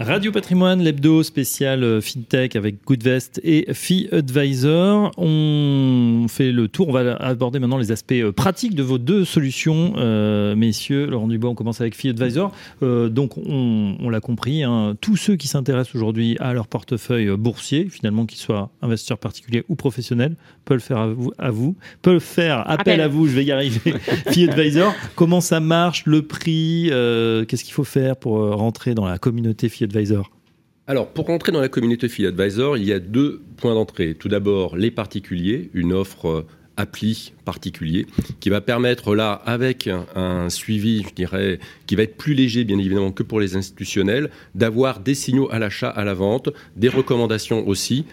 Radio 0.00 0.30
Patrimoine, 0.30 0.80
l'hebdo 0.80 1.24
spécial 1.24 1.82
euh, 1.82 2.00
FinTech 2.00 2.54
avec 2.54 2.84
Goodvest 2.86 3.40
et 3.42 3.66
Fee 3.74 4.08
Advisor. 4.12 5.10
On 5.18 6.26
fait 6.28 6.52
le 6.52 6.68
tour, 6.68 6.86
on 6.86 6.92
va 6.92 7.16
aborder 7.16 7.58
maintenant 7.58 7.78
les 7.78 7.90
aspects 7.90 8.12
euh, 8.12 8.30
pratiques 8.30 8.76
de 8.76 8.84
vos 8.84 8.98
deux 8.98 9.24
solutions. 9.24 9.94
Euh, 9.96 10.54
messieurs, 10.54 11.06
Laurent 11.06 11.26
Dubois, 11.26 11.50
on 11.50 11.56
commence 11.56 11.80
avec 11.80 11.96
Fee 11.96 12.10
Advisor. 12.10 12.52
donc, 12.80 13.38
on, 13.38 14.08
l'a 14.08 14.20
compris, 14.20 14.62
hein, 14.62 14.96
tous 15.00 15.16
ceux 15.16 15.34
qui 15.34 15.48
s'intéressent 15.48 15.96
aujourd'hui 15.96 16.36
à 16.38 16.52
leur 16.52 16.68
portefeuille 16.68 17.36
boursier, 17.36 17.88
finalement 17.90 18.24
qu'ils 18.24 18.38
soient 18.38 18.70
investisseurs 18.82 19.18
particuliers 19.18 19.64
ou 19.68 19.74
professionnels, 19.74 20.36
peuvent 20.64 20.78
faire 20.78 20.98
à 20.98 21.08
vous, 21.08 21.32
à 21.38 21.50
vous 21.50 21.74
peuvent 22.02 22.20
faire 22.20 22.70
appel, 22.70 23.00
à 23.00 23.08
vous, 23.08 23.26
je 23.26 23.34
vais 23.34 23.44
y 23.44 23.50
arriver. 23.50 23.94
Fee 24.30 24.48
Advisor, 24.48 24.94
comment 25.16 25.40
ça 25.40 25.58
marche, 25.58 26.06
le 26.06 26.22
prix, 26.22 26.84
qu'est-ce 27.48 27.64
qu'il 27.64 27.74
faut 27.74 27.82
faire 27.82 28.16
pour 28.16 28.38
rentrer 28.54 28.94
dans 28.94 29.04
la 29.04 29.18
communauté 29.18 29.68
Fee 29.68 29.87
Alors, 30.86 31.08
pour 31.08 31.26
rentrer 31.26 31.52
dans 31.52 31.60
la 31.60 31.68
communauté 31.68 32.08
Fee 32.08 32.26
Advisor, 32.26 32.78
il 32.78 32.84
y 32.84 32.92
a 32.92 32.98
deux 32.98 33.42
points 33.58 33.74
d'entrée. 33.74 34.14
Tout 34.14 34.28
d'abord, 34.28 34.76
les 34.76 34.90
particuliers, 34.90 35.70
une 35.74 35.92
offre 35.92 36.28
euh, 36.28 36.46
appli 36.78 37.32
particulier 37.44 38.06
qui 38.40 38.48
va 38.48 38.60
permettre 38.62 39.14
là, 39.14 39.32
avec 39.44 39.90
un, 40.14 40.48
suivi, 40.48 41.02
je 41.02 41.12
dirais, 41.12 41.58
qui 41.86 41.96
va 41.96 42.04
être 42.04 42.16
plus 42.16 42.34
léger 42.34 42.64
bien 42.64 42.78
évidemment 42.78 43.12
que 43.12 43.22
pour 43.22 43.40
les 43.40 43.56
institutionnels, 43.56 44.30
d'avoir 44.54 45.00
des 45.00 45.14
signaux 45.14 45.48
à 45.50 45.58
l'achat, 45.58 45.90
à 45.90 46.04
la 46.04 46.14
vente, 46.14 46.48
des 46.76 46.88
recommandations 46.88 47.66
aussi, 47.66 48.06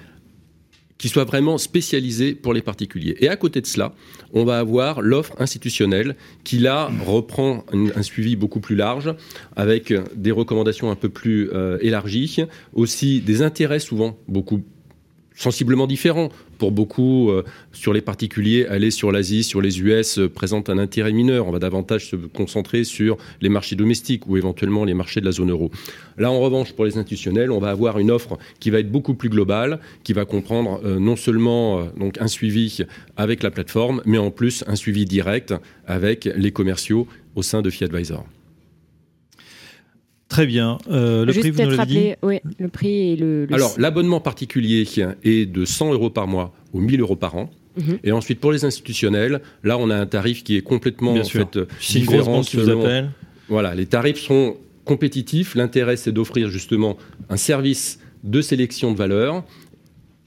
qui 0.98 1.10
soit 1.10 1.26
vraiment 1.26 1.58
spécialisé 1.58 2.36
pour 2.36 2.54
les 2.54 2.62
particuliers. 2.62 3.16
Et 3.20 3.28
à 3.28 3.36
côté 3.36 3.62
de 3.62 3.66
cela, 3.66 3.93
on 4.34 4.46
va 4.46 4.60
avoir 4.60 5.02
l'offre 5.02 5.34
institutionnelle 5.39 6.16
qui 6.43 6.58
là 6.58 6.89
reprend 7.06 7.66
un, 7.74 8.04
suivi 8.04 8.36
beaucoup 8.36 8.60
plus 8.60 8.76
large 8.76 9.14
avec 9.56 9.93
des 10.16 10.32
recommandations 10.32 10.91
un 10.91 10.96
peu 10.96 11.10
plus 11.10 11.50
euh, 11.54 11.78
élargies, 11.82 12.46
aussi 12.74 13.22
des 13.22 13.41
intérêts 13.41 13.80
souvent 13.80 14.18
beaucoup 14.28 14.62
sensiblement 15.36 15.88
différents. 15.88 16.29
Pour 16.57 16.71
beaucoup, 16.71 17.29
euh, 17.29 17.43
sur 17.73 17.91
les 17.91 18.01
particuliers, 18.01 18.65
aller 18.67 18.89
sur 18.89 19.11
l'Asie, 19.11 19.43
sur 19.43 19.61
les 19.61 19.81
US 19.81 20.17
euh, 20.17 20.29
présente 20.29 20.69
un 20.69 20.77
intérêt 20.77 21.11
mineur. 21.11 21.47
On 21.47 21.51
va 21.51 21.59
davantage 21.59 22.09
se 22.09 22.15
concentrer 22.15 22.86
sur 22.86 23.17
les 23.41 23.49
marchés 23.49 23.75
domestiques 23.75 24.25
ou 24.27 24.38
éventuellement 24.38 24.86
les 24.86 24.93
marchés 24.93 25.19
de 25.19 25.25
la 25.25 25.33
zone 25.33 25.51
euro. 25.51 25.69
Là, 26.17 26.31
en 26.31 26.39
revanche, 26.39 26.71
pour 26.71 26.86
les 26.86 26.97
institutionnels, 26.97 27.51
on 27.51 27.59
va 27.59 27.71
avoir 27.71 27.99
une 27.99 28.09
offre 28.09 28.38
qui 28.59 28.69
va 28.69 28.79
être 28.79 28.91
beaucoup 28.91 29.15
plus 29.15 29.29
globale, 29.29 29.79
qui 30.03 30.13
va 30.13 30.23
comprendre 30.23 30.79
euh, 30.86 30.97
non 30.97 31.17
seulement 31.17 31.86
donc 31.99 32.19
un 32.21 32.27
suivi 32.27 32.79
avec 33.17 33.43
la 33.43 33.51
plateforme, 33.51 34.01
mais 34.05 34.17
en 34.17 34.31
plus 34.31 34.63
un 34.67 34.75
suivi 34.75 35.05
direct 35.05 35.53
avec 35.86 36.25
les 36.25 36.51
commerciaux 36.51 37.07
au 37.36 37.43
sein 37.43 37.61
de 37.61 37.69
FiAdvisor. 37.69 38.25
Très 40.30 40.45
bien. 40.45 40.78
Euh, 40.89 41.23
le 41.23 41.34
prix, 41.34 41.51
vous 41.51 41.61
nous 41.61 41.69
l'avez 41.69 41.86
dit 41.86 42.13
oui, 42.23 42.39
le 42.59 42.67
prix 42.67 43.11
et 43.11 43.15
le, 43.15 43.47
Alors, 43.51 43.73
l'abonnement 43.78 44.19
particulier 44.19 44.86
est 45.23 45.45
de 45.45 45.65
100 45.65 45.93
euros 45.93 46.09
par 46.09 46.28
mois 46.28 46.53
ou 46.73 46.82
1000 46.82 47.01
euros 47.01 47.15
par 47.15 47.36
an. 47.36 47.49
Mhm. 47.78 47.99
Et 48.03 48.11
ensuite, 48.11 48.39
pour 48.39 48.51
les 48.51 48.65
institutionnels, 48.65 49.41
là, 49.63 49.78
on 49.78 49.89
a 49.89 49.95
un 49.95 50.05
tarif 50.05 50.43
qui 50.43 50.55
est 50.55 50.61
complètement 50.61 51.13
Bien 51.13 51.21
en 51.21 51.26
fait, 51.26 51.59
différent. 51.80 52.41
qui 52.41 52.57
vous 52.57 52.69
appelle. 52.69 53.11
Voilà, 53.49 53.76
les 53.76 53.86
tarifs 53.86 54.19
sont 54.19 54.57
compétitifs. 54.86 55.55
L'intérêt, 55.55 55.97
c'est 55.97 56.11
d'offrir 56.11 56.49
justement 56.49 56.97
un 57.30 57.38
service 57.38 57.99
de 58.23 58.41
sélection 58.41 58.91
de 58.91 58.97
valeur. 58.97 59.43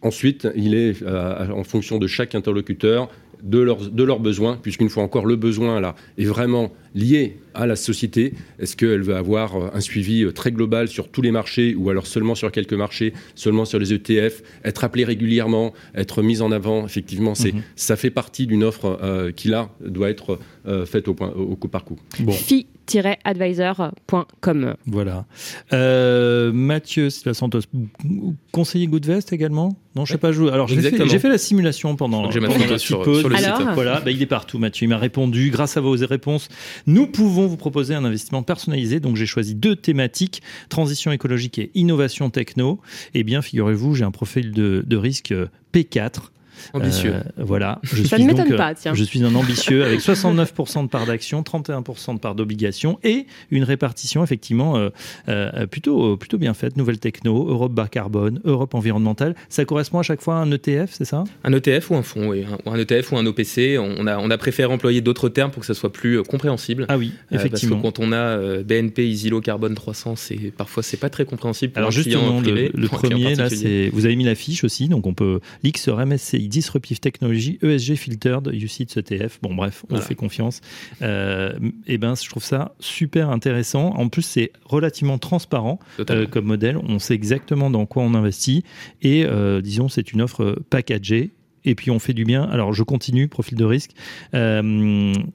Ensuite, 0.02 0.46
il 0.54 0.74
est 0.74 1.02
euh, 1.02 1.50
en 1.50 1.64
fonction 1.64 1.98
de 1.98 2.06
chaque 2.06 2.34
interlocuteur 2.34 3.10
de 3.42 3.58
leurs, 3.58 3.90
de 3.90 4.02
leurs 4.02 4.20
besoins, 4.20 4.58
puisqu'une 4.60 4.88
fois 4.88 5.02
encore, 5.02 5.26
le 5.26 5.36
besoin 5.36 5.80
là 5.80 5.94
est 6.16 6.24
vraiment 6.24 6.72
lié 6.94 7.38
à 7.54 7.66
la 7.66 7.76
société. 7.76 8.34
Est-ce 8.58 8.76
qu'elle 8.76 9.02
veut 9.02 9.16
avoir 9.16 9.56
euh, 9.56 9.70
un 9.74 9.80
suivi 9.80 10.24
euh, 10.24 10.32
très 10.32 10.52
global 10.52 10.88
sur 10.88 11.08
tous 11.08 11.22
les 11.22 11.30
marchés 11.30 11.74
ou 11.74 11.90
alors 11.90 12.06
seulement 12.06 12.34
sur 12.34 12.50
quelques 12.50 12.74
marchés, 12.74 13.12
seulement 13.34 13.64
sur 13.64 13.78
les 13.78 13.92
ETF, 13.92 14.42
être 14.64 14.84
appelé 14.84 15.04
régulièrement, 15.04 15.72
être 15.94 16.22
mis 16.22 16.40
en 16.40 16.52
avant? 16.52 16.84
Effectivement, 16.86 17.34
c'est, 17.34 17.52
mhm. 17.52 17.62
ça 17.76 17.96
fait 17.96 18.10
partie 18.10 18.46
d'une 18.46 18.64
offre 18.64 18.98
euh, 19.02 19.32
qui 19.32 19.48
là 19.48 19.70
doit 19.84 20.10
être 20.10 20.38
faite 20.84 21.08
au, 21.08 21.14
point, 21.14 21.30
au, 21.30 21.56
coup 21.56 21.68
par 21.68 21.82
coup. 21.82 21.96
Bon. 22.20 22.32
Advisorcom 23.24 24.74
Voilà. 24.86 25.26
Mathieu 26.52 27.10
Santos, 27.10 27.60
conseiller 28.52 28.86
Goodvest 28.86 29.32
également? 29.32 29.76
Non, 29.98 30.04
je 30.04 30.12
sais 30.12 30.18
pas 30.18 30.30
jouer. 30.30 30.52
Alors 30.52 30.68
j'ai 30.68 30.80
fait, 30.80 31.28
la 31.28 31.38
simulation 31.38 31.96
pendant, 31.96 32.30
j'ai 32.30 32.40
pendant 32.40 32.54
un 32.54 32.78
sur, 32.78 33.02
sur, 33.02 33.28
le 33.28 33.36
site. 33.36 33.48
Voilà, 33.74 34.00
bah, 34.00 34.12
il 34.12 34.22
est 34.22 34.26
partout 34.26 34.58
Mathieu. 34.58 34.86
Il 34.86 34.88
m'a 34.88 34.98
répondu. 34.98 35.50
Grâce 35.50 35.76
à 35.76 35.80
vos 35.80 35.96
réponses, 35.96 36.48
nous 36.86 37.08
pouvons 37.08 37.46
vous 37.46 37.56
proposer 37.56 37.94
un 37.94 38.04
investissement 38.04 38.42
personnalisé. 38.42 39.00
Donc 39.00 39.16
j'ai 39.16 39.26
choisi 39.26 39.54
deux 39.54 39.74
thématiques, 39.74 40.42
transition 40.68 41.10
écologique 41.10 41.58
et 41.58 41.70
innovation 41.74 42.30
techno. 42.30 42.80
Eh 43.14 43.24
bien, 43.24 43.42
figurez-vous, 43.42 43.94
j'ai 43.94 44.04
un 44.04 44.10
profil 44.10 44.52
de, 44.52 44.84
de 44.86 44.96
risque 44.96 45.34
P4 45.74 46.30
Ambitieux. 46.72 47.14
Euh, 47.14 47.22
voilà. 47.38 47.80
Je 47.82 48.02
Ça 48.04 48.18
ne 48.18 48.24
m'étonne 48.24 48.56
pas, 48.56 48.74
tiens. 48.74 48.94
Je 48.94 49.04
suis 49.04 49.22
un 49.22 49.34
ambitieux 49.34 49.84
avec 49.84 50.00
69% 50.00 50.84
de 50.84 50.88
part 50.88 51.06
d'action, 51.06 51.42
31% 51.42 52.14
de 52.14 52.18
part 52.18 52.34
d'obligation 52.34 52.98
et 53.02 53.26
une 53.50 53.64
répartition 53.64 54.22
effectivement 54.22 54.76
euh, 54.76 54.90
euh, 55.28 55.66
plutôt, 55.66 56.16
plutôt 56.16 56.38
bien 56.38 56.54
faite. 56.54 56.76
Nouvelle 56.76 56.98
techno, 56.98 57.48
Europe 57.48 57.72
bas 57.72 57.88
carbone, 57.88 58.40
Europe 58.44 58.74
environnementale. 58.74 59.34
Ça 59.48 59.64
correspond 59.64 59.98
à 59.98 60.02
chaque 60.02 60.20
fois 60.20 60.36
à 60.36 60.38
un 60.38 60.50
ETF, 60.50 60.90
c'est 60.90 61.04
ça? 61.04 61.24
Un 61.44 61.52
ETF 61.52 61.90
ou 61.90 61.96
un 61.96 62.02
fonds, 62.02 62.28
oui. 62.28 62.44
Un, 62.66 62.72
un 62.72 62.78
ETF 62.78 63.12
ou 63.12 63.18
un 63.18 63.26
OPC. 63.26 63.78
On 63.78 64.06
a, 64.06 64.18
on 64.18 64.30
a 64.30 64.38
préféré 64.38 64.72
employer 64.72 65.00
d'autres 65.00 65.28
termes 65.28 65.50
pour 65.50 65.60
que 65.60 65.66
ça 65.66 65.74
soit 65.74 65.92
plus 65.92 66.22
compréhensible. 66.22 66.86
Ah 66.88 66.98
oui, 66.98 67.12
effectivement. 67.30 67.80
parce 67.80 67.94
que 67.94 68.00
quand 68.00 68.04
on 68.04 68.12
a 68.12 68.62
BNP, 68.62 69.08
Isilo, 69.08 69.40
Carbone 69.40 69.74
300, 69.74 70.16
c'est 70.16 70.52
parfois 70.56 70.82
c'est 70.82 70.96
pas 70.96 71.10
très 71.10 71.24
compréhensible. 71.24 71.72
Alors 71.76 71.90
justement, 71.90 72.40
le, 72.40 72.70
le 72.72 72.88
premier 72.88 73.34
là, 73.34 73.48
c'est 73.50 73.90
vous 73.92 74.04
avez 74.06 74.16
mis 74.16 74.24
la 74.24 74.34
fiche 74.34 74.64
aussi, 74.64 74.88
donc 74.88 75.06
on 75.06 75.14
peut 75.14 75.40
l'XR 75.64 76.04
MSCI 76.06 76.47
Disruptive 76.48 77.00
Technology, 77.00 77.58
ESG 77.62 77.96
Filtered, 77.96 78.50
UCITS 78.52 78.96
ETF. 78.96 79.38
Bon, 79.42 79.54
bref, 79.54 79.84
on 79.90 79.98
fait 80.00 80.14
confiance. 80.14 80.60
et 81.00 81.04
euh, 81.04 81.52
eh 81.86 81.98
ben, 81.98 82.14
je 82.14 82.28
trouve 82.28 82.44
ça 82.44 82.74
super 82.80 83.30
intéressant. 83.30 83.94
En 83.96 84.08
plus, 84.08 84.22
c'est 84.22 84.52
relativement 84.64 85.18
transparent 85.18 85.78
euh, 86.10 86.26
comme 86.26 86.46
modèle. 86.46 86.76
On 86.76 86.98
sait 86.98 87.14
exactement 87.14 87.70
dans 87.70 87.86
quoi 87.86 88.02
on 88.02 88.14
investit. 88.14 88.64
Et 89.02 89.24
euh, 89.24 89.60
disons, 89.60 89.88
c'est 89.88 90.12
une 90.12 90.22
offre 90.22 90.58
packagée 90.70 91.30
et 91.68 91.74
puis 91.74 91.90
on 91.90 91.98
fait 91.98 92.14
du 92.14 92.24
bien. 92.24 92.44
Alors 92.44 92.72
je 92.72 92.82
continue, 92.82 93.28
profil 93.28 93.56
de 93.56 93.64
risque. 93.64 93.92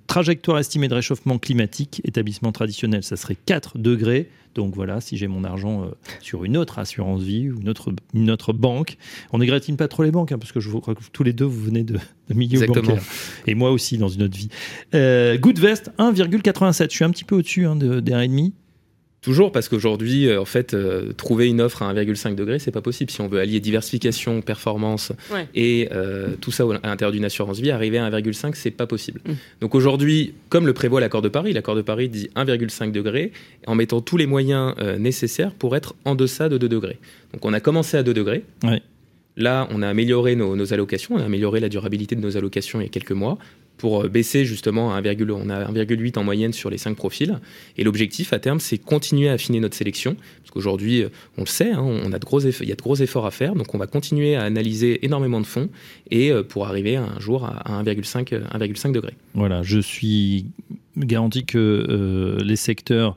trajectoire 0.07 0.59
estimée 0.59 0.87
de 0.87 0.95
réchauffement 0.95 1.37
climatique, 1.37 2.01
établissement 2.05 2.51
traditionnel, 2.51 3.03
ça 3.03 3.15
serait 3.15 3.37
4 3.45 3.77
degrés. 3.77 4.29
Donc 4.55 4.75
voilà, 4.75 5.01
si 5.01 5.17
j'ai 5.17 5.27
mon 5.27 5.43
argent 5.43 5.83
euh, 5.83 5.87
sur 6.19 6.43
une 6.43 6.57
autre 6.57 6.77
assurance 6.79 7.21
vie 7.21 7.49
ou 7.49 7.59
une 7.61 7.69
autre, 7.69 7.91
une 8.13 8.29
autre 8.29 8.53
banque, 8.53 8.97
on 9.31 9.39
n'égratine 9.39 9.77
pas 9.77 9.87
trop 9.87 10.03
les 10.03 10.11
banques, 10.11 10.31
hein, 10.31 10.37
parce 10.37 10.51
que 10.51 10.59
je 10.59 10.69
crois 10.69 10.93
que 10.93 11.01
tous 11.11 11.23
les 11.23 11.33
deux, 11.33 11.45
vous 11.45 11.61
venez 11.61 11.83
de, 11.83 11.97
de 12.29 12.33
milieu 12.33 12.65
bancaire. 12.67 13.01
Et 13.47 13.55
moi 13.55 13.71
aussi, 13.71 13.97
dans 13.97 14.09
une 14.09 14.23
autre 14.23 14.37
vie. 14.37 14.49
Euh, 14.93 15.37
Goodvest, 15.37 15.91
1,87. 15.97 16.91
Je 16.91 16.95
suis 16.95 17.03
un 17.03 17.09
petit 17.09 17.23
peu 17.23 17.35
au-dessus 17.35 17.65
hein, 17.65 17.75
de, 17.75 17.99
des 17.99 18.11
1,5. 18.11 18.51
Toujours 19.23 19.53
parce 19.53 19.69
qu'aujourd'hui, 19.69 20.27
euh, 20.27 20.41
en 20.41 20.45
fait, 20.45 20.73
euh, 20.73 21.13
trouver 21.13 21.47
une 21.47 21.61
offre 21.61 21.81
à 21.81 21.93
1,5 21.93 22.35
degré, 22.35 22.59
c'est 22.59 22.71
pas 22.71 22.81
possible. 22.81 23.09
Si 23.09 23.21
on 23.21 23.29
veut 23.29 23.39
allier 23.39 23.61
diversification, 23.61 24.41
performance 24.41 25.13
et 25.55 25.87
euh, 25.93 26.35
tout 26.41 26.51
ça 26.51 26.65
à 26.65 26.87
l'intérieur 26.87 27.13
d'une 27.13 27.23
assurance 27.23 27.61
vie, 27.61 27.71
arriver 27.71 27.99
à 27.99 28.09
1,5, 28.09 28.51
c'est 28.53 28.69
pas 28.69 28.85
possible. 28.85 29.21
Mm. 29.25 29.33
Donc 29.61 29.75
aujourd'hui, 29.75 30.33
comme 30.49 30.67
le 30.67 30.73
prévoit 30.73 30.99
l'accord 30.99 31.21
de 31.21 31.29
Paris, 31.29 31.53
l'accord 31.53 31.75
de 31.75 31.81
Paris 31.81 32.09
dit 32.09 32.29
1,5 32.35 32.91
degré 32.91 33.31
en 33.65 33.75
mettant 33.75 34.01
tous 34.01 34.17
les 34.17 34.25
moyens 34.25 34.75
nécessaires 34.99 35.53
pour 35.53 35.77
être 35.77 35.95
en 36.03 36.15
deçà 36.15 36.49
de 36.49 36.57
2 36.57 36.67
degrés. 36.67 36.99
Donc 37.31 37.45
on 37.45 37.53
a 37.53 37.61
commencé 37.61 37.95
à 37.95 38.03
2 38.03 38.13
degrés. 38.13 38.43
Là, 39.37 39.67
on 39.71 39.81
a 39.81 39.87
amélioré 39.87 40.35
nos, 40.35 40.55
nos, 40.55 40.73
allocations, 40.73 41.15
on 41.15 41.19
a 41.19 41.25
amélioré 41.25 41.59
la 41.59 41.69
durabilité 41.69 42.15
de 42.15 42.21
nos 42.21 42.37
allocations 42.37 42.81
il 42.81 42.83
y 42.83 42.85
a 42.85 42.89
quelques 42.89 43.13
mois 43.13 43.39
pour 43.77 44.03
euh, 44.03 44.07
baisser 44.07 44.45
justement 44.45 44.93
à 44.93 44.99
1, 44.99 45.01
on 45.29 45.49
a 45.49 45.71
1,8 45.71 46.17
en 46.17 46.23
moyenne 46.23 46.53
sur 46.53 46.69
les 46.69 46.77
5 46.77 46.95
profils. 46.95 47.39
Et 47.77 47.83
l'objectif 47.83 48.33
à 48.33 48.39
terme, 48.39 48.59
c'est 48.59 48.77
continuer 48.77 49.29
à 49.29 49.33
affiner 49.33 49.59
notre 49.59 49.75
sélection. 49.75 50.15
Parce 50.41 50.51
qu'aujourd'hui, 50.51 51.03
euh, 51.03 51.09
on 51.37 51.41
le 51.41 51.47
sait, 51.47 51.71
hein, 51.71 51.81
on 51.81 52.11
a 52.13 52.19
de 52.19 52.25
gros 52.25 52.39
il 52.41 52.67
y 52.67 52.71
a 52.71 52.75
de 52.75 52.81
gros 52.81 52.95
efforts 52.95 53.25
à 53.25 53.31
faire. 53.31 53.55
Donc 53.55 53.73
on 53.75 53.77
va 53.77 53.87
continuer 53.87 54.35
à 54.35 54.43
analyser 54.43 55.05
énormément 55.05 55.41
de 55.41 55.45
fonds 55.45 55.69
et 56.11 56.31
euh, 56.31 56.43
pour 56.43 56.67
arriver 56.67 56.95
un 56.95 57.19
jour 57.19 57.45
à 57.45 57.83
1,5 57.83 58.91
degré. 58.91 59.13
Voilà, 59.33 59.63
je 59.63 59.79
suis 59.79 60.45
garanti 60.95 61.45
que 61.45 62.37
les 62.43 62.55
secteurs 62.55 63.15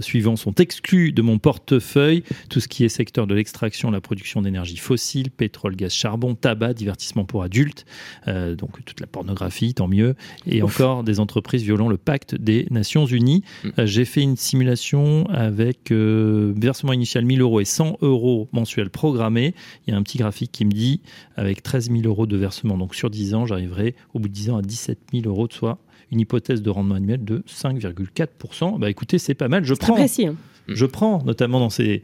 suivants 0.00 0.36
sont 0.36 0.54
exclus 0.54 1.12
de 1.12 1.22
mon 1.22 1.38
portefeuille. 1.38 2.22
Tout 2.48 2.60
ce 2.60 2.68
qui 2.68 2.84
est 2.84 2.88
secteur 2.88 3.26
de 3.26 3.34
l'extraction, 3.34 3.90
la 3.90 4.00
production 4.00 4.42
d'énergie 4.42 4.76
fossile, 4.76 5.30
pétrole, 5.30 5.76
gaz, 5.76 5.92
charbon, 5.92 6.34
tabac, 6.34 6.74
divertissement 6.74 7.24
pour 7.24 7.42
adultes, 7.42 7.86
euh, 8.28 8.54
donc 8.54 8.84
toute 8.84 9.00
la 9.00 9.06
pornographie, 9.06 9.74
tant 9.74 9.88
mieux, 9.88 10.14
et 10.46 10.62
encore 10.62 11.04
des 11.04 11.20
entreprises 11.20 11.62
violant 11.62 11.88
le 11.88 11.96
pacte 11.96 12.34
des 12.34 12.66
Nations 12.70 13.06
Unies. 13.06 13.42
Mm. 13.64 13.68
Euh, 13.78 13.86
j'ai 13.86 14.04
fait 14.04 14.22
une 14.22 14.36
simulation 14.36 15.26
avec 15.30 15.90
versement 15.90 16.92
initial 16.92 17.24
1000 17.24 17.40
euros 17.40 17.60
et 17.60 17.64
100 17.64 17.98
euros 18.02 18.48
mensuels 18.52 18.90
programmés. 18.90 19.54
Il 19.86 19.92
y 19.92 19.94
a 19.94 19.96
un 19.96 20.02
petit 20.02 20.18
graphique 20.18 20.52
qui 20.52 20.64
me 20.64 20.72
dit, 20.72 21.00
avec 21.36 21.62
13 21.62 21.90
000 21.90 22.02
euros 22.04 22.26
de 22.26 22.36
versement, 22.36 22.76
donc 22.76 22.94
sur 22.94 23.10
10 23.10 23.34
ans, 23.34 23.46
j'arriverai 23.46 23.94
au 24.12 24.18
bout 24.18 24.28
de 24.28 24.34
10 24.34 24.50
ans 24.50 24.56
à 24.56 24.62
17 24.62 24.98
000 25.12 25.26
euros, 25.26 25.48
soit 25.50 25.78
une 26.10 26.20
hypothèse 26.20 26.62
de 26.62 26.70
rendement 26.70 26.94
annuel 26.94 27.24
de 27.24 27.42
5,4%. 27.48 28.78
Bah 28.78 28.90
écoutez, 28.90 29.18
c'est 29.24 29.34
pas 29.34 29.48
mal, 29.48 29.64
je 29.64 29.74
prends. 29.74 29.94
Apprécié. 29.94 30.26
Hein. 30.28 30.36
Je 30.68 30.86
prends, 30.86 31.22
notamment 31.24 31.60
dans 31.60 31.70
ces, 31.70 32.02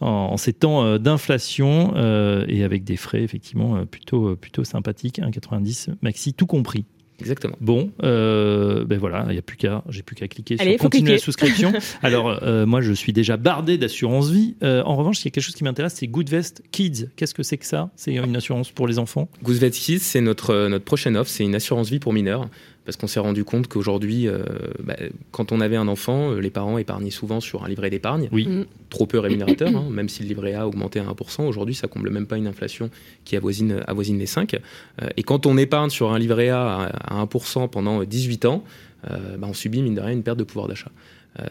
en, 0.00 0.36
ces 0.36 0.52
temps 0.52 0.84
euh, 0.84 0.98
d'inflation 0.98 1.92
euh, 1.96 2.44
et 2.48 2.64
avec 2.64 2.84
des 2.84 2.96
frais 2.96 3.22
effectivement 3.22 3.76
euh, 3.76 3.84
plutôt, 3.84 4.34
plutôt 4.36 4.64
sympathiques, 4.64 5.20
1,90 5.20 5.94
maxi, 6.02 6.34
tout 6.34 6.46
compris. 6.46 6.84
Exactement. 7.20 7.54
Bon, 7.60 7.92
ben 8.00 8.98
voilà, 8.98 9.26
il 9.28 9.32
n'y 9.32 9.38
a 9.38 9.42
plus 9.42 9.56
qu'à, 9.56 9.84
j'ai 9.88 10.02
plus 10.02 10.16
qu'à 10.16 10.26
cliquer 10.26 10.56
sur 10.56 10.76
continuer 10.78 11.12
la 11.12 11.18
souscription. 11.18 11.72
Alors 12.02 12.40
moi, 12.66 12.80
je 12.80 12.92
suis 12.92 13.12
déjà 13.12 13.36
bardé 13.36 13.78
d'assurance 13.78 14.30
vie. 14.30 14.56
en 14.62 14.96
revanche, 14.96 15.20
il 15.20 15.26
y 15.26 15.28
a 15.28 15.30
quelque 15.30 15.44
chose 15.44 15.54
qui 15.54 15.62
m'intéresse, 15.62 15.94
c'est 15.94 16.08
Goodvest 16.08 16.64
Kids. 16.72 17.10
Qu'est-ce 17.14 17.34
que 17.34 17.44
c'est 17.44 17.58
que 17.58 17.66
ça? 17.66 17.90
C'est 17.94 18.16
une 18.16 18.34
assurance 18.34 18.72
pour 18.72 18.88
les 18.88 18.98
enfants? 18.98 19.28
Goodvest 19.44 19.74
Kids, 19.74 20.00
c'est 20.00 20.20
notre 20.20 20.66
notre 20.66 20.84
prochaine 20.84 21.16
offre. 21.16 21.30
C'est 21.30 21.44
une 21.44 21.54
assurance 21.54 21.90
vie 21.90 22.00
pour 22.00 22.12
mineurs 22.12 22.48
parce 22.84 22.96
qu'on 22.96 23.06
s'est 23.06 23.20
rendu 23.20 23.44
compte 23.44 23.68
qu'aujourd'hui, 23.68 24.26
euh, 24.26 24.42
bah, 24.82 24.96
quand 25.30 25.52
on 25.52 25.60
avait 25.60 25.76
un 25.76 25.88
enfant, 25.88 26.32
euh, 26.32 26.40
les 26.40 26.50
parents 26.50 26.78
épargnaient 26.78 27.10
souvent 27.10 27.40
sur 27.40 27.64
un 27.64 27.68
livret 27.68 27.90
d'épargne, 27.90 28.28
oui. 28.32 28.46
Mm. 28.46 28.66
trop 28.90 29.06
peu 29.06 29.18
rémunérateur, 29.18 29.68
hein, 29.74 29.86
même 29.90 30.08
si 30.08 30.22
le 30.22 30.28
livret 30.28 30.54
A 30.54 30.66
augmentait 30.66 31.00
à 31.00 31.04
1%, 31.04 31.46
aujourd'hui 31.46 31.74
ça 31.74 31.86
comble 31.86 32.10
même 32.10 32.26
pas 32.26 32.36
une 32.36 32.46
inflation 32.46 32.90
qui 33.24 33.36
avoisine, 33.36 33.82
avoisine 33.86 34.18
les 34.18 34.26
5. 34.26 34.54
Euh, 34.54 35.08
et 35.16 35.22
quand 35.22 35.46
on 35.46 35.56
épargne 35.56 35.90
sur 35.90 36.12
un 36.12 36.18
livret 36.18 36.48
A 36.48 36.90
à, 36.92 37.24
1% 37.24 37.68
pendant 37.68 38.02
18 38.02 38.44
ans, 38.46 38.64
bah, 39.04 39.48
on 39.48 39.52
subit 39.52 39.82
mine 39.82 39.96
de 39.96 40.00
rien 40.00 40.12
une 40.12 40.22
perte 40.22 40.38
de 40.38 40.44
pouvoir 40.44 40.68
d'achat. 40.68 40.92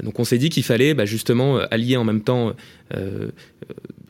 Donc 0.03 0.19
on 0.19 0.23
s'est 0.23 0.37
dit 0.37 0.49
qu'il 0.49 0.63
fallait 0.63 0.93
bah, 0.93 1.05
justement 1.05 1.57
allier 1.57 1.97
en 1.97 2.03
même 2.03 2.21
temps 2.21 2.53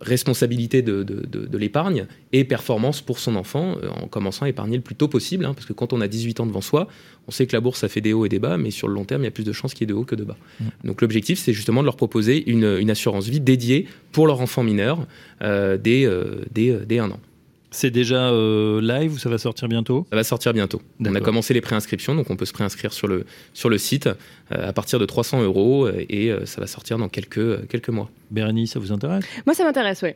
responsabilité 0.01 0.82
de, 0.82 1.03
de, 1.03 1.57
l'épargne 1.57 2.07
et 2.34 2.43
performance 2.43 3.01
pour 3.01 3.19
son 3.19 3.36
enfant 3.36 3.76
en 4.01 4.07
commençant 4.07 4.45
à 4.45 4.49
épargner 4.49 4.76
le 4.76 4.82
plus 4.82 4.95
tôt 4.95 5.07
possible, 5.07 5.45
hein, 5.45 5.53
parce 5.53 5.65
que 5.65 5.74
quand 5.74 5.93
on 5.93 6.01
a 6.01 6.07
18 6.07 6.39
ans 6.39 6.45
devant 6.45 6.61
soi, 6.61 6.88
on 7.28 7.32
sait 7.32 7.45
que 7.45 7.55
la 7.55 7.61
bourse 7.61 7.80
ça 7.80 7.88
fait 7.88 8.01
des 8.01 8.11
hauts 8.11 8.26
et 8.26 8.30
des 8.30 8.39
bas, 8.39 8.57
mais 8.57 8.72
sur 8.72 8.88
le 8.88 8.95
long 8.95 9.05
terme 9.05 9.22
il 9.22 9.26
y 9.26 9.28
a 9.28 9.32
plus 9.32 9.43
de 9.43 9.53
chances 9.53 9.74
qu'il 9.74 9.82
y 9.82 9.89
ait 9.89 9.93
de 9.93 9.93
hauts 9.93 10.05
que 10.05 10.15
de 10.15 10.24
bas. 10.24 10.38
Mmh. 10.59 10.65
Donc 10.86 11.01
l'objectif 11.01 11.39
c'est 11.39 11.53
justement 11.53 11.82
de 11.82 11.86
leur 11.86 11.95
proposer 11.95 12.49
une, 12.49 12.78
une, 12.80 12.89
assurance 12.89 13.28
vie 13.28 13.39
dédiée 13.39 13.88
pour 14.11 14.28
leur 14.28 14.41
enfant 14.41 14.63
mineur 14.63 15.05
dès, 15.39 16.07
dès, 16.51 16.80
dès 16.86 16.99
un 16.99 17.11
an. 17.11 17.19
C'est 17.74 17.89
déjà 17.89 18.30
euh, 18.30 18.82
live 18.82 19.13
ou 19.13 19.17
ça 19.17 19.30
va 19.30 19.38
sortir 19.38 19.69
bientôt? 19.69 20.05
Ça 20.09 20.17
va 20.17 20.26
sortir 20.26 20.53
bientôt. 20.53 20.82
On 20.99 21.15
a 21.15 21.22
commencé 21.22 21.53
les 21.53 21.61
préinscriptions, 21.61 22.13
donc 22.15 22.30
on 22.30 22.36
peut 22.36 22.45
se 22.45 22.51
préinscrire 22.51 22.91
sur 22.91 23.07
le, 23.07 23.26
sur 23.53 23.69
le 23.69 23.78
site 23.78 24.07
euh, 24.07 24.69
à 24.69 24.74
partir 24.74 24.99
de 24.99 25.05
300 25.05 25.41
euros 25.41 25.88
et 25.88 26.32
euh, 26.32 26.45
ça 26.45 26.59
va 26.59 26.67
sortir 26.67 26.97
dans 26.97 27.07
quelques, 27.07 27.67
quelques 27.69 27.89
mois. 27.89 28.09
Bérénice, 28.30 28.74
ça 28.74 28.80
vous 28.80 28.91
intéresse? 28.91 29.24
Moi, 29.45 29.55
ça 29.55 29.63
m'intéresse, 29.63 30.01
oui. 30.01 30.09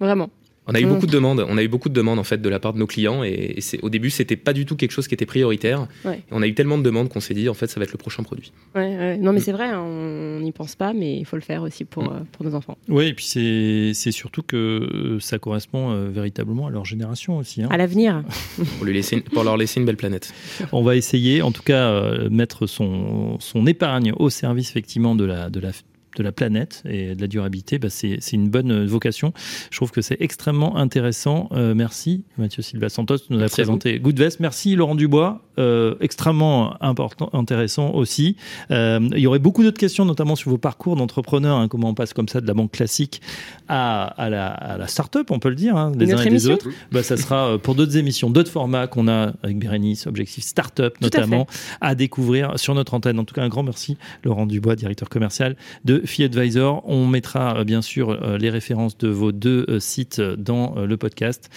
Vraiment. 0.00 0.30
On 0.66 0.74
a 0.74 0.80
eu 0.80 0.86
beaucoup 0.86 1.06
de 1.06 1.12
demandes. 1.12 1.44
On 1.48 1.58
a 1.58 1.62
eu 1.62 1.68
beaucoup 1.68 1.88
de 1.88 1.94
demandes 1.94 2.18
en 2.18 2.24
fait 2.24 2.40
de 2.40 2.48
la 2.48 2.60
part 2.60 2.72
de 2.72 2.78
nos 2.78 2.86
clients 2.86 3.24
et, 3.24 3.58
au 3.82 3.90
début 3.90 4.10
c'était 4.10 4.36
pas 4.36 4.52
du 4.52 4.64
tout 4.64 4.76
quelque 4.76 4.92
chose 4.92 5.08
qui 5.08 5.14
était 5.14 5.26
prioritaire. 5.26 5.86
on 6.30 6.42
a 6.42 6.46
eu 6.46 6.54
tellement 6.54 6.78
de 6.78 6.82
demandes 6.82 7.08
qu'on 7.08 7.20
s'est 7.20 7.34
dit 7.34 7.48
en 7.48 7.54
fait 7.54 7.66
ça 7.66 7.80
va 7.80 7.84
être 7.84 7.92
le 7.92 7.98
prochain 7.98 8.22
produit. 8.22 8.52
Ouais, 8.74 9.16
Non 9.16 9.32
mais 9.32 9.40
mm. 9.40 9.42
c'est 9.42 9.52
vrai, 9.52 9.66
hein, 9.66 9.80
on 9.80 10.40
n'y 10.40 10.52
pense 10.52 10.76
pas, 10.76 10.92
mais 10.92 11.18
il 11.18 11.24
faut 11.24 11.36
le 11.36 11.42
faire 11.42 11.62
aussi 11.62 11.84
pour, 11.84 12.04
mm. 12.04 12.12
euh, 12.12 12.20
pour 12.32 12.46
nos 12.46 12.54
enfants. 12.54 12.76
Oui 12.88 13.06
et 13.08 13.14
puis 13.14 13.24
c'est 13.24 14.12
surtout 14.12 14.42
que 14.42 14.56
euh, 14.56 15.20
ça 15.20 15.38
correspond 15.38 15.90
euh, 15.90 16.08
véritablement 16.08 16.66
à 16.66 16.70
leur 16.70 16.84
génération 16.84 17.38
aussi. 17.38 17.62
Hein. 17.62 17.68
À 17.70 17.76
l'avenir. 17.76 18.22
pour, 18.56 18.86
pour 19.32 19.44
leur 19.44 19.56
laisser 19.56 19.80
une 19.80 19.86
belle 19.86 19.96
planète. 19.96 20.32
On 20.72 20.82
va 20.82 20.96
essayer 20.96 21.42
en 21.42 21.52
tout 21.52 21.62
cas 21.62 22.28
mettre 22.30 22.66
son, 22.66 23.38
son 23.40 23.66
épargne 23.66 24.12
au 24.16 24.30
service 24.30 24.70
effectivement 24.70 25.14
de 25.14 25.24
la, 25.24 25.50
de 25.50 25.60
la 25.60 25.72
de 26.16 26.22
la 26.22 26.32
planète 26.32 26.82
et 26.88 27.14
de 27.14 27.20
la 27.20 27.26
durabilité, 27.26 27.78
bah 27.78 27.88
c'est 27.90 28.18
une 28.32 28.48
bonne 28.48 28.84
vocation. 28.86 29.32
Je 29.70 29.76
trouve 29.76 29.90
que 29.90 30.02
c'est 30.02 30.16
extrêmement 30.20 30.76
intéressant. 30.76 31.48
Euh, 31.52 31.74
merci 31.74 32.24
Mathieu 32.38 32.62
Silva 32.62 32.88
Santos 32.88 33.16
de 33.16 33.36
nous 33.36 33.42
a 33.42 33.48
présenté 33.48 33.98
Goodvest. 33.98 34.40
Merci 34.40 34.76
Laurent 34.76 34.94
Dubois, 34.94 35.42
euh, 35.58 35.94
extrêmement 36.00 36.82
important, 36.82 37.30
intéressant 37.32 37.92
aussi. 37.92 38.36
Euh, 38.70 39.00
il 39.12 39.20
y 39.20 39.26
aurait 39.26 39.38
beaucoup 39.38 39.62
d'autres 39.62 39.78
questions, 39.78 40.04
notamment 40.04 40.36
sur 40.36 40.50
vos 40.50 40.58
parcours 40.58 40.96
d'entrepreneur, 40.96 41.56
hein, 41.56 41.68
comment 41.68 41.88
on 41.90 41.94
passe 41.94 42.12
comme 42.12 42.28
ça 42.28 42.40
de 42.40 42.46
la 42.46 42.54
banque 42.54 42.72
classique 42.72 43.20
à, 43.68 44.04
à, 44.04 44.28
la, 44.28 44.48
à 44.48 44.76
la 44.78 44.86
start-up, 44.88 45.30
on 45.30 45.38
peut 45.38 45.48
le 45.48 45.54
dire, 45.54 45.76
hein, 45.76 45.92
les 45.96 46.12
uns 46.12 46.18
et 46.18 46.30
les 46.30 46.48
autres. 46.48 46.68
Bah, 46.90 47.02
ça 47.02 47.16
sera 47.16 47.58
pour 47.58 47.74
d'autres 47.74 47.96
émissions, 47.96 48.30
d'autres 48.30 48.50
formats 48.50 48.86
qu'on 48.86 49.08
a 49.08 49.32
avec 49.42 49.58
Bérénice, 49.58 50.06
Objectif 50.06 50.44
Startup 50.44 50.92
notamment, 51.00 51.46
à, 51.80 51.88
à 51.88 51.94
découvrir 51.94 52.58
sur 52.58 52.74
notre 52.74 52.94
antenne. 52.94 53.18
En 53.18 53.24
tout 53.24 53.34
cas, 53.34 53.42
un 53.42 53.48
grand 53.48 53.62
merci 53.62 53.96
Laurent 54.24 54.46
Dubois, 54.46 54.76
directeur 54.76 55.08
commercial 55.08 55.56
de 55.84 56.01
Advisor. 56.24 56.82
On 56.86 57.06
mettra 57.06 57.58
euh, 57.58 57.64
bien 57.64 57.82
sûr 57.82 58.10
euh, 58.10 58.38
les 58.38 58.50
références 58.50 58.96
de 58.98 59.08
vos 59.08 59.32
deux 59.32 59.64
euh, 59.68 59.80
sites 59.80 60.20
dans 60.20 60.74
le 60.74 60.96
podcast. 60.96 61.50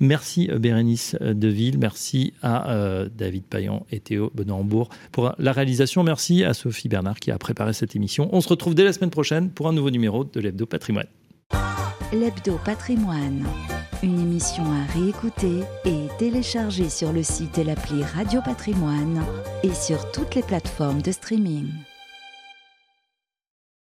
Merci 0.00 0.48
Bérénice 0.58 1.16
Deville, 1.20 1.78
merci 1.78 2.32
à 2.42 3.06
David 3.14 3.44
Payan 3.44 3.86
et 3.90 4.00
Théo 4.00 4.30
Benambourg 4.34 4.88
pour 5.12 5.34
la 5.38 5.52
réalisation. 5.52 6.02
Merci 6.02 6.44
à 6.44 6.54
Sophie 6.54 6.88
Bernard 6.88 7.18
qui 7.18 7.30
a 7.30 7.38
préparé 7.38 7.72
cette 7.72 7.96
émission. 7.96 8.28
On 8.32 8.40
se 8.40 8.48
retrouve 8.48 8.74
dès 8.74 8.84
la 8.84 8.92
semaine 8.92 9.10
prochaine 9.10 9.50
pour 9.50 9.68
un 9.68 9.72
nouveau 9.72 9.90
numéro 9.90 10.24
de 10.24 10.40
l'Hebdo 10.40 10.66
Patrimoine. 10.66 11.06
L'Hebdo 12.12 12.58
Patrimoine, 12.64 13.46
une 14.02 14.18
émission 14.20 14.64
à 14.64 14.98
réécouter 14.98 15.60
et 15.84 16.06
télécharger 16.18 16.88
sur 16.88 17.12
le 17.12 17.22
site 17.22 17.58
et 17.58 17.64
l'appli 17.64 18.02
Radio 18.02 18.40
Patrimoine 18.42 19.22
et 19.62 19.74
sur 19.74 20.10
toutes 20.12 20.34
les 20.34 20.42
plateformes 20.42 21.02
de 21.02 21.12
streaming. 21.12 21.68